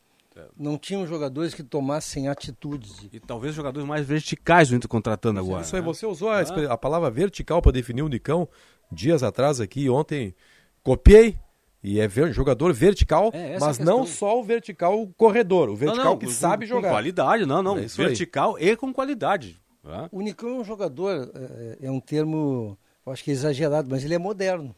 [0.58, 3.08] Não tinham jogadores que tomassem atitudes.
[3.12, 5.62] E talvez jogadores mais verticais o Inter contratando agora.
[5.64, 5.86] Isso aí, né?
[5.88, 6.74] você usou a, Ah.
[6.74, 8.48] a palavra vertical para definir o Nicão
[8.92, 10.34] dias atrás aqui, ontem
[10.84, 11.38] copiei.
[11.82, 15.76] E é ver- jogador vertical, É, mas é a não só o vertical corredor, o
[15.78, 16.90] vertical Não, não, que com- sabe com jogar.
[16.90, 17.78] qualidade, não, não.
[17.78, 18.08] É isso aí.
[18.08, 19.58] vertical e com qualidade.
[19.82, 20.10] né?
[20.12, 24.04] O Nicão é um jogador, é, é um termo, eu acho que é exagerado, mas
[24.04, 24.76] ele é moderno.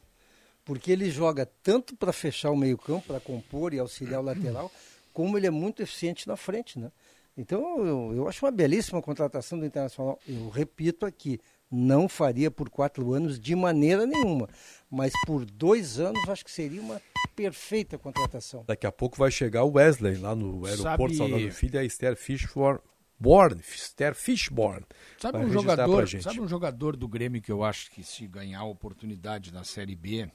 [0.63, 4.71] Porque ele joga tanto para fechar o meio-campo, para compor e auxiliar o lateral,
[5.13, 6.91] como ele é muito eficiente na frente, né?
[7.37, 10.19] Então, eu, eu acho uma belíssima contratação do Internacional.
[10.27, 11.39] Eu repito aqui,
[11.69, 14.49] não faria por quatro anos de maneira nenhuma.
[14.89, 17.01] Mas por dois anos, acho que seria uma
[17.35, 18.65] perfeita contratação.
[18.67, 21.79] Daqui a pouco vai chegar o Wesley lá no aeroporto Sabe- Saudade do Filho e
[21.79, 22.79] a Esther Fishborn,
[23.17, 24.85] Born, Esther Fishborn.
[25.17, 26.23] Sabe um, jogador, gente.
[26.23, 29.95] sabe um jogador do Grêmio que eu acho que se ganhar a oportunidade na Série
[29.95, 30.29] B,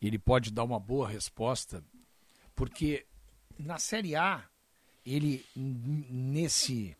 [0.00, 1.82] ele pode dar uma boa resposta,
[2.54, 3.06] porque
[3.58, 4.42] na Série A,
[5.04, 6.96] ele nesse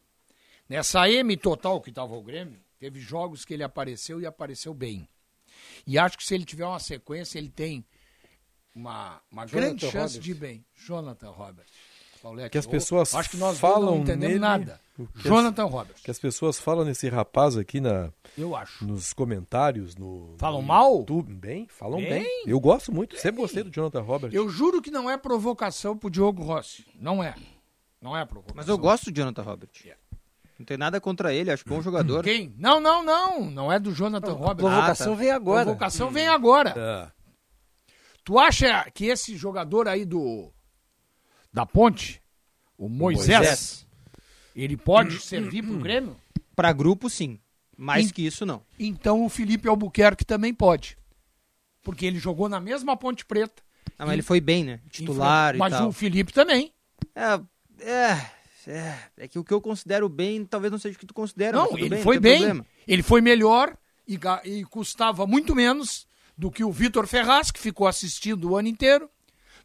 [0.69, 5.09] nessa M total que estava o Grêmio, teve jogos que ele apareceu e apareceu bem.
[5.87, 7.85] E acho que se ele tiver uma sequência, ele tem
[8.75, 10.65] uma, uma Jonathan grande chance de ir bem.
[10.75, 11.67] Jonathan Robert.
[12.23, 14.81] Paulette, Que as eu- pessoas acho que nós falam não entendemos nele, nada.
[14.97, 15.95] Que as- Jonathan Robert.
[16.03, 18.85] Que as pessoas falam nesse rapaz aqui na, Eu acho.
[18.87, 19.95] nos comentários.
[19.97, 20.99] No, Falam no mal?
[20.99, 21.33] YouTube.
[21.35, 22.23] Bem, falam bem.
[22.25, 22.43] Bem.
[22.47, 24.31] Eu gosto muito, sempre gostei do Jonathan Robert.
[24.33, 26.85] Eu juro que não é provocação pro Diogo Rossi.
[26.99, 27.35] Não é.
[28.01, 28.57] Não é provocação.
[28.57, 29.69] Mas eu gosto do Jonathan Robert.
[30.59, 32.25] Não tem nada contra ele, acho bom jogador.
[32.25, 32.55] Quem?
[32.57, 33.51] Não, não, não.
[33.51, 34.57] Não é do Jonathan Robert.
[34.57, 35.65] provocação vem agora.
[35.65, 36.75] Provocação vem agora.
[36.77, 37.13] Ah,
[38.25, 40.51] Tu acha que esse jogador aí do.
[41.53, 42.21] Da ponte,
[42.77, 43.86] o Moisés, Moisés.
[44.65, 46.17] Ele pode servir pro Grêmio?
[46.55, 47.39] Pra grupo, sim.
[47.77, 48.63] Mais Em- que isso, não.
[48.79, 50.97] Então o Felipe Albuquerque também pode.
[51.83, 53.63] Porque ele jogou na mesma Ponte Preta.
[53.99, 54.81] Ah, mas ele foi bem, né?
[54.91, 55.89] Titular e Mas tal.
[55.89, 56.73] o Felipe também.
[57.15, 57.41] É,
[57.81, 58.31] é,
[58.67, 61.57] é, é que o que eu considero bem talvez não seja o que tu considera.
[61.57, 62.37] mas Não, tudo ele bem, foi não bem.
[62.39, 62.67] problema.
[62.89, 63.77] Ele foi melhor
[64.09, 66.07] e, e custava muito menos
[66.37, 69.09] do que o Vitor Ferraz, que ficou assistindo o ano inteiro,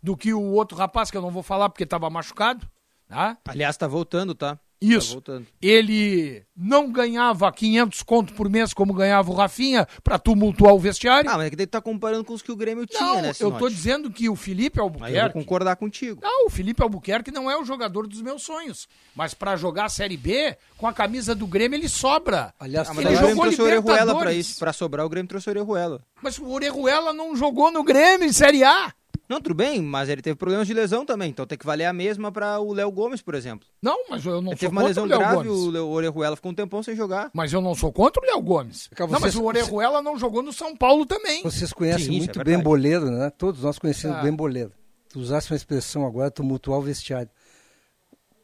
[0.03, 2.69] do que o outro rapaz, que eu não vou falar porque estava machucado.
[3.07, 3.37] Tá?
[3.45, 4.57] Aliás, tá voltando, tá?
[4.81, 5.13] Isso.
[5.13, 5.45] voltando.
[5.61, 11.29] Ele não ganhava 500 conto por mês como ganhava o Rafinha pra tumultuar o vestiário.
[11.29, 13.21] Ah, mas é que daí tu tá comparando com os que o Grêmio tinha, Não,
[13.21, 15.33] né, eu tô dizendo que o Felipe Mas eu vou Albuquerque.
[15.33, 16.19] concordar contigo.
[16.23, 18.87] Não, o Felipe Albuquerque não é o jogador dos meus sonhos.
[19.15, 22.53] Mas pra jogar a Série B, com a camisa do Grêmio, ele sobra.
[22.59, 24.59] Aliás, Ah, mas ele o Grêmio trouxe o Orejuela pra isso.
[24.59, 26.01] Pra sobrar, o Grêmio trouxe o Orejuela.
[26.21, 28.93] Mas o Orejuela não jogou no Grêmio em Série A.
[29.31, 31.93] Não, tudo bem, mas ele teve problemas de lesão também, então tem que valer a
[31.93, 33.65] mesma pra o Léo Gomes, por exemplo.
[33.81, 35.79] Não, mas eu não Ele sou teve uma contra lesão o Léo grave, Gomes.
[35.79, 37.31] o Orejuela ficou um tempão sem jogar.
[37.33, 38.87] Mas eu não sou contra o Léo Gomes.
[38.93, 41.41] Cara, não, mas vocês- o Orejuela não jogou no São Paulo também.
[41.43, 43.29] Vocês conhecem Sim, muito é bem boleiro, né?
[43.29, 44.21] Todos nós conhecemos Ah.
[44.21, 44.73] bem boleiro.
[45.07, 47.29] Tu usasse uma expressão agora, tumultuar o vestiário.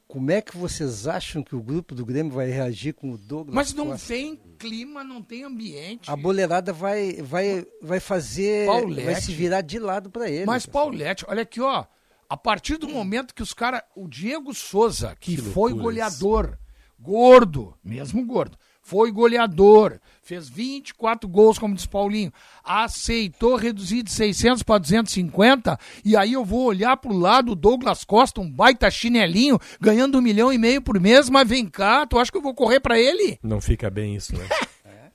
[0.07, 3.53] Como é que vocês acham que o grupo do Grêmio vai reagir com o Douglas?
[3.53, 4.07] Mas não Costa?
[4.07, 6.09] tem clima, não tem ambiente.
[6.09, 8.67] A boleirada vai, vai, vai fazer.
[8.67, 9.05] Paulete.
[9.05, 10.45] Vai se virar de lado para ele.
[10.45, 11.85] Mas, Paulette, olha aqui, ó.
[12.29, 13.81] A partir do momento que os caras.
[13.95, 16.57] O Diego Souza, que, Que foi goleador,
[16.99, 18.57] gordo, mesmo gordo,
[18.87, 22.31] foi goleador, fez 24 gols, como diz Paulinho,
[22.63, 28.05] aceitou reduzir de 600 para 250, e aí eu vou olhar pro lado o Douglas
[28.05, 32.17] Costa, um baita chinelinho, ganhando um milhão e meio por mês, mas vem cá, tu
[32.17, 33.37] acha que eu vou correr para ele?
[33.43, 34.47] Não fica bem isso, né?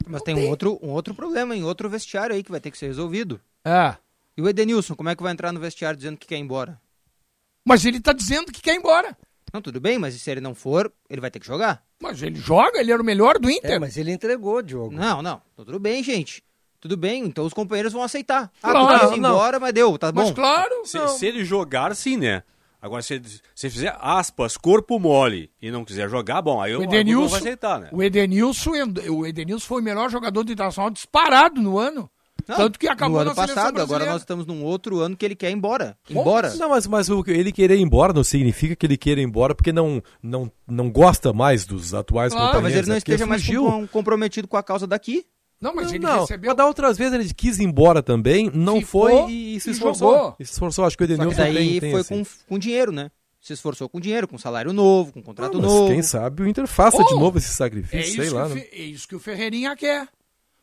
[0.05, 2.77] Mas tem um outro, um outro problema em outro vestiário aí que vai ter que
[2.77, 3.41] ser resolvido.
[3.65, 3.95] É.
[4.37, 6.79] E o Edenilson, como é que vai entrar no vestiário dizendo que quer ir embora?
[7.65, 9.17] Mas ele tá dizendo que quer ir embora.
[9.53, 11.85] Não, tudo bem, mas se ele não for, ele vai ter que jogar.
[12.03, 13.71] Mas ele joga, ele era o melhor do Inter.
[13.73, 14.93] É, mas ele entregou, Diogo.
[14.93, 15.41] Não, não.
[15.57, 16.43] Tudo bem, gente.
[16.81, 18.51] Tudo bem, então os companheiros vão aceitar.
[18.61, 19.31] Ah, Claro, tu ir não.
[19.31, 20.35] embora, mas deu, tá Mas bom.
[20.35, 21.07] claro, Se, não.
[21.09, 22.43] se ele jogar, sim, né?
[22.81, 26.81] Agora, se ele se fizer aspas, corpo mole e não quiser jogar, bom, aí O
[26.81, 27.89] o Edenilson, vai aceitar, né?
[27.93, 28.73] o Edenilson,
[29.11, 32.11] o Edenilson foi o melhor jogador do Internacional disparado no ano.
[32.49, 35.35] Não, Tanto que acabou no ano passado, agora nós estamos num outro ano que ele
[35.35, 35.97] quer ir embora.
[36.11, 36.55] Embora.
[36.55, 39.55] Não, mas, mas o, ele querer ir embora não significa que ele queira ir embora
[39.55, 42.53] porque não, não, não gosta mais dos atuais Claro, companheiros.
[42.53, 43.65] Talvez ele não é esteja mais fugiu.
[43.65, 45.25] com- comprometido com a causa daqui.
[45.61, 46.21] Não, mas Não, ele não.
[46.23, 46.49] recebeu.
[46.51, 49.73] Mas da outras vezes ele quis ir embora também, não Ficou foi e, se e
[49.73, 50.13] esforçou.
[50.15, 50.37] jogou.
[50.41, 52.25] E se esforçou, acho que o Só que Edenilson daí tem, tem foi assim.
[52.25, 53.11] com, com dinheiro, né?
[53.41, 55.89] Se esforçou com dinheiro, com salário novo, com contrato Ah, mas novo.
[55.89, 58.49] quem sabe o Inter faça de Oh, novo esse É sacrifício, isso, sei lá.
[58.49, 58.65] né?
[58.73, 60.09] É isso que o Ferreirinha quer.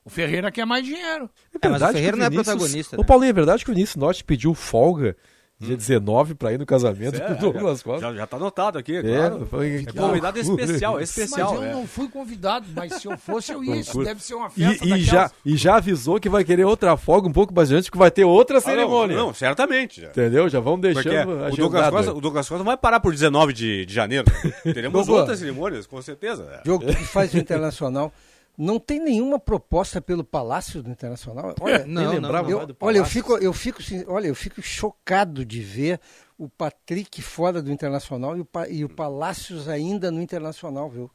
[0.10, 1.30] O Ferreira quer mais dinheiro.
[1.62, 3.06] É, mas o verdade Ferreira que não é Vinícius- protagonista, Ô né?
[3.08, 5.16] Paulinho, é verdade que o Vinícius Norte pediu folga
[5.62, 8.00] dia 19 pra ir no casamento É, com o Douglas Costa.
[8.00, 9.46] já, já tá anotado aqui, É, claro.
[9.46, 11.52] foi- É convidado especial, é especial.
[11.54, 11.74] mas eu é.
[11.74, 13.76] não fui convidado, mas se eu fosse, eu ia.
[13.76, 16.96] Isso deve ser uma festa E, e já, e já avisou que vai querer outra
[16.96, 19.18] folga um pouco mais adiante, que vai ter outra Ah, não, cerimônia.
[19.18, 20.00] Não, certamente.
[20.00, 20.08] já.
[20.08, 20.48] Entendeu?
[20.48, 23.86] Já vamos Porque deixando o Douglas, Costa, o Douglas Costa vai parar por 19 de,
[23.86, 24.24] de janeiro.
[24.64, 26.48] Teremos outras cerimônias, com certeza.
[26.60, 26.64] é.
[26.64, 28.14] Diogo, tu que faz Internacional.
[28.62, 31.56] Não tem nenhuma proposta pelo Palácio do Internacional?
[31.62, 35.62] Olha, Não, lembrava eu, do olha, eu fico, eu fico, olha, eu fico chocado de
[35.62, 35.98] ver
[36.38, 41.10] o Patrick fora do Internacional e o, e o Palácios ainda no Internacional, viu?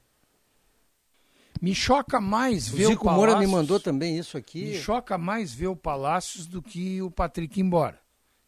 [1.60, 3.50] Me choca mais O ver Zico o Moura Palácios.
[3.50, 4.74] me mandou também isso Me aqui.
[4.78, 7.98] choca mais ver o Palácios do que o Patrick ir embora.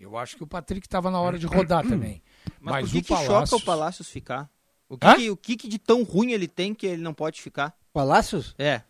[0.01, 2.23] Eu acho que o Patrick estava na hora de rodar também.
[2.61, 3.51] Mas, Mas, por que, o que Palácios...
[3.51, 4.51] choca o Palácios ficar?
[4.89, 7.43] O que, que- o que, que de tão ruim ele tem que ele não pode
[7.43, 7.77] ficar?
[7.97, 8.55] Palácios?
[8.59, 8.83] É.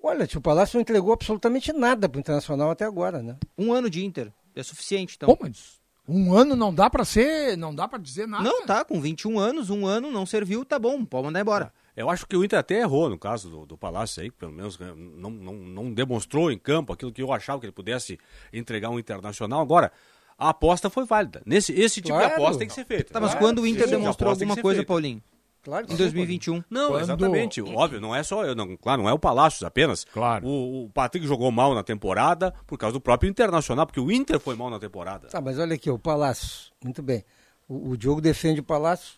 [0.00, 3.36] Olha, tio, o Palácio não entregou absolutamente nada pro Internacional até agora, né?
[3.58, 4.32] Um ano de Inter.
[4.54, 5.28] É suficiente, então.
[5.28, 8.44] Pô, mas um ano não dá pra ser, não dá pra dizer nada.
[8.44, 11.72] Não, tá, com 21 anos, um ano não serviu, tá bom, pode mandar embora.
[11.96, 14.52] Eu acho que o Inter até errou no caso do, do Palácio aí, que pelo
[14.52, 18.20] menos né, não, não, não demonstrou em campo aquilo que eu achava que ele pudesse
[18.52, 19.60] entregar um internacional.
[19.60, 19.90] Agora,
[20.38, 21.42] a aposta foi válida.
[21.44, 22.28] Nesse, esse tipo Claro.
[22.28, 23.12] de aposta tem que ser feita.
[23.12, 24.88] Tá, mas Claro, quando o esse Inter tipo de demonstrou alguma coisa, feita.
[24.88, 25.20] Paulinho?
[25.62, 26.64] Claro que Em sim, 2021.
[26.68, 27.62] Não, Quando- exatamente.
[27.62, 28.44] Óbvio, não é só.
[28.44, 30.04] eu Não, claro, não é o Palácios apenas.
[30.04, 30.46] Claro.
[30.46, 34.40] O, o Patrick jogou mal na temporada por causa do próprio Internacional, porque o Inter
[34.40, 35.28] foi mal na temporada.
[35.28, 37.24] Tá, mas olha aqui, o Palácio, muito bem.
[37.68, 39.14] O, o Diogo defende o Palácio,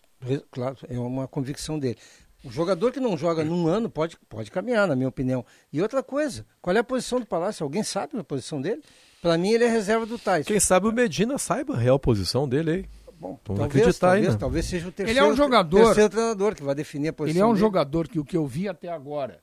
[0.51, 1.97] claro, é uma convicção dele.
[2.45, 5.47] O jogador que não joga num ano pode, pode caminhar, na minha opinião.
[5.73, 7.65] E outra coisa, qual é a posição do Palácio?
[7.65, 8.83] Alguém sabe a posição dele?
[9.23, 10.47] Para mim, ele é reserva do Tais.
[10.47, 12.85] Quem sabe o Medina saiba a real posição dele aí.
[13.25, 14.39] Bom, Vamos talvez, acreditar talvez, ainda.
[14.39, 17.33] talvez seja o Ele terceiro, é um jogador- terceiro treinador que vai definir a posição
[17.35, 17.61] Ele é um dele.
[17.61, 19.41] jogador que o que eu vi até agora,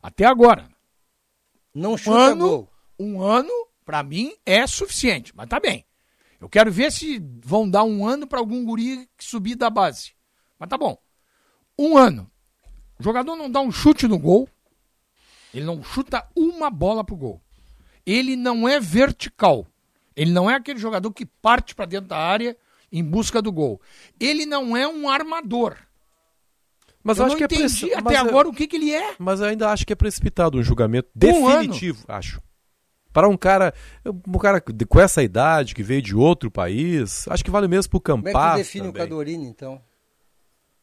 [0.00, 0.68] até agora,
[1.74, 2.68] Não um chuta ano, gol.
[2.96, 3.50] um ano
[3.84, 5.84] pra mim é suficiente, mas tá bem.
[6.40, 10.12] Eu quero ver se vão dar um ano pra algum guri que subir da base.
[10.56, 10.96] Mas tá bom.
[11.76, 12.30] Um ano.
[13.00, 14.48] O jogador não dá um chute no gol.
[15.52, 17.40] Ele não chuta uma bola pro gol.
[18.06, 19.66] Ele não é vertical.
[20.14, 22.56] Ele não é aquele jogador que parte pra dentro da área
[22.98, 23.80] em busca do gol.
[24.18, 25.76] Ele não é um armador.
[27.02, 28.76] Mas eu acho não que é entendi preci- até mas é- agora o que, que
[28.76, 29.14] ele é.
[29.18, 32.40] Mas eu ainda acho que é precipitado um julgamento Um definitivo, acho.
[33.12, 33.72] Para um cara,
[34.26, 37.90] um cara de- com essa idade, que veio de outro país, acho que vale mesmo
[37.90, 39.02] pro Como é que define o também.
[39.06, 39.80] Cadorini, então?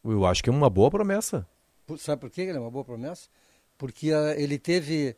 [0.04, 1.46] Eu acho que é uma boa promessa.
[1.86, 3.28] Por- Sabe por que ele é uma boa promessa?
[3.78, 5.16] Porque ah, ele teve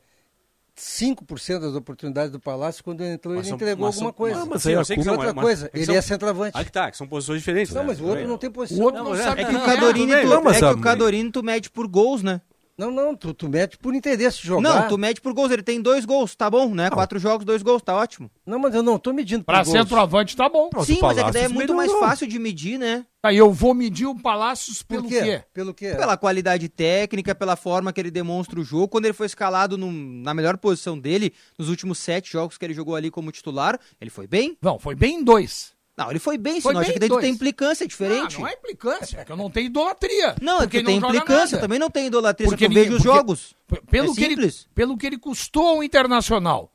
[0.76, 4.18] 5% das oportunidades do Palácio quando ele entrou, Mas ele são- entregou mas alguma são-
[4.18, 4.40] coisa.
[4.40, 6.02] Não, mas aí eu sei que são- outra mas- coisa, é que ele são- é
[6.02, 6.58] centroavante.
[6.58, 7.74] Aí que tá, que são posições diferentes.
[7.74, 7.88] Não, né?
[7.90, 8.82] mas o outro não tem posição.
[8.82, 10.22] O outro Não, não, mas sabe é- É que quem o Cadorini, é.
[10.24, 12.42] tu, mas é que o Cadorini tu mede por gols, né?
[12.76, 14.62] Não, não, tu, tu mete por interesse de jogar.
[14.82, 15.52] Não, tu mede por gols.
[15.52, 16.90] Ele tem dois gols, tá bom, né?
[16.90, 18.32] Quatro jogos, dois gols, tá ótimo.
[18.46, 19.72] Não, mas eu não tô medindo por Pra gols.
[19.78, 20.72] centroavante tá bom.
[20.74, 22.10] Mas Sim, mas é que daí é muito mais melhorou.
[22.10, 23.06] fácil de medir, né?
[23.22, 25.22] Aí eu vou medir o Palácios Por pelo quê?
[25.22, 25.44] quê?
[25.54, 25.94] Pelo quê?
[25.96, 28.88] Pela qualidade técnica, pela forma que ele demonstra o jogo.
[28.88, 32.74] Quando ele foi escalado num- na melhor posição dele, nos últimos sete jogos que ele
[32.74, 34.58] jogou ali como titular, ele foi bem?
[34.62, 35.73] Não, foi bem em dois.
[35.96, 37.24] Não, ele foi bem, Foi senão acho que daí tu dois.
[37.26, 38.34] tem implicância, é diferente.
[38.34, 40.36] Não, não é implicância, é que eu não tenho idolatria.
[40.42, 43.04] Não, é porque que tem não implicância, também não tem idolatria, Porque ninguém- vejo os
[43.04, 43.56] jogos.
[43.92, 44.68] Pelo, É que ele, simples.
[44.74, 46.72] pelo que ele custou ao Internacional.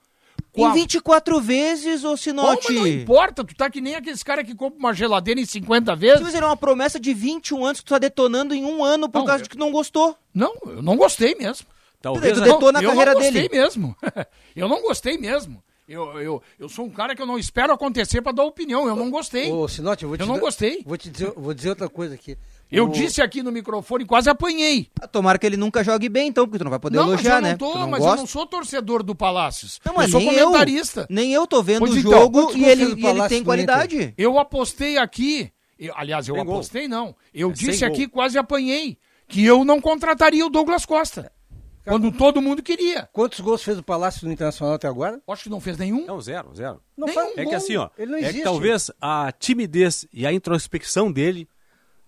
[0.52, 2.66] Com Em a- 24 vezes, Bom, Sinote.
[2.72, 5.96] mas não importa, tu tá que nem aqueles caras que compram uma geladeira em 50
[5.96, 6.20] vezes.
[6.20, 9.08] Mas ele é uma promessa de 21 anos que tu tá detonando em um ano
[9.08, 10.16] por Não, causa eu- de que não gostou.
[10.32, 11.66] Não, eu não gostei mesmo.
[12.00, 13.48] Talvez Tu a- detou na eu carreira não gostei dele.
[13.60, 13.96] mesmo.
[14.54, 15.60] eu não gostei mesmo.
[15.88, 18.86] Eu, eu, eu sou um cara que eu não espero acontecer pra dar opinião.
[18.86, 19.50] Eu não gostei.
[19.50, 20.82] Ô, Sinote, eu vou te Eu não gostei.
[20.84, 22.36] Vou te dizer, vou dizer outra coisa aqui.
[22.70, 24.90] Eu O- disse aqui no microfone quase apanhei.
[25.00, 27.40] Ah, Tomara que ele nunca jogue bem, então, porque tu não vai poder não, elogiar,
[27.40, 27.56] mas eu não né?
[27.56, 28.14] tô, não mas gosta.
[28.16, 29.80] eu não sou torcedor do Palácios.
[29.82, 30.46] Não, mas eu sou nem eu.
[30.48, 31.06] comentarista.
[31.08, 34.12] Nem eu tô vendo Pois o então, jogo e ele, e ele tem qualidade.
[34.18, 35.50] Eu apostei aqui.
[35.78, 36.54] eu- aliás, eu Sem gol.
[36.56, 37.16] apostei não.
[37.32, 37.88] Eu É disse gol.
[37.94, 41.32] aqui, quase apanhei, que eu não contrataria o Douglas Costa.
[41.88, 43.08] Quando todo mundo queria.
[43.12, 45.20] Quantos gols fez o Palácio no Internacional até agora?
[45.28, 46.04] Acho que não fez nenhum.
[46.06, 46.82] Não, zero, zero.
[46.96, 47.50] Não Nenhum faz É gol.
[47.50, 48.38] que assim, ó, Ele não é existe.
[48.38, 51.48] que talvez a timidez e a introspecção dele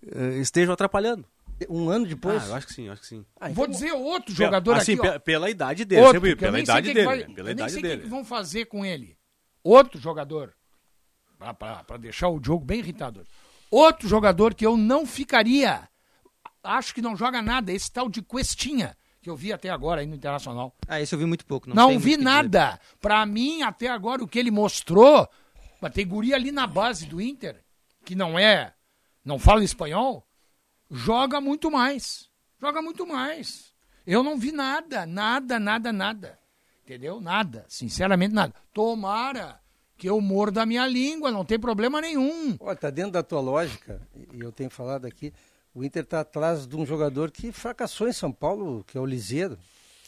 [0.07, 1.25] eh, estejam atrapalhando.
[1.69, 2.43] Um ano depois?
[2.45, 3.25] Ah, eu acho que sim, acho que sim.
[3.39, 5.03] Ah, então- Vou dizer outro jogador assim, aqui.
[5.11, 7.25] pe- pela idade dele, Outro, sempre pela nem sei idade que dele, vai- né?
[7.35, 9.17] pela eu nem idade sei o que vão fazer com ele.
[9.63, 10.55] Outro jogador,
[11.39, 13.25] pra deixar o jogo bem irritador.
[13.71, 15.89] Outro jogador que eu não ficaria,
[16.63, 20.07] acho que não joga nada, esse tal de Questinha, que eu vi até agora aí
[20.07, 20.75] no Internacional.
[20.89, 21.69] Ah, esse eu vi muito pouco.
[21.69, 22.81] Não, Não, vi nada.
[23.01, 25.29] Pra mim, até agora, o que ele mostrou,
[25.81, 27.63] mas tem guri ali na base do Inter,
[28.05, 28.73] que não é,
[29.25, 30.27] não fala espanhol,
[30.91, 32.29] joga muito mais.
[32.61, 33.73] Joga muito mais.
[34.07, 36.39] Eu não vi nada, nada, nada, nada.
[36.85, 37.21] Entendeu?
[37.21, 37.65] Nada.
[37.69, 38.55] Sinceramente, nada.
[38.73, 39.61] Tomara
[39.97, 42.57] que eu morda a minha língua, não tem problema nenhum.
[42.59, 44.01] Olha, tá dentro da tua lógica,
[44.33, 45.31] e eu tenho falado aqui,
[45.75, 49.07] o Inter tá atrás de um jogador que fracassou em São Paulo, que é o
[49.07, 49.59] Liseiro,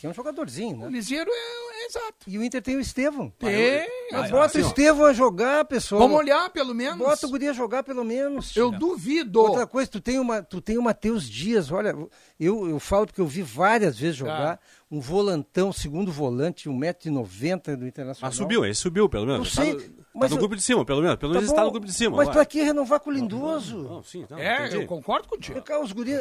[0.01, 0.89] que é um jogadorzinho, O né?
[0.91, 2.17] Liseiro é, é exato.
[2.27, 3.31] E o Inter tem o Estevão.
[3.39, 3.87] Tem.
[4.11, 4.69] Mas Ah, bota assim, o ó.
[4.69, 6.01] Estevão a jogar, pessoal.
[6.01, 6.99] Vamos olhar, pelo menos.
[6.99, 8.57] Bota o guri a jogar pelo menos.
[8.57, 9.41] Eu duvido.
[9.41, 11.95] Outra coisa, tu tem, uma, tu tem o Matheus Dias, olha,
[12.41, 14.61] eu, eu falo porque eu vi várias vezes jogar,
[14.91, 18.31] um volantão, segundo volante, 1,90m do Internacional.
[18.31, 19.57] Mas subiu, ele subiu, pelo menos.
[19.57, 21.17] Eu sei, tá no, tá mas no eu- grupo de cima, pelo menos.
[21.17, 22.17] Pelo Tá menos está bom, no grupo de cima.
[22.17, 22.35] Mas vai.
[22.35, 23.83] pra que renovar com o Lindoso?
[23.83, 24.77] Não, sim, não, É, entendi.
[24.83, 25.61] eu concordo contigo.
[25.63, 26.13] Cá, os guri,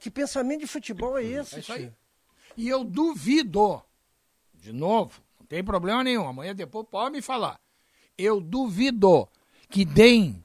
[0.00, 1.56] que pensamento de futebol é esse?
[1.56, 1.92] É isso aí.
[2.56, 3.80] E eu duvido,
[4.54, 7.58] de novo, não tem problema nenhum, amanhã depois pode me falar.
[8.18, 9.28] Eu duvido
[9.70, 10.44] que deem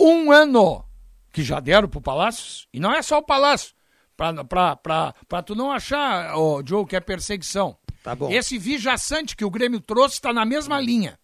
[0.00, 0.84] um ano,
[1.32, 3.74] que já deram pro Palácios, e não é só o Palácio,
[4.16, 7.76] pra, pra, pra, pra tu não achar, ô, Joe, que é perseguição.
[8.02, 8.30] Tá bom.
[8.30, 11.18] Esse Vijaçante que o Grêmio trouxe está na mesma linha.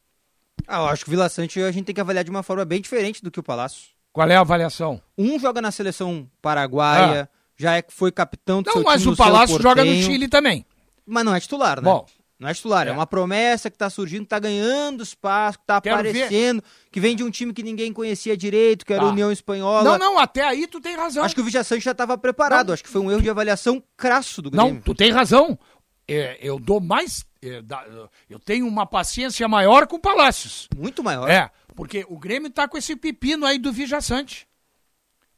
[0.66, 2.64] Ah, eu acho que o Vila Sante a gente tem que avaliar de uma forma
[2.64, 3.86] bem diferente do que o Palácio.
[4.12, 5.01] Qual é a avaliação?
[5.16, 9.16] Um joga na seleção paraguaia, já é, foi capitão do Não, seu mas time o
[9.16, 9.93] Palácio joga no.
[10.02, 10.64] Chile também.
[11.06, 11.84] Mas não é titular, né?
[11.90, 12.06] Bom.
[12.39, 12.93] Não é titular, é, É.
[12.93, 17.22] uma promessa que tá surgindo, tá ganhando espaço, que tá Quero aparecendo, que vem de
[17.22, 19.09] um time que ninguém conhecia direito, que era Tá.
[19.09, 19.84] União Espanhola.
[19.84, 21.22] Não, não, até aí tu tem razão.
[21.24, 23.80] Acho que o Vidia Sante já estava preparado, acho que foi um erro de avaliação
[23.97, 24.74] crasso do Grêmio.
[24.74, 25.56] Não, tu tem razão.
[26.09, 27.24] É, eu dou mais.
[27.43, 27.62] É,
[28.31, 30.69] eu tenho uma paciência maior com o Palácios.
[30.77, 31.28] Muito maior.
[31.28, 34.47] É, porque o Grêmio tá com esse pepino aí do Vijaçante.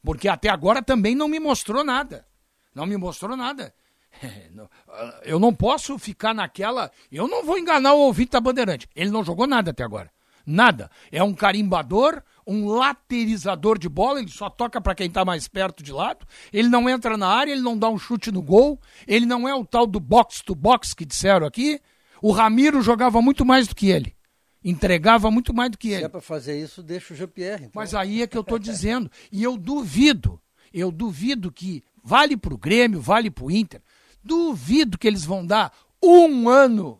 [0.02, 2.26] Porque até agora também não me mostrou nada.
[2.74, 3.74] Não me mostrou nada.
[4.22, 4.48] É,
[4.89, 6.89] ah, Eu não posso ficar naquela.
[7.10, 8.89] Eu não vou enganar o ouvinte da Bandeirante.
[8.94, 10.09] Ele não jogou nada até agora.
[10.47, 10.89] Nada.
[11.10, 15.82] É um carimbador, um laterizador de bola, ele só toca para quem tá mais perto
[15.82, 16.24] de lado.
[16.52, 18.81] Ele não entra na área, ele não dá um chute no gol.
[19.05, 21.81] Ele não é o tal do box to box que disseram aqui.
[22.26, 24.16] O Ramiro jogava muito mais do que ele.
[24.64, 26.05] Entregava muito mais do que Se ele.
[26.05, 27.64] é pra fazer isso, deixa o Jean-Pierre.
[27.66, 27.72] então.
[27.74, 29.10] Mas aí é que eu tô dizendo.
[29.30, 30.40] E eu duvido,
[30.72, 33.82] eu duvido que vale pro Grêmio, vale pro Inter.
[34.22, 35.70] Duvido que eles vão dar
[36.02, 36.98] um ano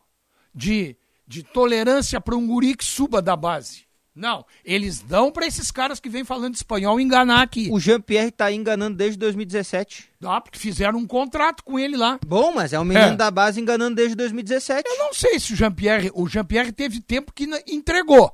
[0.55, 0.95] de,
[1.27, 3.87] de tolerância para um guri que suba da base.
[4.15, 7.69] Não, eles dão para esses caras que vêm falando espanhol enganar aqui.
[7.73, 10.09] O Jean-Pierre tá enganando desde 2017.
[10.21, 12.21] Dá, porque fizeram um contrato com ele lá.
[12.25, 13.17] Bom, mas é um menino É.
[13.17, 14.89] da base enganando desde 2017.
[14.89, 18.29] Eu não sei se o Jean-Pierre, o Jean-Pierre teve tempo que entregou.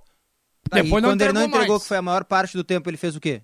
[0.68, 1.82] Tá, e Depois não quando ele não entregou entregou, mais.
[1.82, 3.42] que foi a maior parte do tempo, ele fez o quê?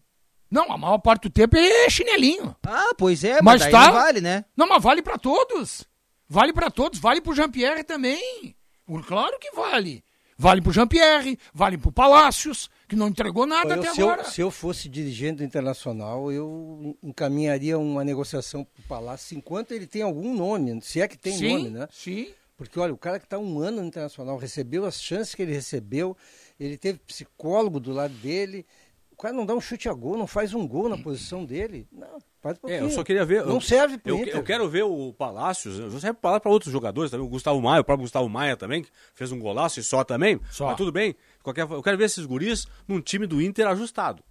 [0.51, 2.55] Não, a maior parte do tempo é chinelinho.
[2.65, 4.45] Ah, pois é, mas, Mas tá- vale, né?
[4.57, 5.85] Não, mas vale pra todos.
[6.29, 8.55] Vale pra todos, vale pro Jean-Pierre também.
[8.85, 10.05] Por- Claro que vale.
[10.39, 14.21] Vale pro Jean-Pierre, vale pro Palácios, que não entregou nada Eu, até se, agora.
[14.23, 19.73] eu, se eu fosse dirigente do Internacional, eu encaminharia uma negociação para o Palácio enquanto
[19.73, 21.89] ele tem algum nome, se é que tem Sim, nome, né?
[21.91, 22.29] Sim.
[22.57, 25.53] Porque, olha, o cara que está um ano no Internacional recebeu as chances que ele
[25.53, 26.17] recebeu,
[26.61, 28.65] ele teve psicólogo do lado dele.
[29.13, 31.87] O cara não dá um chute a gol, não faz um gol na posição dele.
[31.93, 33.45] Não, faz um É, eu só queria ver.
[33.45, 34.37] Não eu, serve pro eu, Inter.
[34.37, 35.79] eu quero ver o Palácios.
[35.79, 37.27] Eu serve para para outros jogadores também.
[37.27, 40.41] O Gustavo Maia, o próprio Gustavo Maia também, que fez um golaço e só também.
[40.51, 40.67] Só.
[40.69, 41.15] Mas tudo bem.
[41.43, 44.23] Qualquer, eu quero ver esses guris num time do Inter ajustado.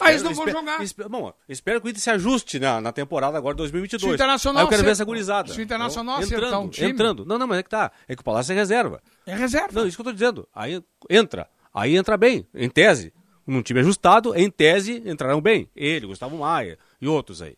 [0.00, 0.78] Ah, eles não vão jogar.
[1.10, 4.00] bom, espero que o Inter se ajuste na, na temporada agora de 2022.
[4.02, 5.52] Se o Internacional Aí eu quero ver essa gurizada.
[5.52, 7.24] se o Internacional entrando, acertar um time- Entrando.
[7.24, 7.90] Não, não, mas é que tá.
[8.06, 9.02] É que o Palácio é reserva.
[9.26, 9.80] É reserva.
[9.80, 10.48] Não, isso que eu tô dizendo.
[10.54, 10.80] Aí
[11.10, 11.48] entra.
[11.74, 13.12] Aí entra bem, em tese.
[13.44, 15.68] Num time ajustado, em tese, entrarão bem.
[15.74, 17.56] Ele, Gustavo Maia e outros aí.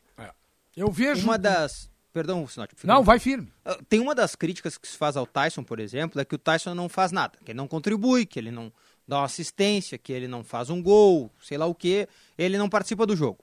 [0.76, 1.24] Eu vejo.
[1.24, 1.90] Uma das.
[2.12, 2.74] Perdão, Sinote.
[2.84, 3.52] Não, vai firme.
[3.64, 6.38] Ah, Tem uma das críticas que se faz ao Tyson, por exemplo, é que o
[6.38, 8.72] Tyson não faz nada, que ele não contribui, que ele não
[9.06, 12.68] dá uma assistência, que ele não faz um gol, sei lá o que, ele não
[12.68, 13.38] participa do jogo.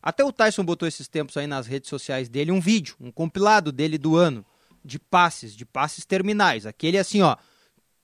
[0.00, 3.72] Até o Tyson botou esses tempos aí nas redes sociais dele um vídeo, um compilado
[3.72, 4.44] dele do ano,
[4.84, 6.66] de passes, de passes terminais.
[6.66, 7.36] Aquele assim, ó,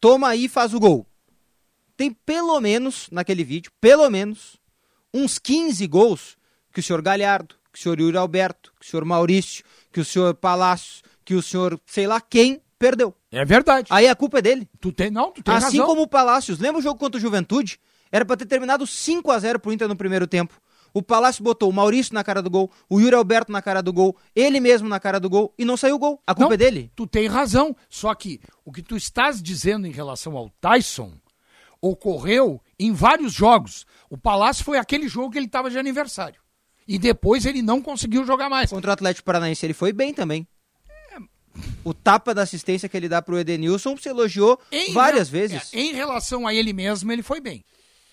[0.01, 1.07] toma aí e faz o gol.
[1.97, 4.57] Tem pelo menos, naquele vídeo, pelo menos,
[5.13, 6.37] uns 15 gols
[6.75, 10.05] que o senhor Galhardo, que o senhor Yuri Alberto, que o senhor Maurício, que o
[10.05, 13.15] senhor Palácio, que o senhor sei lá quem perdeu.
[13.31, 13.87] É verdade.
[13.91, 14.69] Aí a culpa é dele.
[14.81, 15.87] Tu tem, não, tu tem assim razão.
[15.87, 16.59] como o Palácios.
[16.59, 17.79] Lembra o jogo contra o Juventude?
[18.13, 20.61] Era pra ter terminado 5 a 0 pro Inter no primeiro tempo.
[20.93, 23.93] O Palácio botou o Maurício na cara do gol, o Yuri Alberto na cara do
[23.93, 26.23] gol, ele mesmo na cara do gol e não saiu o gol.
[26.25, 26.93] A culpa Não, é dele.
[26.95, 27.75] Tu tem razão.
[27.89, 31.13] Só que o que tu estás dizendo em relação ao Tyson
[31.81, 33.85] ocorreu em vários jogos.
[34.09, 36.41] O Palácio foi aquele jogo que ele estava de aniversário.
[36.87, 38.71] E depois ele não conseguiu jogar mais.
[38.71, 40.47] Contra o Atlético Paranaense ele foi bem também.
[41.85, 45.73] O tapa da assistência que ele dá pro Edenilson se elogiou Em várias re- vezes.
[45.73, 47.65] é, Em relação a ele mesmo, ele foi bem.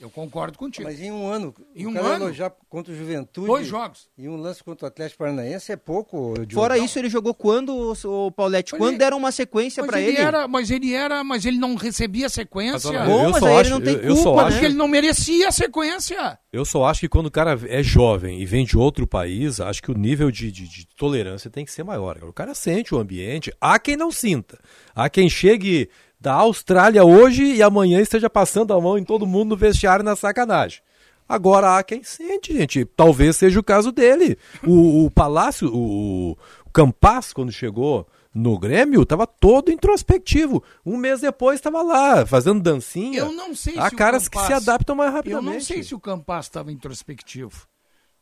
[0.02, 0.84] Eu concordo contigo.
[0.88, 2.26] Mas em um ano, Em um ano?
[2.26, 3.46] elogiar contra o Juventude.
[3.46, 4.10] Dois jogos.
[4.18, 6.34] E um lance contra o Atlético Paranaense é pouco.
[6.34, 6.54] Diogo.
[6.56, 8.74] Fora isso, ele jogou quando, o Paulette?
[8.74, 10.22] Mas Quando ele- deram uma sequência Mas pra ele, ele?
[10.22, 12.92] era, mas ele era, mas ele não recebia sequência.
[12.92, 14.52] Mas, Bom, eu mas só aí ele acho- não tem eu- eu só culpa, acho-
[14.54, 16.40] Porque ele não merecia a sequência.
[16.52, 19.84] Eu só acho que quando o cara é jovem e vem de outro país, acho
[19.84, 22.18] que o nível de, de- de tolerância tem que ser maior.
[22.24, 23.54] O cara sente o ambiente.
[23.62, 24.60] Há quem não sinta.
[24.96, 25.90] Há quem chegue
[26.22, 30.16] da Austrália hoje e amanhã esteja passando a mão em todo mundo no vestiário na
[30.16, 30.80] sacanagem.
[31.28, 32.86] Agora há quem sente, gente.
[32.86, 34.38] Talvez seja o caso dele.
[34.68, 40.64] O, o Palácio, o, o Campas, quando chegou no Grêmio, estava todo introspectivo.
[40.86, 43.20] Um mês depois estava lá, fazendo dancinha.
[43.20, 45.54] Eu não sei Há se caras o que Campas- se adaptam mais Eu rapidamente.
[45.54, 47.66] não sei se o Campas estava introspectivo.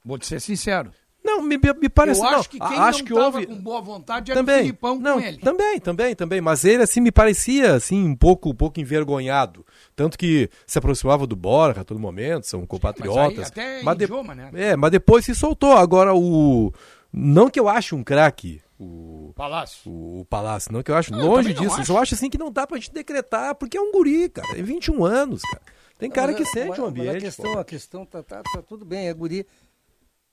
[0.06, 0.92] Vou te ser sincero.
[1.24, 2.40] Não, me, me parece eu não.
[2.40, 4.62] acho que quem acho não que houve com boa vontade era o também.
[4.62, 5.38] Filipão não, com ele.
[5.40, 9.66] também, também, também, mas ele assim me parecia assim um pouco, um pouco envergonhado,
[9.96, 13.48] tanto que se aproximava do Borja a todo momento, são compatriotas.
[13.50, 14.50] até mas de- idioma, né?
[14.54, 15.74] É, mas depois se soltou.
[15.74, 16.74] Agora o
[17.12, 19.92] não que eu ache um craque, o Palácio.
[19.92, 21.76] o Palácio, não que eu acho Não, eu longe não disso.
[21.76, 21.86] Eu acho.
[21.94, 24.48] só acho assim que não dá pra gente decretar, porque é um guri, cara.
[24.54, 25.62] Tem 21 anos, cara.
[25.98, 27.18] Tem cara Mas que a- sente mas- o mas ambiente.
[27.18, 27.60] A questão, pô.
[27.60, 29.46] a questão tá, tá, tá tudo bem, é guri.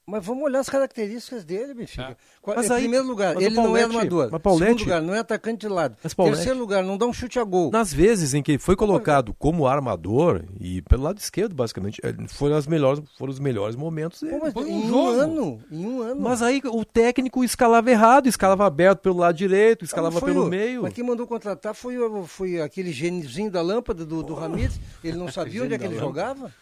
[0.09, 2.17] Mas vamos olhar as características dele, Benfica.
[2.41, 4.29] Qual- Mas em aí- primeiro lugar, ele não é Paulete- armador.
[4.31, 5.97] mas Paulete- Segundo lugar, não é atacante de lado.
[6.01, 7.73] Mas Paulete- Terceiro lugar, não dá um chute a gol.
[7.73, 12.15] Nas vezes em que ele foi colocado como armador, e pelo lado esquerdo, basicamente, eh,
[12.29, 14.39] foram, as melhores, foram os melhores momentos dele.
[14.39, 16.21] Pô, mas um em um ano, em um ano.
[16.21, 20.49] Mas aí o técnico escalava errado, escalava aberto pelo lado direito, Ah, escalava pelo o-
[20.49, 20.83] meio.
[20.83, 24.79] Mas quem mandou contratar foi, o- foi aquele gêniozinho da lâmpada do, do Ramires.
[25.03, 26.53] Ele não sabia onde é que ele jogava.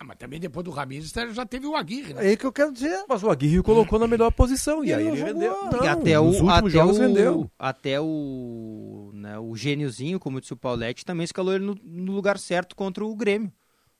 [0.00, 2.32] Ah, mas também depois do Ramires já teve o Aguirre, né?
[2.32, 3.04] É que eu quero dizer.
[3.06, 5.86] Mas o Aguirre o colocou na melhor posição, e, E aí ele ele não E
[5.86, 7.50] até o, até jogos o, rendeu.
[7.58, 12.38] Até o, né, o gêniozinho, como disse o Paulette, também escalou ele no, no lugar
[12.38, 13.52] certo contra o Grêmio.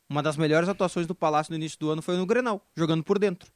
[0.08, 3.18] Uma das melhores atuações do Palácio no início do ano foi no Grenal, jogando por
[3.18, 3.52] dentro.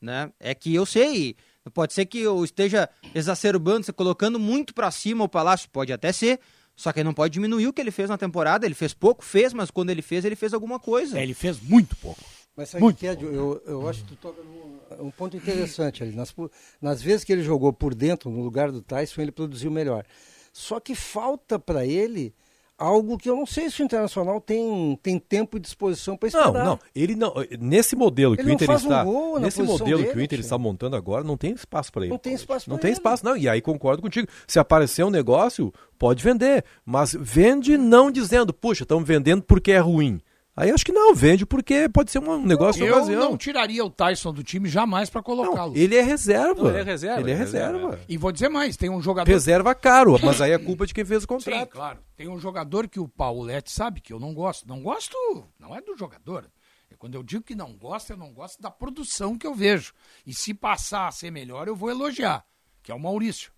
[0.00, 0.32] Né?
[0.40, 1.36] É que eu sei,
[1.72, 6.40] pode ser que eu esteja exacerbando, colocando muito pra cima o Palácio, pode até ser,
[6.76, 8.66] só que não pode diminuir o que ele fez na temporada.
[8.66, 11.18] Ele fez pouco, fez, mas quando ele fez, ele fez alguma coisa.
[11.18, 12.20] É, ele fez muito pouco.
[12.54, 13.34] Mas sabe o que é, Diogo?
[13.34, 14.76] eu, eu acho que tu toca num
[15.06, 16.12] um ponto interessante ali.
[16.14, 16.34] Nas,
[16.80, 20.04] nas vezes que ele jogou por dentro, no lugar do Tyson, ele produziu melhor.
[20.52, 22.34] Só que falta para ele
[22.78, 26.40] algo que eu não sei se o Internacional tem, tem tempo e disposição para Não,
[26.40, 26.64] esperar.
[26.64, 27.34] não, ele não.
[27.58, 30.22] Nesse modelo que Ele o não Inter um está, na nesse modelo que dele, o
[30.22, 32.10] Inter está montando agora, não tem espaço para ele.
[32.10, 32.96] Não tem espaço Não tem ele.
[32.98, 33.36] espaço, não.
[33.36, 34.28] E aí concordo contigo.
[34.46, 39.78] Se aparecer um negócio, pode vender, mas vende não dizendo, puxa, estamos vendendo porque é
[39.78, 40.20] ruim.
[40.56, 43.20] Aí acho que não, vende porque pode ser um negócio de Eu ocasião.
[43.20, 45.76] não tiraria o Tyson do time jamais pra colocá-lo.
[45.76, 46.62] Ele é reserva.
[46.62, 47.72] Não, ele é reserva, Ele é é reserva.
[47.78, 48.00] reserva.
[48.08, 49.30] E vou dizer mais, tem um jogador...
[49.30, 51.68] Reserva caro, mas aí é culpa de quem fez o Sim, contrato.
[51.68, 51.98] claro.
[52.16, 54.66] Tem um jogador que o Paulette sabe que eu não gosto.
[54.66, 55.14] Não gosto,
[55.60, 56.50] não é do jogador.
[56.90, 59.92] É Quando eu digo que não gosto, eu não gosto da produção que eu vejo.
[60.26, 62.42] E se passar a ser melhor, eu vou elogiar,
[62.82, 63.52] que é o Maurício.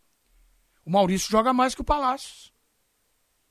[0.84, 2.52] O Maurício joga mais que o Palácios.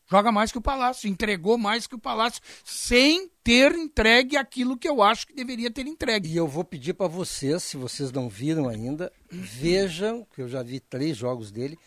[0.09, 4.87] Joga mais que o Palácio, entregou mais que o Palácio, sem ter entregue aquilo que
[4.87, 6.29] eu acho que deveria ter entregue.
[6.29, 10.63] E eu vou pedir para vocês, se vocês não viram ainda, vejam, que eu já
[10.63, 11.77] vi três jogos dele,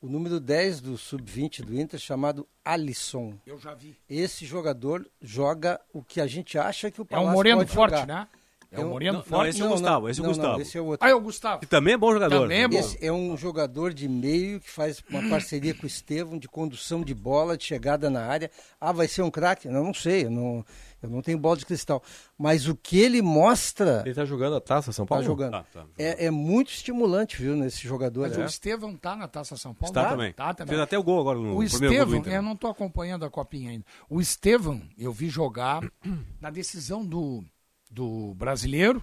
[0.00, 3.34] o número 10 do Sub-20 do Inter, chamado Alisson.
[3.46, 3.94] Eu já vi.
[4.08, 7.92] Esse jogador joga o que a gente acha que o É Palácio um moreno forte,
[8.00, 8.06] jogar.
[8.06, 8.28] né?
[8.72, 9.50] É um- moreno não, forte.
[9.50, 10.52] esse é o Gustavo, esse é o não, Gustavo.
[10.54, 11.06] Não, esse é o outro.
[11.06, 11.60] Ah, é o Gustavo.
[11.60, 12.40] Que também é bom jogador.
[12.42, 12.78] Também é bom.
[12.78, 17.02] Esse é um jogador de meio que faz uma parceria com o Estevão de condução
[17.02, 18.50] de bola, de chegada na área.
[18.80, 19.68] Ah, vai ser um craque?
[19.68, 20.64] Não, não sei, eu não,
[21.02, 22.00] eu não tenho bola de cristal.
[22.38, 25.24] Mas o que ele mostra, Ele tá jogando a taça São tá Paulo?
[25.24, 25.54] jogando.
[25.54, 25.84] Ah, tá.
[25.98, 28.28] É, é muito estimulante, viu, nesse jogador.
[28.28, 28.42] Mas É.
[28.42, 29.90] o Estevão tá na Taça São Paulo?
[29.90, 30.32] Está Tá, também.
[30.32, 30.68] Tá também.
[30.70, 32.34] Fez até o gol agora no O primeiro gol do Estevão, Inter.
[32.34, 33.84] eu não tô acompanhando a copinha ainda.
[34.08, 35.82] O Estevão, eu vi jogar
[36.40, 37.44] na decisão do,
[37.90, 39.02] do brasileiro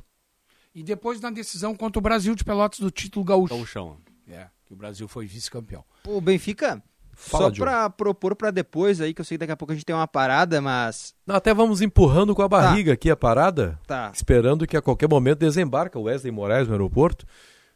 [0.73, 3.55] e depois na decisão contra o Brasil de Pelotas do título gaúcho.
[3.55, 3.97] Gauchão.
[4.29, 5.83] É, que o Brasil foi vice-campeão.
[6.05, 6.81] O Benfica,
[7.13, 9.75] Fala, só pra propor pra depois aí, que eu sei que daqui a pouco a
[9.75, 11.15] gente tem uma parada, mas.
[11.25, 14.11] Não, até vamos empurrando com a barriga aqui a parada, Tá.
[14.13, 17.25] esperando que a qualquer momento desembarca o Wesley Moraes no aeroporto.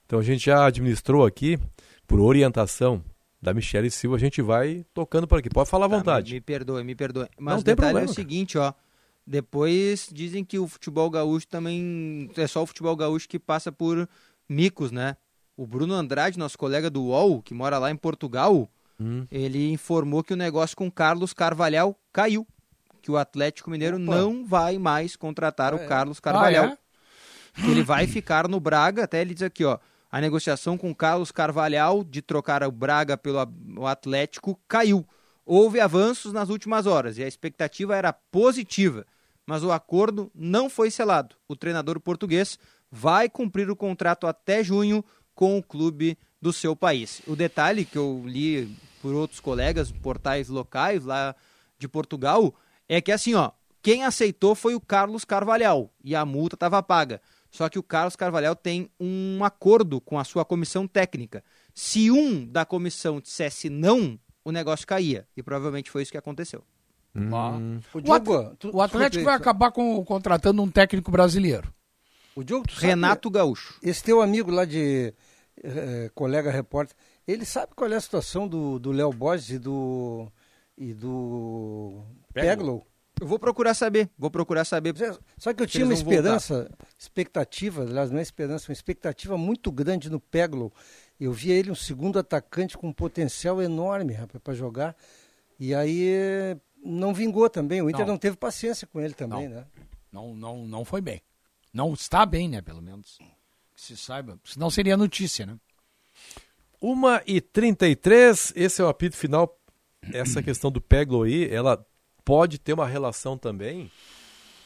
[0.06, 1.58] Então a gente já administrou aqui,
[2.06, 3.04] por orientação
[3.42, 5.50] da Michele Silva, a gente vai tocando por aqui.
[5.50, 6.30] Pode falar à Tá, vontade.
[6.34, 7.28] Me, me perdoe, me perdoe.
[7.40, 8.16] Mas Não o tem detalhe problema, é o cara.
[8.16, 8.74] seguinte, ó.
[9.36, 12.30] Depois dizem que o futebol gaúcho também.
[12.36, 14.08] É só o futebol gaúcho que passa por
[14.50, 15.16] micos, né?
[15.56, 19.26] O Bruno Andrade, nosso colega do UOL, que mora lá em Portugal, Hum.
[19.32, 22.46] ele informou que o negócio com Carlos Carvalhal caiu.
[23.02, 24.06] Que o Atlético Mineiro Opa.
[24.16, 25.88] não vai mais contratar Ah, o é?
[25.88, 26.66] Carlos Carvalhal.
[26.66, 26.78] Ah,
[27.58, 27.62] é?
[27.62, 29.78] que ele vai ficar no Braga, até ele diz aqui, ó,
[30.12, 33.40] a negociação com Carlos Carvalhal de trocar o Braga pelo
[33.88, 35.08] Atlético caiu.
[35.46, 39.06] Houve avanços nas últimas horas e a expectativa era positiva,
[39.52, 41.36] mas o acordo não foi selado.
[41.46, 42.58] O treinador português
[42.90, 45.04] vai cumprir o contrato até junho
[45.36, 47.22] com o clube do seu país.
[47.28, 51.36] O detalhe que eu li por outros colegas, portais locais lá
[51.78, 52.56] de Portugal,
[52.88, 53.52] é que assim, ó,
[53.82, 57.22] quem aceitou foi o Carlos Carvalhal e a multa estava paga.
[57.50, 61.44] Só que o Carlos Carvalhal tem um acordo com a sua comissão técnica.
[61.76, 65.28] Se um da comissão dissesse não, o negócio caía.
[65.36, 66.64] E provavelmente foi isso que aconteceu.
[67.16, 67.80] Hum.
[67.94, 71.74] O O, Diogo, At- tu- o Atlético vai acabar com, contratando um técnico brasileiro.
[72.36, 73.78] O Diogo, tu sabe- Renato Gaúcho.
[73.84, 75.14] Esse teu amigo lá de
[75.64, 76.96] eh, colega repórter,
[77.28, 80.32] ele sabe qual é a situação do do Léo Borges e do
[80.78, 82.02] e do
[82.34, 82.86] Peglow?
[83.20, 84.96] Eu vou procurar saber, vou procurar saber.
[85.38, 86.18] Só que eu tinha uma vão voltar.
[86.18, 90.74] esperança, expectativa, aliás, não é esperança, uma expectativa muito grande no Peglow.
[91.20, 94.96] Eu via ele um segundo atacante com um potencial enorme, rapaz, para jogar.
[95.60, 97.82] E aí eh, não vingou também.
[97.82, 98.14] O Inter Não.
[98.14, 99.56] não, teve paciência com ele também, Não.
[99.58, 99.66] né?
[100.12, 101.22] Não, não, não foi bem.
[101.74, 103.18] Não está bem, né, pelo menos.
[103.74, 104.40] Que se saiba.
[104.44, 105.58] Senão seria notícia, né?
[106.82, 106.96] 1
[107.28, 109.58] e 33 esse é o apito final.
[110.14, 111.86] Essa questão do Peglo aí, ela
[112.26, 113.92] pode ter uma relação também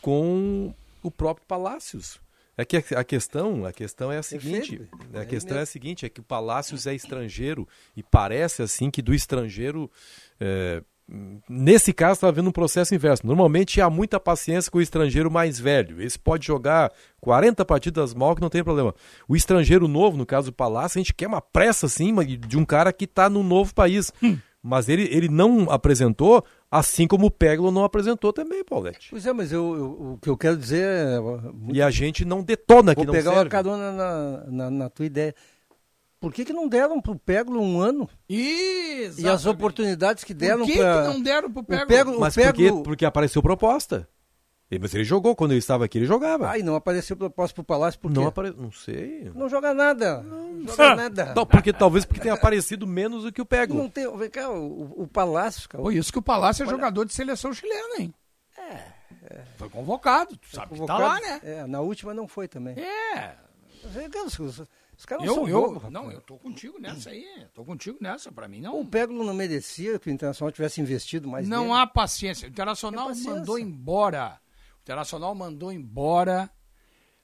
[0.01, 0.73] com
[1.03, 2.19] o próprio Palácios.
[2.57, 5.17] É que a a questão, a questão é a seguinte, Perfeito.
[5.17, 7.67] a É questão é a seguinte, é que o Palácios é estrangeiro
[7.97, 9.91] e parece assim que do estrangeiro
[10.39, 10.81] é,
[11.47, 13.25] Nesse caso, está havendo um processo inverso.
[13.27, 16.01] Normalmente há muita paciência com o estrangeiro mais velho.
[16.01, 16.91] Esse pode jogar
[17.21, 18.93] 40 partidas mal que não tem problema.
[19.27, 22.13] O estrangeiro novo, no caso do Palácio, a gente quer uma pressa assim
[22.47, 24.11] de um cara que está no novo país.
[24.67, 29.09] Mas ele, ele não apresentou, assim como o Peglo não apresentou também, Paulette.
[29.11, 31.19] Pois é, mas eu, eu- o que eu quero dizer é.
[31.71, 33.43] E a gente não detona que Vou não pegar serve.
[33.45, 35.35] uma carona na, na, na tua ideia.
[36.19, 38.09] Por que, que não deram pro Peglo um ano?
[38.27, 41.01] E as oportunidades que deram Por que, pra...
[41.01, 41.87] que não deram pro o Pego?
[41.87, 42.83] Peglo- o Mas Peglo- por quê?
[42.83, 44.07] Porque apareceu proposta.
[44.71, 46.49] E- Mas ele jogou, quando ele estava aqui, ele jogava.
[46.49, 48.17] Ai, não apareceu proposta pro Palácio por quê?
[48.19, 49.31] não apareceu, não sei.
[49.35, 50.23] Não joga nada.
[50.23, 51.33] Não, joga nada.
[51.35, 53.75] Não, porque talvez porque tenha aparecido menos do que o Pego.
[53.75, 55.83] Não tem, vem cá, o, o Palácio, cara.
[55.83, 58.13] Por isso que o Palácio é Olha- jogador de seleção chilena, hein?
[58.57, 58.95] É.
[59.57, 61.01] Foi convocado, tu sabe que tá convocado.
[61.03, 61.41] lá, né?
[61.43, 62.75] É, na última não foi também.
[62.79, 63.35] É.
[64.97, 65.93] Os, caras não Eu, são eu, rapaz.
[65.93, 67.25] não, eu tô contigo nessa aí.
[67.53, 68.31] Tô contigo nessa.
[68.31, 68.79] Pra mim, não.
[68.79, 71.79] O Peglo não merecia que o Internacional tivesse investido mais não nele.
[71.79, 72.47] há paciência.
[72.47, 73.33] O Internacional paciência.
[73.33, 74.39] mandou embora.
[74.77, 76.49] O Internacional mandou embora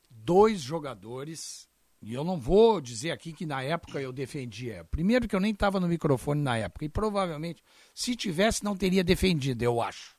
[0.09, 1.69] dois jogadores.
[2.01, 4.83] E eu não vou dizer aqui que na época eu defendia.
[4.89, 6.83] Primeiro que eu nem estava no microfone na época.
[6.83, 10.15] E provavelmente, se tivesse, não teria defendido, eu acho.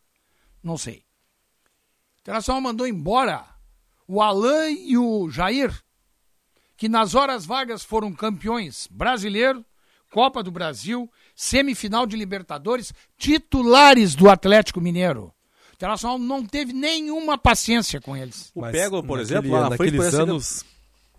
[0.62, 1.04] Não sei.
[2.20, 3.44] Internacional mandou embora
[4.06, 5.82] o Alain e o Jair,
[6.82, 9.64] que nas horas vagas foram campeões brasileiro,
[10.10, 15.32] Copa do Brasil, semifinal de Libertadores, titulares do Atlético Mineiro.
[15.70, 18.50] O Internacional não teve nenhuma paciência com eles.
[18.52, 20.64] O Pego, por naquele- exemplo, lá na frente naqueles anos,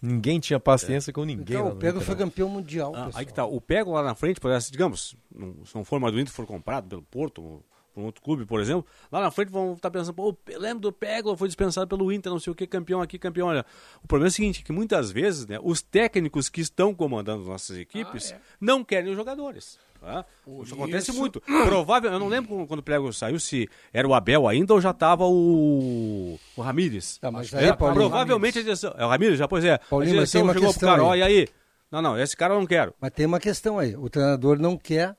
[0.01, 1.55] ninguém tinha paciência com ninguém.
[1.55, 2.91] Então, o Pego foi campeão mundial.
[2.93, 3.45] Ah, aí que tá.
[3.45, 5.15] O Pego lá na frente, parece, digamos,
[5.63, 7.63] se não for mais do Inter, for comprado pelo Porto,
[7.95, 11.35] um outro clube, por exemplo, lá na frente vão estar pensando, pô, lembra do Pego,
[11.37, 13.47] foi dispensado pelo Inter, não sei o que, campeão aqui, campeão.
[13.47, 13.65] Olha,
[14.03, 17.77] o problema é o seguinte, que muitas vezes, né, os técnicos que estão comandando nossas
[17.77, 19.77] equipes não querem os jogadores.
[20.01, 20.25] tá?
[20.63, 21.39] Isso acontece isso- muito.
[21.39, 24.89] Provável, eu não lembro quando- o Pego saiu, se era o Abel ainda ou já
[24.91, 27.17] estava o, o Ramírez.
[27.19, 28.93] Tá, mas é, Paulinho, provavelmente a direção.
[28.97, 29.77] É o Ramírez, já, pois é.
[29.89, 31.07] Paulinho, a mas tem direção uma chegou pro questão cara, aí.
[31.07, 31.47] ó, e aí?
[31.89, 32.93] Não, não, esse cara eu não quero.
[32.99, 33.95] Mas tem uma questão aí.
[33.95, 35.15] O treinador não quer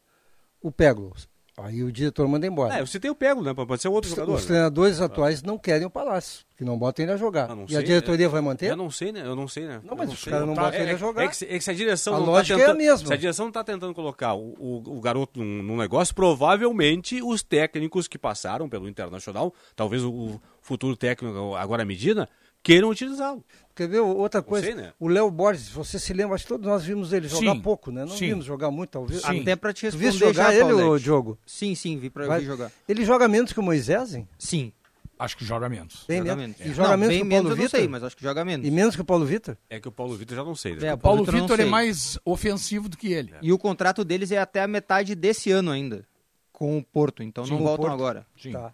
[0.60, 1.14] o Pego.
[1.56, 2.76] Aí o diretor manda embora.
[2.76, 3.54] É, eu citei o Pego, né?
[3.54, 4.34] Pode ser outro Os, jogador.
[4.34, 4.46] os né?
[4.48, 7.54] treinadores atuais não querem o Palácio, que não botam ele a jogar.
[7.54, 8.70] Não e sei, a diretoria é- vai manter?
[8.72, 9.22] Eu não sei, né?
[9.24, 9.80] Eu não sei, né?
[9.84, 11.22] Não, mas os caras não Tá, botam é, ele a jogar.
[11.22, 12.78] É que, se- é que se a direção A não lógica tá é a tentando,
[12.84, 13.06] mesma.
[13.06, 17.22] Se a direção não tá tentando colocar o, o, o garoto num, num negócio, provavelmente
[17.22, 22.28] os técnicos que passaram pelo Internacional, talvez o, o futuro técnico agora Medina,
[22.64, 23.44] queiram utilizá-lo.
[23.76, 24.66] Quer ver outra coisa?
[24.66, 24.92] sei, né?
[25.00, 27.90] O Léo Borges, você se lembra, acho que todos nós vimos ele jogar Sim, pouco,
[27.90, 28.02] né?
[28.04, 28.28] Não sim.
[28.28, 29.20] vimos jogar muito, talvez.
[29.22, 29.40] Sim.
[29.40, 30.88] Até pra te Tu viste responder jogar já, ele, Paulete.
[30.88, 31.38] ô Diogo?
[31.44, 32.70] Sim, sim, vi vi jogar.
[32.88, 34.28] Ele joga menos que o Moisés, hein?
[34.38, 34.72] Sim.
[35.18, 36.04] Acho que joga menos.
[36.08, 36.56] Bem Joga menos.
[36.60, 37.80] E joga Não, menos bem que o menos Paulo eu não Vitor?
[37.80, 38.66] sei, mas acho que joga menos.
[38.66, 39.56] E menos que o Paulo Vitor?
[39.70, 40.74] É que o Paulo Vitor já não sei.
[40.76, 40.88] né?
[40.88, 43.32] É, O Paulo Vitor não Vitor é mais ofensivo do que ele.
[43.40, 46.04] E o contrato deles é até a metade desse ano ainda,
[46.52, 47.94] com o Porto, então não Com o voltam Porto.
[47.94, 48.26] agora.
[48.40, 48.52] Sim.
[48.52, 48.72] Tá.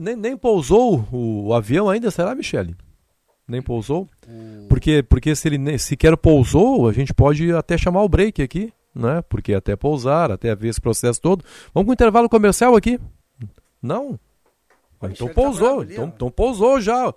[0.00, 2.74] Nem, nem pousou o, o avião ainda, será, Michele?
[3.46, 4.08] Nem pousou?
[4.68, 9.22] Porque, porque se ele sequer pousou, a gente pode até chamar o break aqui, né?
[9.28, 11.44] Porque até pousar, até ver esse processo todo.
[11.72, 12.98] Vamos com o intervalo comercial aqui?
[13.82, 14.18] Não?
[15.00, 17.14] Ah, então tá pousou, ali, então, então pousou já.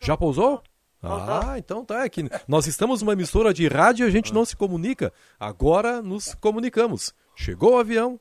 [0.00, 0.62] Já pousou?
[1.02, 2.04] Ah, então tá.
[2.04, 5.12] É que nós estamos numa emissora de rádio e a gente não se comunica.
[5.38, 7.12] Agora nos comunicamos.
[7.36, 8.18] Chegou o avião,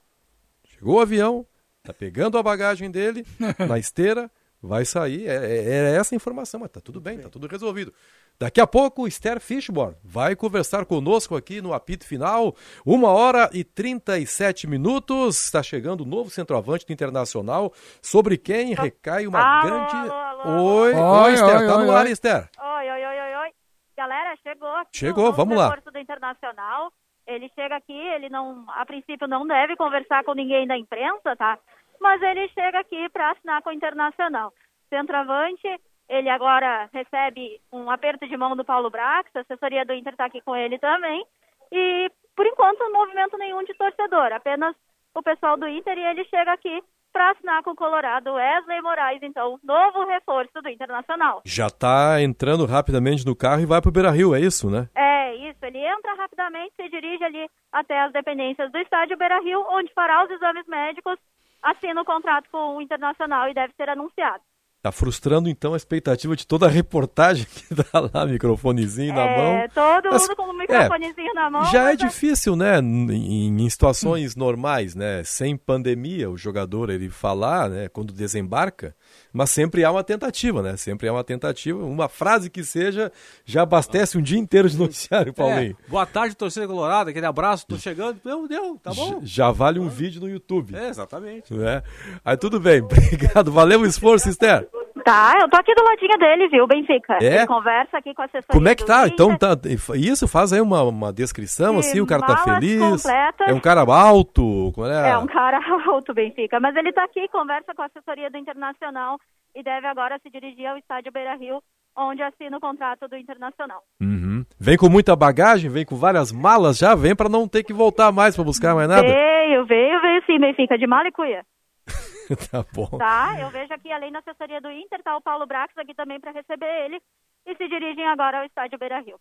[0.68, 1.45] chegou o avião,
[1.84, 3.26] tá pegando a bagagem dele
[3.68, 4.31] na esteira,
[4.61, 5.27] vai sair.
[5.27, 7.93] É, é- é essa a informação, mas tá tudo bem, tá tudo resolvido.
[8.39, 12.55] Daqui a pouco, Esther Fishborn vai conversar conosco aqui no apito final.
[12.85, 15.43] Uma hora e 37 minutos.
[15.43, 19.95] Está chegando o novo centroavante do Internacional, sobre quem recai uma Alô, grande.
[19.95, 21.23] alô, alô, Oi, alô.
[21.26, 22.11] oi, Esther, Oi, tá oi, no ar, oi.
[22.11, 22.49] Esther.
[22.60, 23.49] Oi, oi, oi, oi, oi.
[23.95, 24.73] Galera, chegou.
[24.91, 25.76] Chegou, vamos lá.
[25.76, 26.91] do Internacional.
[27.26, 31.58] Ele chega aqui, ele não, a princípio não deve conversar com ninguém da imprensa, tá?
[32.00, 34.54] Mas ele chega aqui para assinar com o Internacional.
[34.90, 35.68] Centroavante,
[36.10, 40.26] ele agora recebe um aperto de mão do Paulo Brax, a assessoria do Inter está
[40.26, 41.26] aqui com ele também.
[41.72, 44.76] E, por enquanto, movimento nenhum de torcedor, apenas
[45.16, 46.84] o pessoal do Inter e ele chega aqui
[47.14, 51.41] para assinar com o Colorado Wesley Moraes, então, novo reforço do Internacional.
[51.45, 54.90] Já tá entrando rapidamente no carro e vai pro Beira Rio, é isso, né?
[54.95, 55.60] É, isso.
[55.64, 60.26] Ele entra rapidamente, se dirige ali até as dependências do estádio Beira Rio, onde fará
[60.26, 61.18] os exames médicos,
[61.61, 64.44] assina o contrato com o Internacional e deve ser anunciado.
[64.81, 69.38] Tá frustrando então a expectativa de toda a reportagem que tá lá, microfonezinho na é,
[69.38, 69.69] mão.
[69.73, 71.65] todo Mas- mundo com o microfonezinho na mão.
[71.65, 77.10] Já é mas difícil, né, em, em situações normais, né, sem pandemia, o jogador ele
[77.10, 78.95] falar, né, quando desembarca,
[79.31, 83.11] mas sempre há uma tentativa, né, sempre há uma tentativa, uma frase que seja
[83.45, 85.77] já abastece um dia inteiro de noticiário, Paulinho.
[85.85, 88.19] É, boa tarde, torcida colorada, aquele abraço, tô chegando.
[88.23, 89.22] Meu Deus, tá bom?
[89.23, 90.76] Já vale um vídeo no YouTube.
[90.76, 91.53] É, exatamente.
[91.53, 91.81] Né?
[92.23, 94.68] Aí tudo bem, obrigado, valeu o esforço, Esther.
[95.04, 97.18] Tá, eu tô aqui do ladinho dele, viu, Benfica?
[97.22, 97.38] É?
[97.38, 99.08] Ele conversa aqui com a assessoria Como é que tá?
[99.08, 99.50] Então tá,
[99.96, 102.80] isso faz aí uma, uma descrição, De assim, o cara tá feliz.
[102.80, 103.48] completas.
[103.48, 105.12] É um cara alto, é?
[105.12, 106.60] É um cara alto, Benfica.
[106.60, 109.18] Mas ele tá aqui, conversa com a assessoria do Internacional
[109.56, 111.62] e deve agora se dirigir ao estádio Beira Rio,
[111.98, 113.82] onde assina o contrato do Internacional.
[114.02, 114.46] Uhum.
[114.60, 118.12] Vem com muita bagagem, vem com várias malas já, vem pra não ter que voltar
[118.12, 119.04] mais pra buscar mais nada.
[119.04, 121.44] Veio, veio, veio sim, Benfica, de mala e cuia.
[122.52, 122.98] tá bom.
[122.98, 126.20] Tá, eu vejo aqui, além da assessoria do Inter, tá o Paulo Brax aqui também
[126.20, 127.02] para receber ele
[127.45, 129.20] e se dirigem agora ao estádio Beira Rio.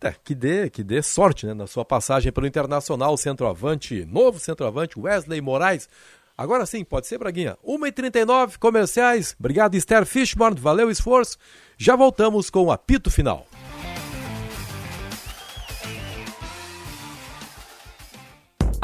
[0.00, 4.98] É, que dê, que dê sorte, né, na sua passagem pelo Internacional, centroavante, novo centroavante,
[4.98, 5.88] Wesley Moraes.
[6.36, 7.56] Agora sim, pode ser, Braguinha.
[7.64, 9.36] 1h39, comerciais.
[9.38, 10.60] Obrigado, Esther Fishborn.
[10.60, 11.38] Valeu o esforço.
[11.78, 13.46] Já voltamos com o apito final.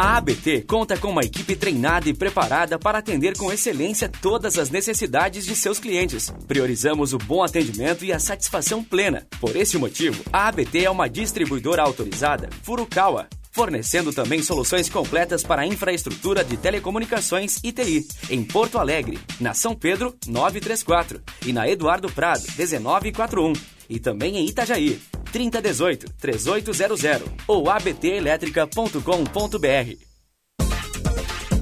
[0.02, 4.70] A ABT conta com uma equipe treinada e preparada para atender com excelência todas as
[4.70, 6.32] necessidades de seus clientes.
[6.48, 9.26] Priorizamos o bom atendimento e a satisfação plena.
[9.38, 13.28] Por esse motivo, a ABT é uma distribuidora autorizada Furukawa.
[13.52, 19.52] fornecendo também soluções completas para a infraestrutura de telecomunicações e TI, em Porto Alegre, na
[19.52, 23.52] São Pedro 934 e na Eduardo Prado 1941,
[23.90, 24.98] e também em Itajaí
[25.32, 30.09] 3018 3800 ou abtelétrica.com.br.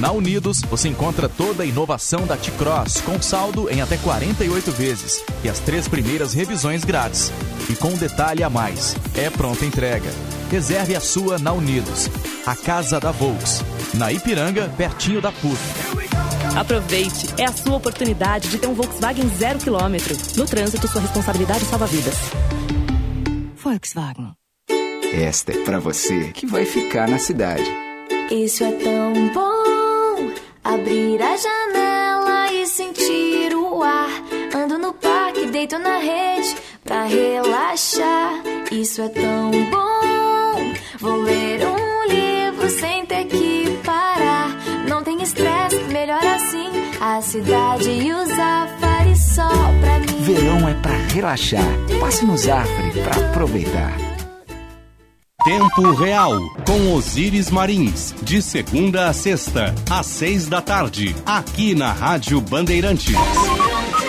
[0.00, 5.22] Na Unidos, você encontra toda a inovação da T-Cross com saldo em até 48 vezes
[5.44, 7.30] e as três primeiras revisões grátis.
[7.68, 10.10] E com um detalhe a mais: é pronta entrega.
[10.50, 12.08] Reserve a sua na Unidos,
[12.46, 13.62] a casa da Volks,
[13.92, 15.58] na Ipiranga, pertinho da PUC.
[16.58, 20.16] Aproveite, é a sua oportunidade de ter um Volkswagen zero quilômetro.
[20.34, 22.16] No trânsito, sua responsabilidade salva vidas.
[23.62, 24.32] Volkswagen.
[25.12, 27.70] Esta é pra você que vai ficar na cidade.
[28.30, 29.79] Isso é tão bom.
[30.62, 34.10] Abrir a janela e sentir o ar.
[34.54, 36.54] Ando no parque, deito na rede
[36.84, 38.42] pra relaxar.
[38.70, 40.72] Isso é tão bom.
[40.98, 44.54] Vou ler um livro sem ter que parar.
[44.86, 46.68] Não tem estresse, melhor assim.
[47.00, 49.48] A cidade e o Zafari só
[49.80, 50.20] pra mim.
[50.20, 51.64] Verão é pra relaxar.
[51.98, 54.09] Passe no Zafari pra aproveitar.
[55.44, 61.92] Tempo Real, com Osíris Marins, de segunda a sexta, às seis da tarde, aqui na
[61.92, 63.16] Rádio Bandeirantes.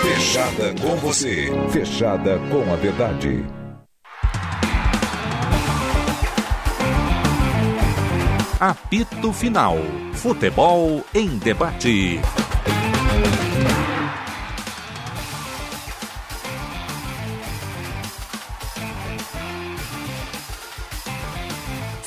[0.02, 1.49] Fechada com você.
[1.70, 3.45] Fechada com a verdade.
[8.60, 9.78] Apito Final.
[10.12, 12.20] Futebol em debate.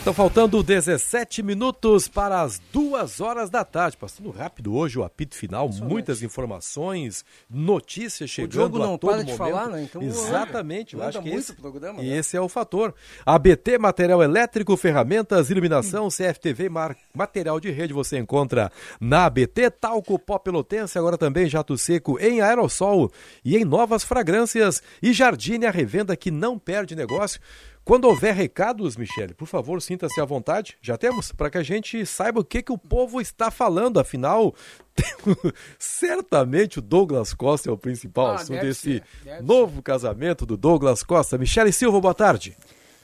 [0.05, 3.97] Estão faltando 17 minutos para as duas horas da tarde.
[3.97, 9.09] Passando rápido hoje o apito final, muitas informações, notícias chegando o Diogo não a todo
[9.09, 9.31] para momento.
[9.33, 9.83] de falar, né?
[9.83, 12.19] Então, Exatamente, eu acho que esse, programa, e né?
[12.19, 12.95] esse é o fator.
[13.25, 18.71] ABT, material elétrico, ferramentas, iluminação, CFTV, mar- material de rede você encontra
[19.01, 23.11] na ABT, talco pó pelotense, agora também jato seco em aerossol
[23.43, 27.41] e em novas fragrâncias e Jardine, a revenda que não perde negócio.
[27.85, 30.77] Quando houver recados, Michele, por favor, sinta-se à vontade.
[30.81, 31.31] Já temos?
[31.33, 34.01] Para que a gente saiba o que, que o povo está falando.
[34.01, 34.55] Afinal,
[35.79, 41.03] certamente o Douglas Costa é o principal Ah, assunto desse ser, novo casamento do Douglas
[41.03, 41.37] Costa.
[41.39, 42.57] Michele Silva, boa tarde.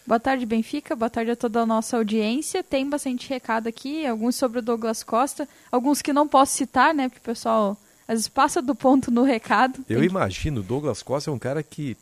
[0.07, 0.97] Boa tarde, Benfica.
[0.97, 2.65] Boa tarde a toda a nossa audiência.
[2.65, 7.09] Tem bastante recado aqui, alguns sobre o Douglas Costa, alguns que não posso citar, né?
[7.09, 7.77] Porque o pessoal
[8.09, 9.85] às vezes passa do ponto no recado.
[9.89, 11.97] Eu Tem- imagino, o Douglas Costa é um cara que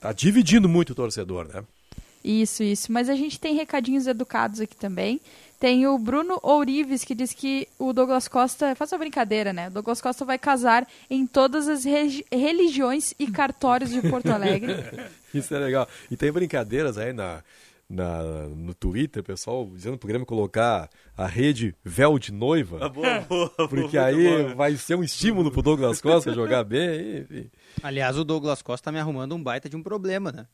[0.00, 1.62] tá dividindo muito o torcedor, né?
[2.22, 2.92] Isso, isso.
[2.92, 5.20] Mas a gente tem recadinhos educados aqui também.
[5.58, 8.74] Tem o Bruno Ourives que diz que o Douglas Costa.
[8.74, 9.68] Faz uma brincadeira, né?
[9.68, 14.74] O Douglas Costa vai casar em todas as religiões e cartórios de Porto Alegre.
[15.34, 15.86] Isso é legal.
[16.10, 17.42] E tem brincadeiras aí na,
[17.90, 22.78] na, no Twitter, pessoal, dizendo pro Grêmio colocar a rede véu de noiva.
[22.80, 24.56] Ah, boa, boa, porque boa, aí muito bom.
[24.56, 27.18] vai ser um estímulo pro Douglas Costa jogar bem.
[27.18, 27.50] Enfim.
[27.82, 30.46] Aliás, o Douglas Costa tá me arrumando um baita de um problema, né?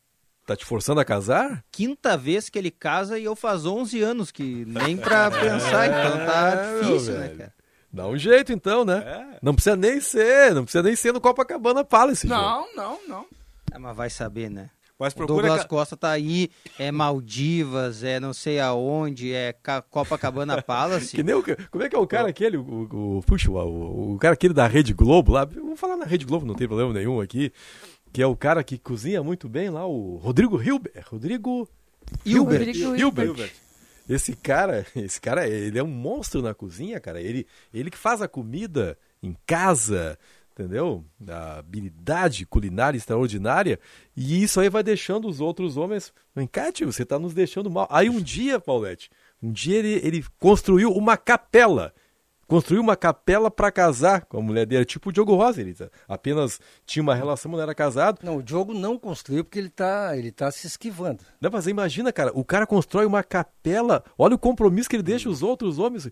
[0.47, 1.65] Tá te forçando a casar?
[1.73, 6.25] Quinta vez que ele casa e eu faz 11 anos, que nem pra pensar, então
[6.25, 7.53] tá É, difícil, né, cara?
[7.93, 9.39] Dá um jeito então, né?
[9.43, 12.29] Não precisa nem ser, não precisa nem ser no Copacabana Palace.
[12.29, 12.41] jogo.
[12.41, 13.27] Não, não, não.
[13.73, 14.71] Ah, mas vai saber, né?
[14.99, 16.49] Mas O procura Douglas Costa tá aí,
[16.79, 21.17] é Maldivas, é não sei aonde, é Ca- Copacabana Palace.
[21.17, 24.15] Que nem o, como é que é o cara aquele, o, o, o- puxa, o,
[24.15, 26.67] o cara aquele da Rede Globo lá, eu vou falar na Rede Globo, não tem
[26.69, 27.53] problema nenhum aqui,
[28.13, 31.69] que é o cara que cozinha muito bem lá, o Rodrigo Hilbert, Rodrigo
[32.25, 32.69] Hilbert.
[32.69, 32.99] Hilbert.
[32.99, 33.27] Hilbert.
[33.27, 33.53] Hilbert.
[34.09, 37.21] Esse cara, esse cara, ele é um monstro na cozinha, cara.
[37.21, 40.17] Ele, ele que faz a comida em casa,
[40.53, 41.05] entendeu?
[41.29, 43.81] A habilidade culinária extraordinária.
[44.17, 46.13] E isso aí vai deixando os outros homens.
[46.35, 47.89] Vem cá, tio, você tá nos deixando mal.
[47.91, 49.11] Aí um dia, Paulette,
[49.43, 51.93] um dia ele, ele construiu uma capela.
[52.47, 55.61] Construiu uma capela para casar com a mulher dele, tipo o Diogo Rosa.
[55.61, 55.75] Ele
[56.09, 58.21] apenas tinha uma relação, não era casado.
[58.23, 61.25] Não, o Diogo não construiu porque ele tá, ele tá se esquivando.
[61.41, 65.29] Não, mas imagina, cara, o cara constrói uma capela, olha o compromisso que ele deixa
[65.29, 66.09] os outros homens.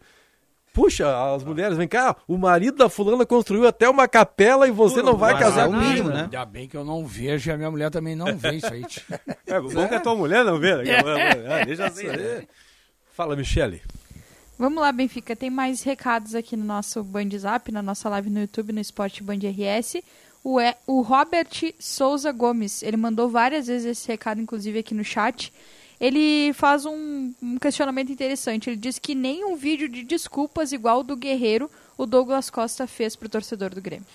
[0.72, 5.00] Puxa, as mulheres, vem cá, o marido da fulana construiu até uma capela e você
[5.02, 6.16] não vai Mas casar é o com mínimo, ele.
[6.16, 6.22] né?
[6.24, 8.84] Ainda bem que eu não vejo e a minha mulher também não vê isso aí.
[9.46, 10.74] É, bom que a tua mulher não vê.
[10.82, 10.82] né?
[11.60, 12.08] É, deixa assim.
[12.08, 12.44] né?
[13.12, 13.82] Fala, Michele.
[14.58, 15.34] Vamos lá, Benfica.
[15.34, 19.22] Tem mais recados aqui no nosso Band Zap, na nossa live no YouTube, no Esporte
[19.22, 19.96] Band RS.
[20.44, 21.48] O, é, o Robert
[21.78, 25.52] Souza Gomes, ele mandou várias vezes esse recado, inclusive aqui no chat.
[26.00, 28.70] Ele faz um, um questionamento interessante.
[28.70, 32.86] Ele diz que nem um vídeo de desculpas igual o do Guerreiro o Douglas Costa
[32.86, 34.06] fez pro torcedor do Grêmio.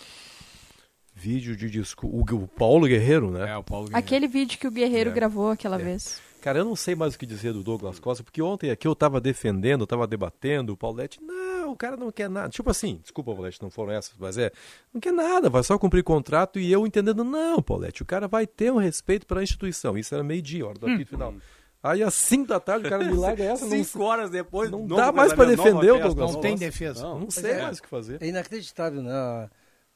[1.16, 2.08] Vídeo de disco.
[2.08, 3.52] O, o Paulo Guerreiro, né?
[3.52, 5.14] É, o Paulo Aquele vídeo que o Guerreiro É.
[5.14, 6.22] gravou aquela vez.
[6.42, 8.96] Cara, eu não sei mais o que dizer do Douglas Costa, porque ontem aqui eu
[8.96, 12.50] tava defendendo, eu tava debatendo, o Paulette, não, o cara não quer nada.
[12.50, 14.52] Tipo assim, desculpa, Paulette, não foram essas, mas é,
[14.94, 18.48] não quer nada, vai só cumprir contrato e eu entendendo, não, Paulette, o cara vai
[18.48, 19.98] ter um respeito pela instituição.
[19.98, 20.96] Isso era meio-dia, hora do Hum.
[20.96, 21.34] apito final.
[21.82, 24.86] Aí às 5 da tarde o cara me larga essa, não, Cinco horas depois, não
[24.86, 26.34] dá mais pra casamento, defender o Douglas.
[26.34, 27.04] Não tem defesa.
[27.04, 27.62] Não, não sei é.
[27.62, 28.22] mais o que fazer.
[28.22, 29.50] É inacreditável, né?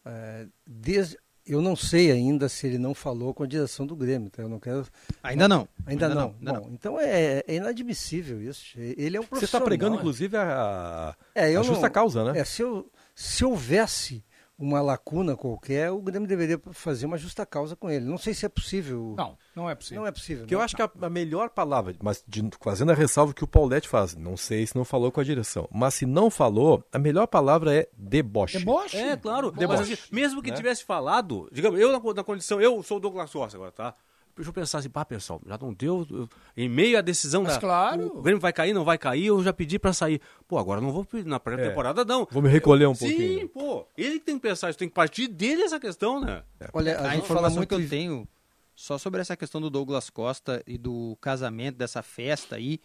[0.05, 4.29] É, desde, eu não sei ainda se ele não falou com a direção do Grêmio,
[4.29, 4.41] tá?
[4.41, 4.85] Eu não quero.
[5.21, 5.67] Ainda não.
[5.85, 6.35] Ainda, Ainda não.
[6.39, 8.77] não, ainda Bom, então é, é inadmissível isso.
[8.77, 9.59] Ele é um Você profissional.
[9.59, 12.39] está pregando, inclusive, a, É, eu a justa não- causa, né?
[12.39, 14.23] É, se, eu, se houvesse
[14.57, 18.05] uma lacuna qualquer, o Grêmio deveria fazer uma justa causa com ele.
[18.05, 19.15] Não sei se é possível.
[19.17, 20.01] Não, não é possível.
[20.01, 20.43] Não é possível.
[20.43, 23.47] Porque eu acho que a, a melhor palavra, mas de- fazendo a ressalva que o
[23.47, 26.99] Paulette faz, não sei se não falou com a direção, mas se não falou, a
[26.99, 28.59] melhor palavra é deboche.
[28.59, 28.95] Deboche.
[28.97, 29.51] É, claro.
[29.51, 29.79] Deboche.
[29.79, 30.55] Mas, assim, mesmo que Né?
[30.57, 33.95] tivesse falado, digamos, eu na, na condição, eu sou o Douglas Costa agora, tá?
[34.35, 36.07] Deixa eu pensar assim, pá, pessoal, já não deu.
[36.09, 37.59] eu- em meio à decisão Mas da.
[37.59, 38.17] claro.
[38.17, 40.19] O Grêmio vai cair, não vai cair, eu já pedi pra sair.
[40.47, 42.27] Pô, agora não vou pedir na pré-temporada, não.
[42.31, 43.49] Vou me recolher um Sim, pouquinho.
[43.49, 43.87] pô.
[43.95, 46.43] Ele que tem que pensar isso, tem que partir dele essa questão, né?
[46.73, 48.27] Olha, A, a, gente fala informação muito que eu tenho
[48.75, 52.79] só sobre essa questão do Douglas Costa e do casamento, dessa festa aí,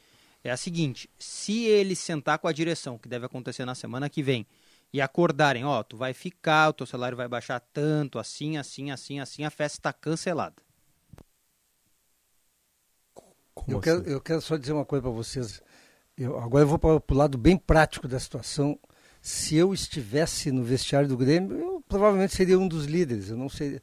[0.44, 4.22] é a seguinte: se ele sentar com a direção, que deve acontecer na semana que
[4.22, 4.46] vem,
[4.92, 9.20] e acordarem, ó, tu vai ficar, o teu salário vai baixar tanto, assim, assim, assim,
[9.20, 10.67] assim, a festa está cancelada.
[13.64, 14.10] Como eu, quero, assim?
[14.10, 15.62] eu quero só dizer uma coisa para vocês.
[16.16, 18.78] Eu, agora eu vou para o lado bem prático da situação.
[19.20, 23.30] Se eu estivesse no vestiário do Grêmio, eu provavelmente seria um dos líderes.
[23.30, 23.80] Eu não sei.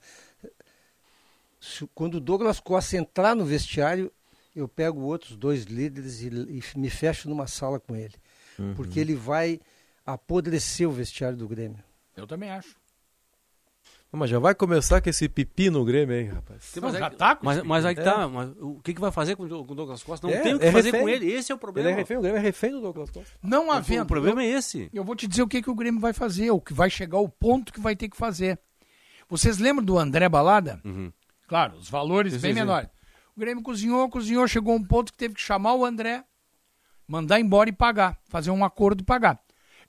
[1.60, 4.11] Se- quando o Douglas Costa entrar no vestiário,
[4.56, 8.15] eu pego outros dois líderes e, e me fecho numa sala com ele.
[8.57, 8.73] Uhum.
[8.76, 9.60] Porque ele vai
[10.06, 11.84] apodrecer o vestiário do Grêmio.
[12.15, 12.76] Eu também acho.
[14.16, 16.74] Mas já vai começar com esse pipi no Grêmio aí, rapaz.
[16.82, 18.28] Mas, já aí, tá com mas, mas aí que tá, É.
[18.28, 20.26] mas o que, que vai fazer com o Douglas Costa?
[20.28, 21.02] Não É, tem o que é fazer refém.
[21.02, 21.90] com ele, esse é o problema.
[21.90, 23.32] Ele é refém, o Grêmio é refém do Douglas Costa.
[23.44, 24.04] Não havendo.
[24.04, 24.90] O problema é esse.
[24.94, 27.18] Eu vou te dizer o que, que o Grêmio vai fazer, o que vai chegar
[27.18, 28.60] ao ponto que vai ter que fazer.
[29.30, 30.80] Vocês lembram do André Balada?
[30.86, 31.12] Uhum.
[31.48, 32.66] Claro, os valores Sim, bem sim, sim.
[32.66, 32.90] menores.
[33.36, 36.24] O Grêmio cozinhou, cozinhou, chegou a um ponto que teve que chamar o André,
[37.08, 39.40] mandar embora e pagar, fazer um acordo e pagar.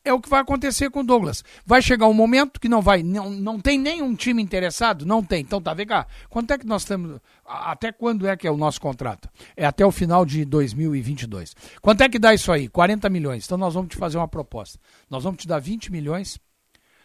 [0.07, 1.43] É o que vai acontecer com o Douglas.
[1.67, 5.05] Vai chegar um momento que não vai, não, não tem nenhum time interessado?
[5.05, 5.41] Não tem.
[5.41, 6.07] Então tá, vem cá.
[6.31, 9.29] Quanto é que nós temos, até quando é que é o nosso contrato?
[9.57, 11.57] É até o final de 2022.
[11.83, 12.69] Quanto é que dá isso aí?
[12.69, 13.47] 40 milhões.
[13.47, 14.79] Então nós vamos te fazer uma proposta.
[15.11, 16.39] Nós vamos te dar 20 milhões,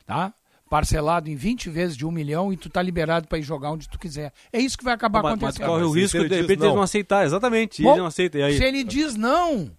[0.05, 0.31] tá?
[0.69, 3.89] Parcelado em 20 vezes de um milhão e tu tá liberado para ir jogar onde
[3.89, 4.31] tu quiser.
[4.53, 5.67] É isso que vai acabar Mas, mas acontecendo.
[5.67, 6.75] corre o Mas risco de, repente eles não.
[6.75, 7.81] não aceitar, exatamente.
[7.81, 8.37] Bom, ele não aceita.
[8.37, 8.57] E aí?
[8.57, 9.71] Se ele diz não,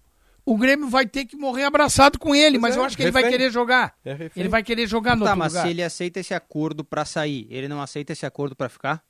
[0.45, 3.03] o Grêmio vai ter que morrer abraçado com ele, Pois mas é, eu acho que
[3.03, 3.37] ele vai refém.
[3.37, 3.95] querer jogar.
[4.03, 4.41] É refém.
[4.41, 5.63] Ele vai querer jogar no Tá, outro mas lugar.
[5.65, 9.03] se ele aceita esse acordo para sair, ele não aceita esse acordo para ficar?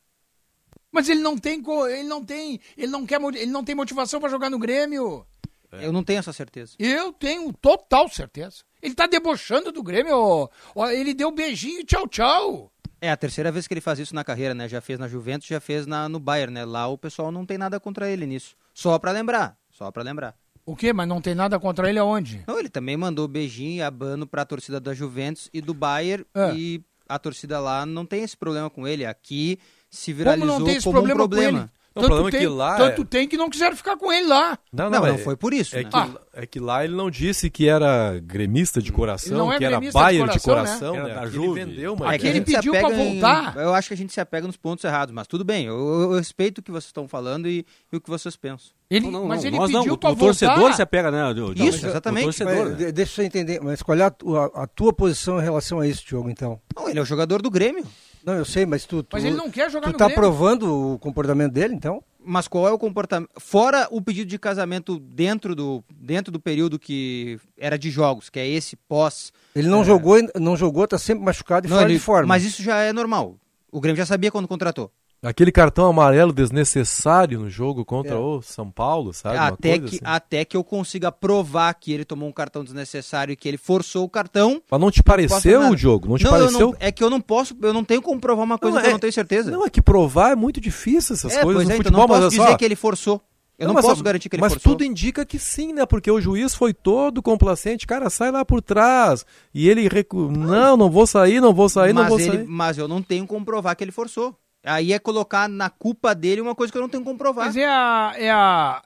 [0.92, 4.30] Mas ele não tem, ele não tem, ele não quer, ele não tem motivação para
[4.30, 5.26] jogar no Grêmio.
[5.72, 6.74] Eu não tenho essa certeza.
[6.78, 8.58] Eu tenho total certeza.
[8.80, 10.16] Ele tá debochando do Grêmio.
[10.16, 10.48] ó.
[10.76, 12.72] Ó, ele deu beijinho e tchau, tchau.
[13.02, 14.70] É a terceira vez que ele faz isso na carreira, né?
[14.70, 16.64] Já fez na Juventus, já fez na, no Bayern, né?
[16.64, 18.56] Lá o pessoal não tem nada contra ele nisso.
[18.72, 20.36] Só pra lembrar, só pra lembrar.
[20.66, 20.94] O quê?
[20.94, 22.44] Mas não tem nada contra ele aonde?
[22.48, 26.54] Não, ele também mandou beijinho e abano pra torcida da Juventus e do Bayern É.
[26.56, 29.06] e a torcida lá não tem esse problema com ele.
[29.06, 29.60] Aqui
[29.90, 31.72] se Como viralizou não tem esse como problema, um problema.
[31.94, 32.06] Com ele?
[32.06, 34.12] O tanto problema é tem, que lá tanto é- tem que não quiseram ficar com
[34.12, 34.58] ele lá.
[34.72, 35.90] Não, Não, não, não é- foi por isso, É, né?
[35.90, 36.10] que, Ah.
[36.34, 39.78] é que lá ele não disse que era gremista de coração, não é que era
[39.78, 41.04] gremista de Bayer de coração, coração, né?
[41.04, 41.12] né?
[41.12, 41.28] Era.
[41.28, 43.58] Ele vendeu uma É que ele pediu pra apega em- voltar.
[43.58, 45.66] eu acho que a gente se apega nos pontos errados, mas tudo bem.
[45.68, 48.72] Eu, eu- eu respeito o que vocês estão falando e, e o que vocês pensam.
[48.90, 50.74] Ele, Não, não, mas não, ele nós não, pediu o, pra o torcedor voltar.
[50.76, 51.24] se apega, né?
[51.56, 52.26] Isso, exatamente.
[52.26, 55.44] torcedor, Mas, de- deixa eu entender, mas qual é a, tua- a tua posição em
[55.44, 56.60] relação a isso, Diogo, então?
[56.76, 57.84] Não, ele é o jogador do Grêmio.
[58.26, 59.04] Não, eu sei, mas tu...
[59.04, 60.18] tu Mas ele não quer jogar Tu no tá Grêmio.
[60.24, 62.02] aprovando o comportamento dele, então?
[62.26, 63.30] Mas qual é o comportamento?
[63.38, 68.40] Fora o pedido de casamento dentro do, dentro do período que era de jogos, que
[68.40, 69.34] é esse pós.
[69.54, 72.28] Ele não jogou, não jogou, tá sempre machucado e Não, fora ele- de forma.
[72.28, 73.36] Mas isso já é normal.
[73.70, 74.90] O Grêmio já sabia quando contratou.
[75.24, 78.18] Aquele cartão amarelo desnecessário no jogo contra É.
[78.18, 79.38] o São Paulo, sabe?
[79.38, 80.00] Até, que, assim.
[80.04, 84.04] até que eu consiga provar que ele tomou um cartão desnecessário e que ele forçou
[84.04, 84.62] o cartão.
[84.70, 85.76] Mas não te não pareceu, nada.
[85.76, 86.10] Diogo?
[86.10, 86.60] Não te eu pareceu?
[86.72, 88.88] não- é que eu não posso, eu não tenho como provar uma coisa Não, que
[88.88, 89.50] eu é- não tenho certeza.
[89.50, 92.08] Não, é que provar é muito difícil essas é, coisas no é, então futebol, não
[92.08, 92.58] posso mas olha dizer só.
[92.58, 93.22] que ele forçou.
[93.58, 94.72] Eu não, mas, posso garantir que ele mas forçou.
[94.74, 95.86] tudo indica que sim, né?
[95.86, 97.86] Porque o juiz foi todo complacente.
[97.86, 99.24] Cara, sai lá por trás.
[99.54, 100.30] E ele recu...
[100.32, 102.46] Não, não vou sair, não vou sair, não mas, vou ele- sair.
[102.48, 104.36] mas eu não tenho como provar que ele forçou.
[104.64, 107.46] Aí é colocar na culpa dele uma coisa que eu não tenho como provar.
[107.46, 108.14] Mas é a.
[108.18, 108.82] É a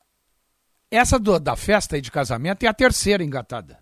[0.89, 3.77] essa do- da festa aí de casamento é a terceira engatada.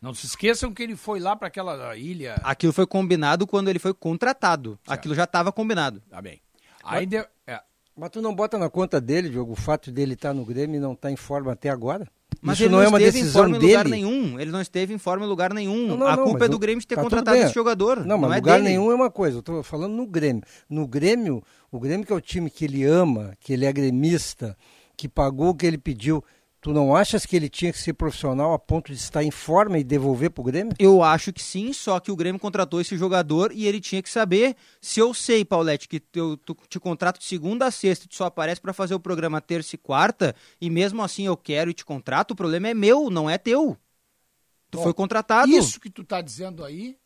[0.00, 2.40] Não se esqueçam que ele foi lá para aquela ilha.
[2.42, 4.78] Aquilo foi combinado quando ele foi contratado.
[4.86, 6.00] Aquilo já estava combinado.
[6.08, 6.40] Tá bem.
[6.82, 7.60] Aí deu- é.
[7.96, 10.80] Mas tu não bota na conta dele, Diogo, o fato dele estar no Grêmio e
[10.80, 12.08] não estar em forma até agora?
[12.40, 13.72] Mas Isso ele não, não, é uma esteve em decisão forma em dele.
[13.72, 14.40] lugar nenhum.
[14.40, 15.86] Ele não esteve em forma em lugar nenhum.
[15.86, 18.04] Não, não, a culpa é do Grêmio de ter tá contratado esse jogador.
[18.04, 18.70] Não, mas é lugar dele.
[18.70, 19.38] nenhum é uma coisa.
[19.38, 20.42] Eu tô falando no Grêmio.
[20.68, 24.56] No Grêmio, o Grêmio que é o time que ele ama, que ele é gremista,
[24.96, 26.24] que pagou o que ele pediu.
[26.62, 29.80] Tu não achas que ele tinha que ser profissional a ponto de estar em forma
[29.80, 30.72] e devolver pro Grêmio?
[30.78, 34.08] Eu acho que sim, só que o Grêmio contratou esse jogador e ele tinha que
[34.08, 34.54] saber.
[34.80, 38.14] Se eu sei, Paulette, que eu tu- te contrato de segunda a sexta, e tu
[38.14, 41.74] só aparece para fazer o programa terça e quarta, e mesmo assim eu quero e
[41.74, 43.76] te contrato, o problema é meu, não é teu.
[44.70, 45.50] Tu Bom, foi contratado.
[45.50, 46.96] Isso que tu tá dizendo aí.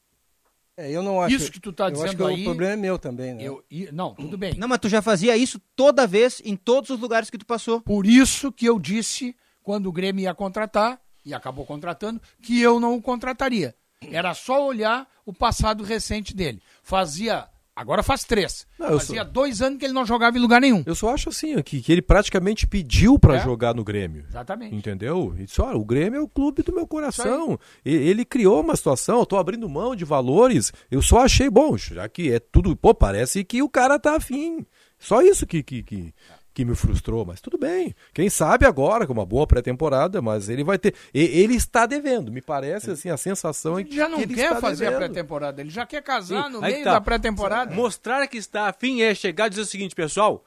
[0.77, 1.35] É, eu não acho.
[1.35, 2.43] Isso que tu tá eu dizendo acho que aí.
[2.43, 3.43] o problema é meu também, né?
[3.43, 4.53] Eu, e- não, tudo bem.
[4.59, 7.81] Não, mas tu já fazia isso toda vez, em todos os lugares que tu passou.
[7.81, 9.35] Por isso que eu disse,
[9.67, 13.75] quando o Grêmio ia contratar, e acabou contratando, que eu não o contrataria.
[14.13, 16.63] Era só olhar o passado recente dele.
[16.85, 17.49] Fazia.
[17.75, 18.65] Agora faz três.
[18.79, 20.85] Não, Fazia dois anos que ele não jogava em lugar nenhum.
[20.87, 23.41] Eu só acho assim, que, que ele praticamente pediu pra É?
[23.41, 24.25] jogar no Grêmio.
[24.29, 24.75] Exatamente.
[24.77, 25.35] Entendeu?
[25.37, 27.59] E disse, olha, o Grêmio é o clube do meu coração.
[27.85, 30.73] E- Ele criou uma situação, eu tô abrindo mão de valores.
[30.89, 32.75] Eu só achei bom, já que é tudo.
[32.77, 34.65] Pô, parece que o cara tá afim.
[34.99, 36.15] Só isso que, que, que,
[36.57, 37.95] que me frustrou, mas tudo bem.
[38.15, 40.95] Quem sabe agora, com uma boa pré-temporada, mas ele vai ter.
[41.13, 43.91] e- Ele está devendo, me parece assim, a sensação é que.
[43.91, 45.11] Ele já não que ele quer fazer a devendo.
[45.13, 45.61] pré-temporada.
[45.61, 46.95] Ele já quer casar Sim, no meio tá.
[46.95, 47.75] da pré-temporada.
[47.75, 50.43] Mostrar que está afim é chegar e dizer o seguinte, pessoal,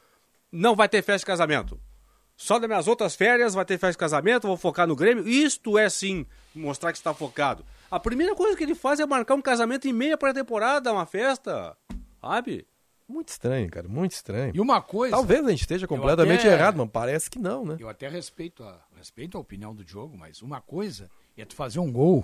[0.51, 1.79] não vai ter festa de casamento.
[2.35, 5.27] Só nas minhas outras férias vai ter festa de casamento, vou focar no Grêmio.
[5.27, 6.25] Isto é sim
[6.55, 7.63] mostrar que está focado.
[7.91, 11.77] A primeira coisa que ele faz é marcar um casamento em meia pré-temporada, uma festa.
[12.19, 12.65] Sabe?
[13.09, 14.51] Muito estranho, cara, muito estranho.
[14.55, 15.15] E uma coisa.
[15.15, 17.75] Talvez a gente esteja completamente até- errado, mas parece que não, né?
[17.79, 21.79] Eu até respeito a, respeito a opinião do Diogo, mas uma coisa é tu fazer
[21.79, 22.23] um gol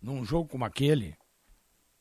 [0.00, 1.16] num jogo como aquele,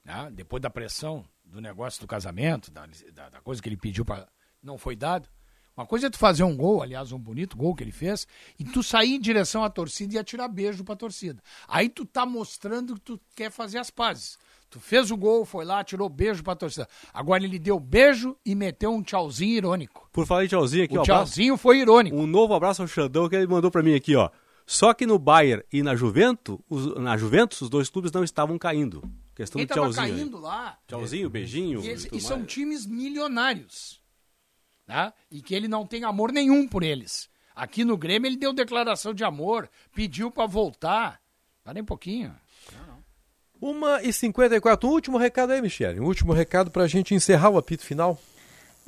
[0.06, 4.06] né, depois da pressão do negócio do casamento, da, da, da coisa que ele pediu
[4.06, 4.28] para
[4.62, 5.28] não foi dado.
[5.76, 8.28] Uma coisa é tu fazer um gol, aliás, um bonito gol que ele fez,
[8.60, 11.42] e tu sair em direção à torcida e atirar beijo pra torcida.
[11.68, 14.38] Aí tu tá mostrando que tu quer fazer as pazes.
[14.70, 16.88] Tu fez o gol, foi lá, tirou beijo pra torcida.
[17.14, 20.08] Agora ele deu beijo e meteu um tchauzinho irônico.
[20.12, 22.16] Por falar em tchauzinho aqui, O ó, tchauzinho foi irônico.
[22.16, 24.30] Um novo abraço ao Xandão que ele mandou pra mim aqui, ó.
[24.68, 28.60] Só que no Bayern e na Juventus, os, na Juventus, os dois clubes não estavam
[28.60, 29.02] caindo.
[29.36, 30.06] Questão Quem do tava tchauzinho.
[30.06, 30.12] aí.
[30.20, 30.78] caindo lá.
[30.88, 31.82] Tchauzinho, beijinho.
[31.84, 34.00] E, eles- e são times milionários.
[34.86, 35.14] Tá?
[35.32, 37.28] E que ele não tem amor nenhum por eles.
[37.56, 41.20] Aqui no Grêmio ele deu declaração de amor, pediu pra voltar.
[41.74, 42.36] Nem um pouquinho.
[43.62, 46.00] Uma e 54 um último recado aí, Michele.
[46.00, 48.18] Um último recado pra gente encerrar o apito final.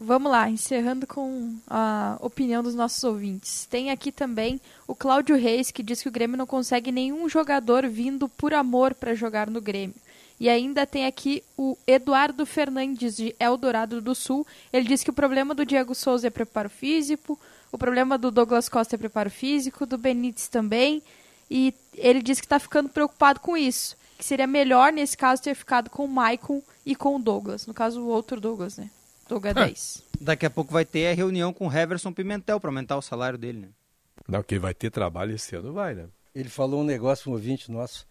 [0.03, 3.67] Vamos lá, encerrando com a opinião dos nossos ouvintes.
[3.69, 7.87] Tem aqui também o Cláudio Reis, que diz que o Grêmio não consegue nenhum jogador
[7.87, 9.95] vindo por amor para jogar no Grêmio.
[10.39, 14.47] E ainda tem aqui o Eduardo Fernandes, de Eldorado do Sul.
[14.73, 17.39] Ele diz que o problema do Diego Souza é preparo físico,
[17.71, 21.03] o problema do Douglas Costa é preparo físico, do Benítez também.
[21.47, 23.95] E ele diz que está ficando preocupado com isso.
[24.21, 27.65] Que seria melhor, nesse caso, ter ficado com o Maicon e com o Douglas.
[27.65, 28.91] No caso, o outro Douglas, né?
[29.27, 30.03] Douglas 10.
[30.21, 33.35] Daqui a pouco vai ter a reunião com o Heverson Pimentel para aumentar o salário
[33.35, 33.69] dele, né?
[34.27, 36.05] Não, que vai ter trabalho esse ano, vai, né?
[36.35, 38.05] Ele falou um negócio, um ouvinte nosso.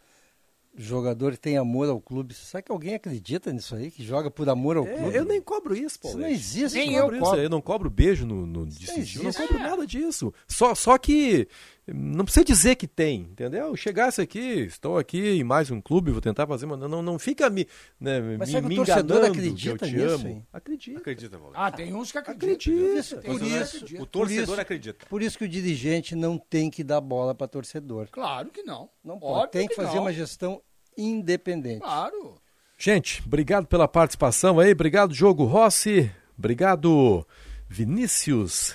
[0.76, 2.32] Jogador que tem amor ao clube.
[2.34, 3.90] Será que alguém acredita nisso aí?
[3.90, 5.16] Que joga por amor ao É, clube?
[5.16, 6.18] eu nem cobro isso, Paulo.
[6.18, 6.78] Isso não existe.
[6.78, 7.34] Nem não eu cobro cobro.
[7.36, 7.44] isso.
[7.44, 8.60] Eu não cobro beijo no, no
[9.16, 10.32] eu não cobro nada disso.
[10.46, 11.48] Só, só que
[11.92, 13.74] não precisa dizer que tem, entendeu?
[13.76, 17.18] Chegasse aqui, estou aqui em mais um clube, vou tentar fazer, mas não, não, não
[17.18, 17.66] fica me,
[17.98, 20.28] né, Mas me, será que me o torcedor acredita que eu te nisso, amo.
[20.28, 20.46] hein?
[20.52, 20.98] Acredita.
[21.00, 21.52] Acredita, Paulo.
[21.56, 22.72] Ah, tem uns que acreditam.
[22.74, 23.16] Acredito.
[23.20, 23.84] Tem Por que isso.
[24.00, 25.06] O torcedor por isso- acredita.
[25.08, 28.06] Por isso que o dirigente não tem que dar bola para torcedor.
[28.12, 28.88] Claro que não.
[29.02, 29.50] Não pode.
[29.50, 30.02] Tem que fazer não.
[30.02, 30.59] uma gestão
[30.96, 31.80] independente.
[31.80, 32.40] Claro.
[32.78, 37.26] Gente, obrigado pela participação aí, obrigado Jogo Rossi, obrigado
[37.68, 38.74] Vinícius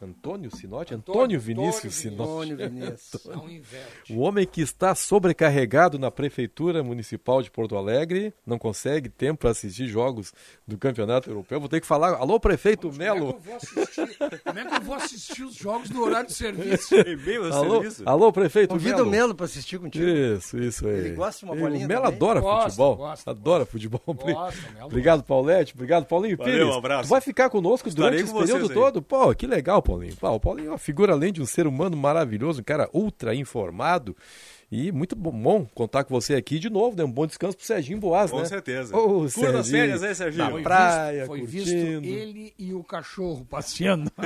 [0.00, 0.94] Antônio Sinotti?
[0.94, 2.52] Antônio, Vinícius Sinotti.
[2.52, 3.26] Antônio Vinícius.
[3.48, 4.12] Inverte.
[4.12, 9.50] O homem que está sobrecarregado na Prefeitura Municipal de Porto Alegre, não consegue tempo para
[9.50, 10.32] assistir jogos
[10.66, 11.58] do Campeonato Europeu.
[11.58, 13.34] Vou ter que falar, alô prefeito Melo.
[13.34, 16.02] Como é que eu vou assistir, como é que eu vou assistir os jogos no
[16.02, 16.94] horário de serviço?
[17.52, 19.08] Alô, alô prefeito Convida Melo.
[19.08, 20.04] o Melo para assistir contigo.
[20.06, 20.94] Isso, isso aí.
[20.98, 22.16] Ele gosta de uma bolinha O Melo também?
[22.16, 22.96] adora Gosta, futebol.
[22.96, 24.00] gosta, adora futebol.
[24.06, 25.74] Gosta, Melo obrigado, Paulette.
[25.74, 26.68] Obrigado, Paulinho Valeu, Pires.
[26.68, 27.08] um abraço.
[27.08, 28.74] Tu vai ficar conosco Estarei durante com esse período aí.
[28.74, 29.02] todo?
[29.02, 30.16] Pô, que legal, Paulinho.
[30.16, 33.34] Pô, o Paulinho é uma figura, além de um ser humano maravilhoso, um cara ultra
[33.34, 34.14] informado.
[34.70, 37.02] E muito bom, bom contar com você aqui de novo, né?
[37.02, 38.44] Um bom descanso pro Serginho Boas, Com né?
[38.44, 38.94] certeza.
[38.94, 40.44] Ô, Serginho, férias, hein, Serginho?
[40.44, 42.06] Na Foi praia, Foi visto curtindo.
[42.06, 44.12] ele e o cachorro passeando.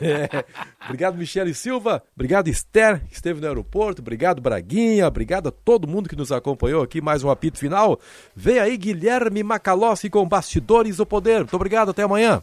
[0.00, 0.44] É.
[0.84, 2.02] Obrigado, Michele Silva.
[2.14, 4.02] Obrigado, Esther, que esteve no aeroporto.
[4.02, 5.06] Obrigado, Braguinha.
[5.08, 7.00] Obrigado a todo mundo que nos acompanhou aqui.
[7.00, 7.98] Mais um apito final.
[8.36, 11.38] Vem aí, Guilherme Macalossi com Bastidores do Poder.
[11.38, 12.42] Muito obrigado, até amanhã.